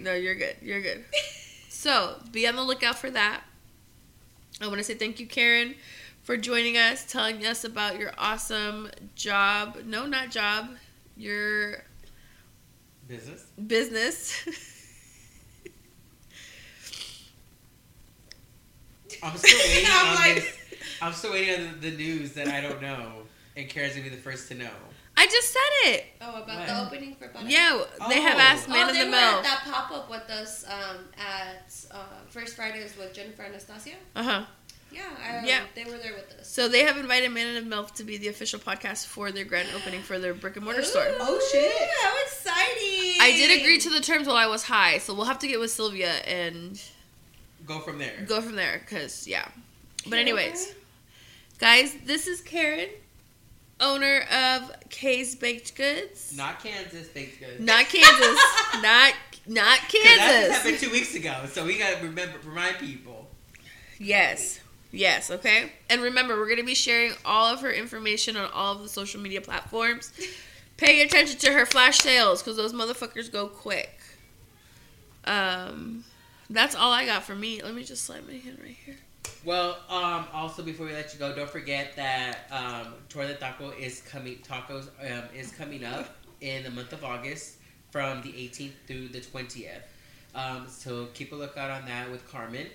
No, 0.04 0.14
you're 0.14 0.34
good. 0.34 0.56
You're 0.62 0.80
good. 0.80 1.04
So 1.68 2.16
be 2.32 2.46
on 2.48 2.56
the 2.56 2.62
lookout 2.62 2.98
for 2.98 3.10
that. 3.10 3.42
I 4.60 4.66
want 4.66 4.78
to 4.78 4.84
say 4.84 4.94
thank 4.94 5.20
you, 5.20 5.26
Karen, 5.26 5.74
for 6.22 6.36
joining 6.36 6.76
us, 6.76 7.04
telling 7.10 7.44
us 7.46 7.64
about 7.64 7.98
your 7.98 8.12
awesome 8.18 8.88
job. 9.14 9.78
No, 9.86 10.06
not 10.06 10.30
job. 10.30 10.68
Your 11.16 11.84
Business? 13.08 13.44
business. 13.66 14.46
I'm 19.22 19.36
still 19.36 19.58
waiting 19.68 19.86
I'm 19.90 20.06
on 20.08 20.14
like- 20.16 20.34
this. 20.36 20.56
I'm 21.02 21.12
still 21.12 21.32
waiting 21.32 21.54
on 21.66 21.80
the, 21.80 21.90
the 21.90 21.96
news 21.96 22.32
that 22.34 22.48
I 22.48 22.60
don't 22.60 22.80
know. 22.82 23.22
And 23.56 23.68
Karen's 23.68 23.92
gonna 23.94 24.04
be 24.04 24.10
the 24.14 24.20
first 24.20 24.48
to 24.48 24.54
know. 24.54 24.70
I 25.22 25.26
just 25.26 25.52
said 25.52 25.90
it. 25.92 26.04
Oh, 26.22 26.42
about 26.42 26.58
What? 26.60 26.66
the 26.66 26.86
opening 26.86 27.14
for 27.14 27.28
Butterfly? 27.28 27.50
Yeah, 27.50 27.84
they 28.08 28.20
have 28.22 28.36
Oh. 28.38 28.40
asked 28.40 28.68
Man 28.68 28.86
oh, 28.86 28.88
in 28.88 28.94
they 28.94 29.04
the 29.04 29.10
were 29.10 29.16
at 29.16 29.32
Mill. 29.34 29.42
that 29.42 29.60
pop 29.70 29.90
up 29.90 30.10
with 30.10 30.28
us 30.30 30.64
um, 30.66 30.96
at 31.18 31.70
uh, 31.90 31.98
First 32.28 32.56
Fridays 32.56 32.96
with 32.96 33.12
Jennifer 33.12 33.42
Anastasia. 33.42 33.96
Uh 34.16 34.22
huh. 34.22 34.44
Yeah, 34.92 35.02
I, 35.22 35.46
Yeah. 35.46 35.60
they 35.74 35.84
were 35.84 35.98
there 35.98 36.14
with 36.14 36.32
us. 36.40 36.48
So 36.48 36.68
they 36.68 36.80
have 36.84 36.96
invited 36.96 37.30
Man 37.32 37.54
in 37.54 37.62
the 37.62 37.68
Mill 37.68 37.84
to 37.84 38.02
be 38.02 38.16
the 38.16 38.28
official 38.28 38.58
podcast 38.58 39.06
for 39.06 39.30
their 39.30 39.44
grand 39.44 39.68
opening 39.76 40.00
for 40.02 40.18
their 40.18 40.32
brick 40.34 40.56
and 40.56 40.64
mortar 40.64 40.82
store. 40.82 41.06
Oh, 41.20 41.38
shit. 41.52 41.70
How 42.02 42.14
exciting! 42.24 43.20
I 43.20 43.32
did 43.36 43.60
agree 43.60 43.78
to 43.78 43.90
the 43.90 44.00
terms 44.00 44.26
while 44.26 44.36
I 44.36 44.46
was 44.46 44.64
high, 44.64 44.98
so 44.98 45.14
we'll 45.14 45.26
have 45.26 45.38
to 45.40 45.46
get 45.46 45.60
with 45.60 45.70
Sylvia 45.70 46.10
and 46.26 46.80
Go 47.66 47.78
from 47.80 47.98
there. 47.98 48.24
go 48.26 48.40
from 48.40 48.56
there. 48.56 48.80
Cause 48.88 49.28
yeah. 49.28 49.46
But 50.04 50.14
Okay. 50.14 50.20
anyways, 50.22 50.74
guys, 51.58 51.94
this 52.06 52.26
is 52.26 52.40
Karen, 52.40 52.88
owner 53.80 54.24
of 54.32 54.70
K's 54.90 55.34
Baked 55.34 55.74
Goods. 55.74 56.34
Not 56.36 56.62
Kansas, 56.62 57.08
baked 57.08 57.40
goods. 57.40 57.60
Not 57.60 57.86
Kansas. 57.86 58.42
not 58.82 59.14
not 59.46 59.78
Kansas. 59.80 60.16
That 60.18 60.46
just 60.48 60.62
happened 60.62 60.78
two 60.78 60.90
weeks 60.90 61.14
ago, 61.14 61.44
so 61.50 61.64
we 61.64 61.78
gotta 61.78 62.02
remember 62.02 62.38
remind 62.44 62.78
people. 62.78 63.28
Yes. 63.98 64.60
Yes, 64.92 65.30
okay? 65.30 65.72
And 65.88 66.02
remember, 66.02 66.36
we're 66.36 66.46
going 66.46 66.58
to 66.58 66.64
be 66.64 66.74
sharing 66.74 67.12
all 67.24 67.46
of 67.52 67.60
her 67.60 67.70
information 67.70 68.36
on 68.36 68.50
all 68.50 68.74
of 68.74 68.82
the 68.82 68.88
social 68.88 69.20
media 69.20 69.40
platforms. 69.40 70.12
Pay 70.76 71.02
attention 71.02 71.38
to 71.38 71.52
her 71.52 71.64
flash 71.64 71.98
sales 71.98 72.42
because 72.42 72.56
those 72.56 72.72
motherfuckers 72.72 73.30
go 73.30 73.46
quick. 73.46 74.00
Um, 75.24 76.04
that's 76.48 76.74
all 76.74 76.90
I 76.90 77.06
got 77.06 77.22
for 77.22 77.36
me. 77.36 77.62
Let 77.62 77.74
me 77.74 77.84
just 77.84 78.04
slide 78.04 78.26
my 78.26 78.34
hand 78.34 78.58
right 78.60 78.76
here. 78.84 78.96
Well, 79.44 79.78
um, 79.88 80.26
also 80.32 80.62
before 80.62 80.86
we 80.86 80.92
let 80.92 81.12
you 81.12 81.18
go, 81.18 81.34
don't 81.34 81.48
forget 81.48 81.96
that 81.96 82.46
um, 82.50 82.94
Tour 83.08 83.26
de 83.26 83.34
Taco 83.34 83.70
is 83.70 84.02
coming. 84.02 84.38
Tacos 84.38 84.88
um, 85.00 85.24
is 85.34 85.52
coming 85.52 85.84
up 85.84 86.16
in 86.40 86.62
the 86.62 86.70
month 86.70 86.92
of 86.92 87.04
August 87.04 87.56
from 87.90 88.22
the 88.22 88.28
18th 88.28 88.72
through 88.86 89.08
the 89.08 89.20
20th. 89.20 89.82
Um, 90.34 90.66
so 90.68 91.06
keep 91.14 91.32
a 91.32 91.34
lookout 91.34 91.70
on 91.70 91.86
that 91.86 92.10
with 92.10 92.30
Carmen. 92.30 92.66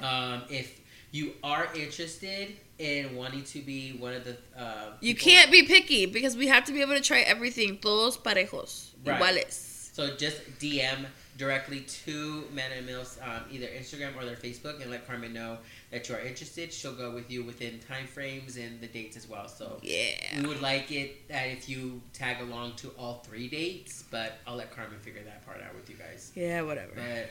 Um, 0.00 0.42
if 0.48 0.80
you 1.12 1.32
are 1.42 1.68
interested 1.76 2.56
in 2.78 3.14
wanting 3.14 3.44
to 3.44 3.60
be 3.60 3.92
one 3.92 4.14
of 4.14 4.24
the, 4.24 4.36
uh, 4.58 4.92
You 5.00 5.14
can't 5.14 5.50
be 5.50 5.62
picky 5.62 6.06
because 6.06 6.36
we 6.36 6.48
have 6.48 6.64
to 6.64 6.72
be 6.72 6.80
able 6.80 6.94
to 6.94 7.00
try 7.00 7.20
everything. 7.20 7.78
Todos 7.78 8.16
parejos. 8.16 8.90
Right. 9.04 9.20
Iguales. 9.20 9.92
So 9.94 10.16
just 10.16 10.38
DM 10.58 11.06
directly 11.36 11.80
to 12.04 12.44
Man 12.52 12.70
and 12.76 12.86
Mills, 12.86 13.18
um, 13.22 13.42
either 13.50 13.66
Instagram 13.66 14.16
or 14.16 14.24
their 14.24 14.36
Facebook, 14.36 14.80
and 14.80 14.90
let 14.90 15.06
Carmen 15.06 15.32
know 15.32 15.58
that 15.90 16.08
you 16.08 16.14
are 16.14 16.20
interested. 16.20 16.72
She'll 16.72 16.94
go 16.94 17.10
with 17.12 17.30
you 17.30 17.42
within 17.44 17.80
time 17.80 18.06
frames 18.06 18.56
and 18.56 18.80
the 18.80 18.86
dates 18.86 19.16
as 19.16 19.28
well. 19.28 19.48
So 19.48 19.78
Yeah. 19.82 20.40
we 20.40 20.46
would 20.46 20.60
like 20.62 20.92
it 20.92 21.26
that 21.28 21.48
if 21.48 21.68
you 21.68 22.00
tag 22.12 22.40
along 22.40 22.76
to 22.76 22.88
all 22.98 23.22
three 23.26 23.48
dates, 23.48 24.04
but 24.10 24.38
I'll 24.46 24.56
let 24.56 24.70
Carmen 24.74 24.98
figure 25.00 25.22
that 25.24 25.44
part 25.44 25.60
out 25.62 25.74
with 25.74 25.88
you 25.90 25.96
guys. 25.96 26.30
Yeah, 26.34 26.62
whatever. 26.62 26.92
But 26.94 27.30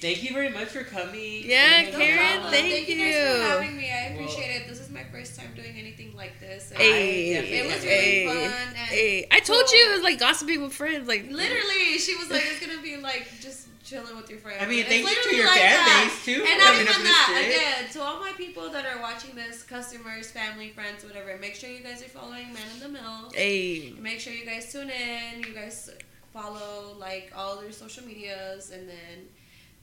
thank 0.00 0.22
you 0.22 0.32
very 0.32 0.48
much 0.50 0.68
for 0.68 0.82
coming. 0.84 1.42
Yeah, 1.44 1.90
No 1.90 1.98
Karen, 1.98 2.18
problem. 2.40 2.50
thank 2.52 2.88
you 2.88 2.96
guys 2.96 3.14
you. 3.14 3.36
for 3.36 3.42
having 3.42 3.76
me. 3.76 3.90
I 3.90 4.14
Well- 4.16 4.24
appreciate 4.24 4.56
it. 4.56 4.68
This 4.68 4.80
is 4.80 4.90
my 4.90 5.04
first 5.12 5.36
time 5.38 5.52
doing 5.54 5.74
anything 5.76 6.14
like 6.16 6.38
this. 6.40 6.70
and 6.70 6.78
Hey, 6.80 7.34
it 7.34 7.66
was 7.66 7.82
really 7.84 7.88
hey, 7.94 8.26
fun. 8.26 8.36
And 8.68 8.76
Hey, 8.76 9.26
I 9.30 9.40
told 9.40 9.70
you 9.70 9.90
it 9.90 9.92
was 9.94 10.02
like 10.02 10.18
gossiping 10.18 10.62
with 10.62 10.72
friends. 10.74 11.08
Like 11.08 11.30
Literally, 11.30 11.98
she 11.98 12.14
was 12.16 12.30
like, 12.30 12.44
"It's 12.46 12.64
gonna 12.64 12.80
be 12.82 12.96
like 12.96 13.28
just 13.40 13.66
chilling 13.84 14.16
with 14.16 14.30
your 14.30 14.38
friends." 14.38 14.58
I 14.62 14.66
mean, 14.66 14.80
And 14.80 14.88
thank 14.88 15.06
it's 15.08 15.24
you 15.24 15.30
to 15.30 15.36
your 15.36 15.46
like 15.46 15.58
fan 15.60 15.74
that. 15.76 16.10
base 16.10 16.24
too. 16.24 16.42
And 16.44 16.60
for 16.62 16.66
not 16.66 16.74
even 16.80 17.02
that. 17.04 17.42
shit. 17.42 17.56
Again, 17.82 17.92
to 17.92 18.02
all 18.02 18.20
my 18.20 18.32
people 18.32 18.70
that 18.70 18.86
are 18.86 19.00
watching 19.02 19.34
this, 19.34 19.62
customers, 19.62 20.30
family, 20.30 20.70
friends, 20.70 21.04
whatever, 21.04 21.36
make 21.38 21.54
sure 21.56 21.70
you 21.70 21.80
guys 21.80 22.02
are 22.02 22.08
following 22.08 22.52
Man 22.52 22.62
in 22.74 22.80
the 22.80 22.88
Mill. 22.88 23.30
hey, 23.34 23.94
Make 23.98 24.20
sure 24.20 24.32
you 24.32 24.44
guys 24.46 24.70
tune 24.72 24.90
in. 24.90 25.40
You 25.42 25.52
guys 25.54 25.90
follow 26.32 26.96
like 26.98 27.30
all 27.36 27.60
their 27.60 27.72
social 27.72 28.04
medias, 28.06 28.70
and 28.70 28.88
then 28.88 29.28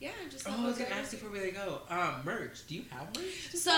yeah, 0.00 0.10
just. 0.30 0.46
Oh, 0.48 0.50
have 0.52 0.60
I 0.60 0.64
a 0.64 0.66
was 0.68 0.78
gonna 0.78 0.90
ask 0.94 1.12
you 1.12 1.18
before 1.18 1.30
we 1.32 1.40
let 1.40 1.54
go. 1.54 1.82
Um, 1.88 2.14
merch. 2.24 2.66
Do 2.66 2.74
you 2.74 2.84
have 2.90 3.14
merch? 3.16 3.50
So 3.54 3.70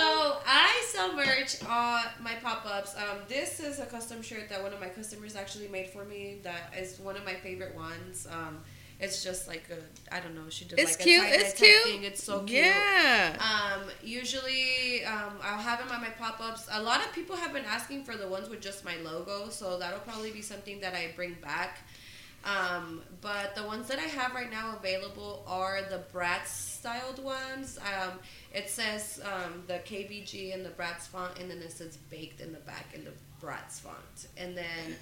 I 0.47 0.85
sell 0.89 1.14
merch 1.16 1.62
on 1.68 2.03
my 2.23 2.35
pop-ups. 2.43 2.95
Um, 2.97 3.18
this 3.29 3.59
is 3.61 3.79
a 3.81 3.87
custom 3.87 4.23
shirt 4.23 4.49
that 4.49 4.62
one 4.62 4.73
of 4.73 4.81
my 4.81 4.89
customers 4.89 5.35
actually 5.37 5.68
made 5.68 5.89
for 5.89 6.05
me. 6.05 6.39
That 6.43 6.73
is 6.79 6.99
one 7.01 7.16
of 7.16 7.25
my 7.25 7.35
favorite 7.35 7.75
ones. 7.75 8.27
Um, 8.31 8.61
it's 9.01 9.25
just 9.25 9.49
like 9.49 9.64
a 9.70 10.14
I 10.14 10.20
don't 10.20 10.37
know. 10.37 10.49
She 10.49 10.64
did 10.64 10.79
It's 10.79 10.93
like 10.97 11.01
cute, 11.01 11.18
a 11.25 11.27
tie-dye 11.27 11.35
it's 11.41 11.53
type 11.55 11.59
cute. 11.68 11.83
thing. 11.83 12.03
It's 12.05 12.23
so 12.23 12.41
cute. 12.45 12.64
yeah. 12.66 13.37
Um, 13.41 13.83
usually, 14.01 15.05
um, 15.05 15.33
I'll 15.43 15.59
have 15.59 15.81
them 15.81 15.89
on 15.91 16.01
my 16.01 16.11
pop-ups. 16.11 16.68
A 16.70 16.81
lot 16.81 17.01
of 17.05 17.12
people 17.12 17.35
have 17.35 17.53
been 17.53 17.64
asking 17.64 18.05
for 18.05 18.16
the 18.16 18.29
ones 18.29 18.49
with 18.49 18.61
just 18.61 18.85
my 18.85 18.97
logo, 19.03 19.49
so 19.49 19.77
that'll 19.79 19.99
probably 20.01 20.31
be 20.31 20.41
something 20.43 20.81
that 20.81 20.95
I 20.95 21.11
bring 21.16 21.37
back. 21.43 21.79
Um, 22.45 23.03
but 23.20 23.55
the 23.55 23.62
ones 23.62 23.86
that 23.88 23.99
I 23.99 24.03
have 24.03 24.34
right 24.34 24.51
now 24.51 24.76
available 24.76 25.45
are 25.47 25.82
the 25.88 26.03
Bratz 26.12 26.47
styled 26.47 27.22
ones. 27.22 27.78
Um, 27.78 28.18
it 28.53 28.68
says 28.68 29.20
um, 29.24 29.62
the 29.68 29.74
KBG 29.74 30.53
in 30.53 30.64
the 30.64 30.70
Bratz 30.70 31.07
font, 31.07 31.38
and 31.38 31.49
then 31.51 31.59
it 31.59 31.70
says 31.70 31.99
baked 32.11 32.40
in 32.40 32.53
the 32.53 32.59
back 32.61 32.86
in 32.95 33.05
the 33.05 33.12
Bratz 33.40 33.80
font. 33.80 34.26
And 34.36 34.57
then 34.57 34.97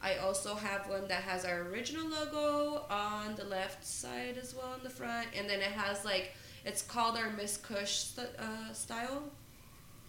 I 0.00 0.16
also 0.16 0.54
have 0.54 0.88
one 0.88 1.06
that 1.08 1.22
has 1.22 1.44
our 1.44 1.62
original 1.62 2.08
logo 2.08 2.86
on 2.88 3.34
the 3.34 3.44
left 3.44 3.84
side 3.84 4.38
as 4.40 4.54
well 4.54 4.74
in 4.74 4.82
the 4.82 4.90
front, 4.90 5.28
and 5.36 5.48
then 5.48 5.60
it 5.60 5.72
has 5.72 6.04
like 6.04 6.32
it's 6.64 6.82
called 6.82 7.16
our 7.16 7.30
Miss 7.30 7.56
Kush 7.58 7.92
st- 7.92 8.28
uh, 8.38 8.72
style, 8.72 9.22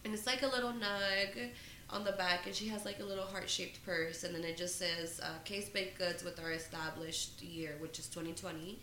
and 0.05 0.13
it's 0.13 0.25
like 0.25 0.41
a 0.41 0.47
little 0.47 0.71
nug 0.71 1.49
on 1.89 2.03
the 2.03 2.11
back, 2.13 2.45
and 2.45 2.53
she 2.53 2.67
has 2.67 2.85
like 2.85 2.99
a 2.99 3.03
little 3.03 3.25
heart 3.25 3.49
shaped 3.49 3.83
purse, 3.85 4.23
and 4.23 4.35
then 4.35 4.43
it 4.43 4.57
just 4.57 4.77
says 4.77 5.19
uh, 5.23 5.29
K's 5.45 5.69
Baked 5.69 5.97
Goods 5.97 6.23
with 6.23 6.39
our 6.39 6.51
established 6.51 7.41
year, 7.41 7.75
which 7.79 7.99
is 7.99 8.07
2020. 8.07 8.79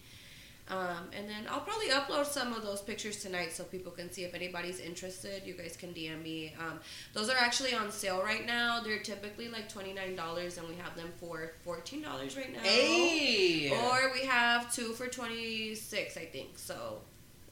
Um, 0.71 1.11
and 1.15 1.29
then 1.29 1.45
I'll 1.51 1.61
probably 1.61 1.89
upload 1.89 2.25
some 2.25 2.55
of 2.55 2.63
those 2.63 2.81
pictures 2.81 3.21
tonight 3.23 3.53
so 3.53 3.65
people 3.65 3.93
can 3.93 4.11
see. 4.11 4.25
If 4.25 4.35
anybody's 4.35 4.81
interested, 4.81 5.43
you 5.45 5.53
guys 5.53 5.77
can 5.77 5.91
DM 5.91 6.23
me. 6.23 6.55
Um, 6.59 6.81
those 7.13 7.29
are 7.29 7.37
actually 7.37 7.75
on 7.75 7.91
sale 7.91 8.23
right 8.23 8.47
now. 8.47 8.81
They're 8.81 9.01
typically 9.01 9.49
like 9.49 9.71
$29, 9.71 10.59
and 10.59 10.69
we 10.69 10.75
have 10.77 10.97
them 10.97 11.13
for 11.21 11.53
$14 11.67 12.37
right 12.37 12.53
now. 12.55 12.61
Hey. 12.61 13.71
Or 13.73 14.11
we 14.15 14.25
have 14.27 14.75
two 14.75 14.95
for 14.95 15.07
26 15.07 16.17
I 16.17 16.25
think. 16.25 16.59
So 16.59 17.03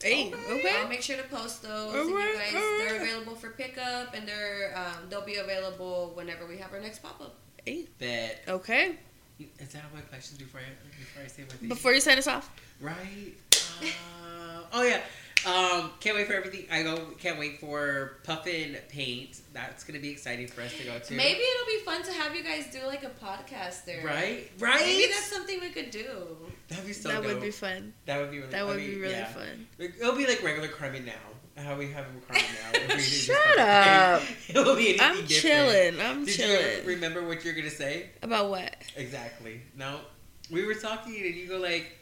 Hey, 0.03 0.33
okay. 0.49 0.75
I'll 0.81 0.87
make 0.89 1.01
sure 1.01 1.17
to 1.17 1.23
post 1.23 1.63
those. 1.63 1.93
and 1.95 2.09
you 2.09 2.15
Alright, 2.17 2.35
guys, 2.35 2.55
alright. 2.55 2.77
they're 2.89 3.01
available 3.01 3.35
for 3.35 3.49
pickup, 3.51 4.13
and 4.13 4.27
they're 4.27 4.73
um, 4.77 5.09
they'll 5.09 5.21
be 5.25 5.35
available 5.37 6.11
whenever 6.15 6.45
we 6.45 6.57
have 6.57 6.73
our 6.73 6.79
next 6.81 6.99
pop 6.99 7.19
up. 7.21 7.35
Hey, 7.65 7.85
Bet. 7.99 8.43
okay. 8.47 8.95
Is 9.39 9.69
that 9.69 9.83
all 9.83 9.89
my 9.95 10.01
questions 10.01 10.37
before 10.37 10.59
I 10.59 10.63
before 10.99 11.23
I 11.23 11.27
say 11.27 11.41
my 11.43 11.47
thing? 11.55 11.69
Before 11.69 11.93
you 11.93 12.01
sign 12.01 12.17
us 12.17 12.27
off, 12.27 12.49
Right. 12.81 13.33
Uh, 13.81 14.61
oh 14.73 14.83
yeah. 14.83 15.01
Um, 15.45 15.91
can't 15.99 16.15
wait 16.15 16.27
for 16.27 16.33
everything. 16.33 16.65
I 16.71 16.83
go. 16.83 16.97
Can't 17.19 17.37
wait 17.37 17.59
for 17.59 18.17
Puffin 18.23 18.77
Paint. 18.89 19.41
That's 19.51 19.83
gonna 19.83 19.99
be 19.99 20.09
exciting 20.09 20.47
for 20.47 20.61
us 20.61 20.75
to 20.77 20.83
go 20.83 20.97
to. 20.97 21.13
Maybe 21.13 21.39
it'll 21.41 21.67
be 21.67 21.83
fun 21.85 22.03
to 22.03 22.11
have 22.13 22.35
you 22.35 22.43
guys 22.43 22.67
do 22.71 22.79
like 22.87 23.03
a 23.03 23.09
podcast 23.09 23.85
there. 23.85 24.05
Right. 24.05 24.49
Right. 24.59 24.79
Maybe 24.79 25.11
that's 25.11 25.31
something 25.31 25.59
we 25.59 25.69
could 25.69 25.91
do. 25.91 26.05
That'd 26.69 26.87
be 26.87 26.93
so. 26.93 27.09
that 27.09 27.23
would 27.23 27.41
be 27.41 27.51
fun. 27.51 27.93
That 28.05 28.19
would 28.21 28.31
be 28.31 28.37
really. 28.39 28.51
That 28.51 28.61
I 28.61 28.63
would 28.63 28.77
mean, 28.77 28.89
be 28.91 29.01
really 29.01 29.13
yeah. 29.13 29.25
fun. 29.25 29.67
It'll 29.79 30.15
be 30.15 30.27
like 30.27 30.41
regular 30.43 30.69
Carmen 30.69 31.05
now. 31.05 31.13
How 31.61 31.75
we 31.75 31.91
have 31.91 32.05
Carmen 32.27 32.43
now. 32.63 32.79
If 32.79 32.81
we 32.81 32.87
did 32.87 32.97
just 32.97 33.25
Shut 33.25 33.59
up. 33.59 34.21
It 34.49 34.55
will 34.55 34.75
be 34.75 34.99
anything 34.99 35.01
I'm 35.01 35.25
different. 35.25 35.29
chilling. 35.29 36.01
I'm 36.01 36.25
Did 36.25 36.35
chilling. 36.35 36.77
you 36.83 36.83
remember 36.95 37.27
what 37.27 37.45
you're 37.45 37.53
gonna 37.53 37.69
say? 37.69 38.09
About 38.23 38.49
what? 38.49 38.75
Exactly. 38.95 39.61
No. 39.77 39.99
We 40.49 40.65
were 40.65 40.73
talking 40.73 41.15
and 41.15 41.35
you 41.35 41.47
go 41.47 41.57
like, 41.59 41.97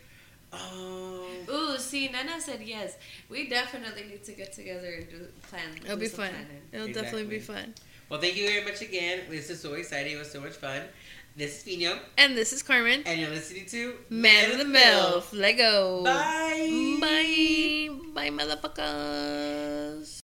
oh. 0.53 1.27
Ooh, 1.49 1.77
see, 1.77 2.07
Nana 2.09 2.39
said 2.39 2.61
yes. 2.63 2.97
We 3.29 3.49
definitely 3.49 4.03
need 4.03 4.23
to 4.23 4.33
get 4.33 4.53
together 4.53 4.93
and 4.97 5.09
do 5.09 5.27
plan. 5.49 5.61
It'll 5.83 5.95
do 5.95 6.01
be 6.01 6.07
fun. 6.07 6.29
planning. 6.29 6.61
It'll 6.71 6.87
definitely 6.87 7.25
be 7.25 7.39
fun. 7.39 7.73
Well, 8.09 8.19
thank 8.19 8.35
you 8.35 8.47
very 8.47 8.63
much 8.63 8.81
again. 8.81 9.21
This 9.29 9.49
is 9.49 9.61
so 9.61 9.73
exciting. 9.73 10.15
It 10.15 10.19
was 10.19 10.31
so 10.31 10.41
much 10.41 10.53
fun. 10.53 10.81
This 11.33 11.59
is 11.59 11.63
Pino, 11.63 11.97
And 12.17 12.35
this 12.35 12.51
is 12.51 12.61
Carmen, 12.61 13.03
and 13.05 13.21
you're 13.21 13.29
listening 13.29 13.65
to 13.67 13.95
Man 14.09 14.51
of 14.51 14.57
the 14.57 14.65
Milf. 14.65 15.31
Lego. 15.31 16.03
Bye. 16.03 16.97
Bye. 16.99 17.89
Bye, 18.13 18.29
motherfucker. 18.29 20.20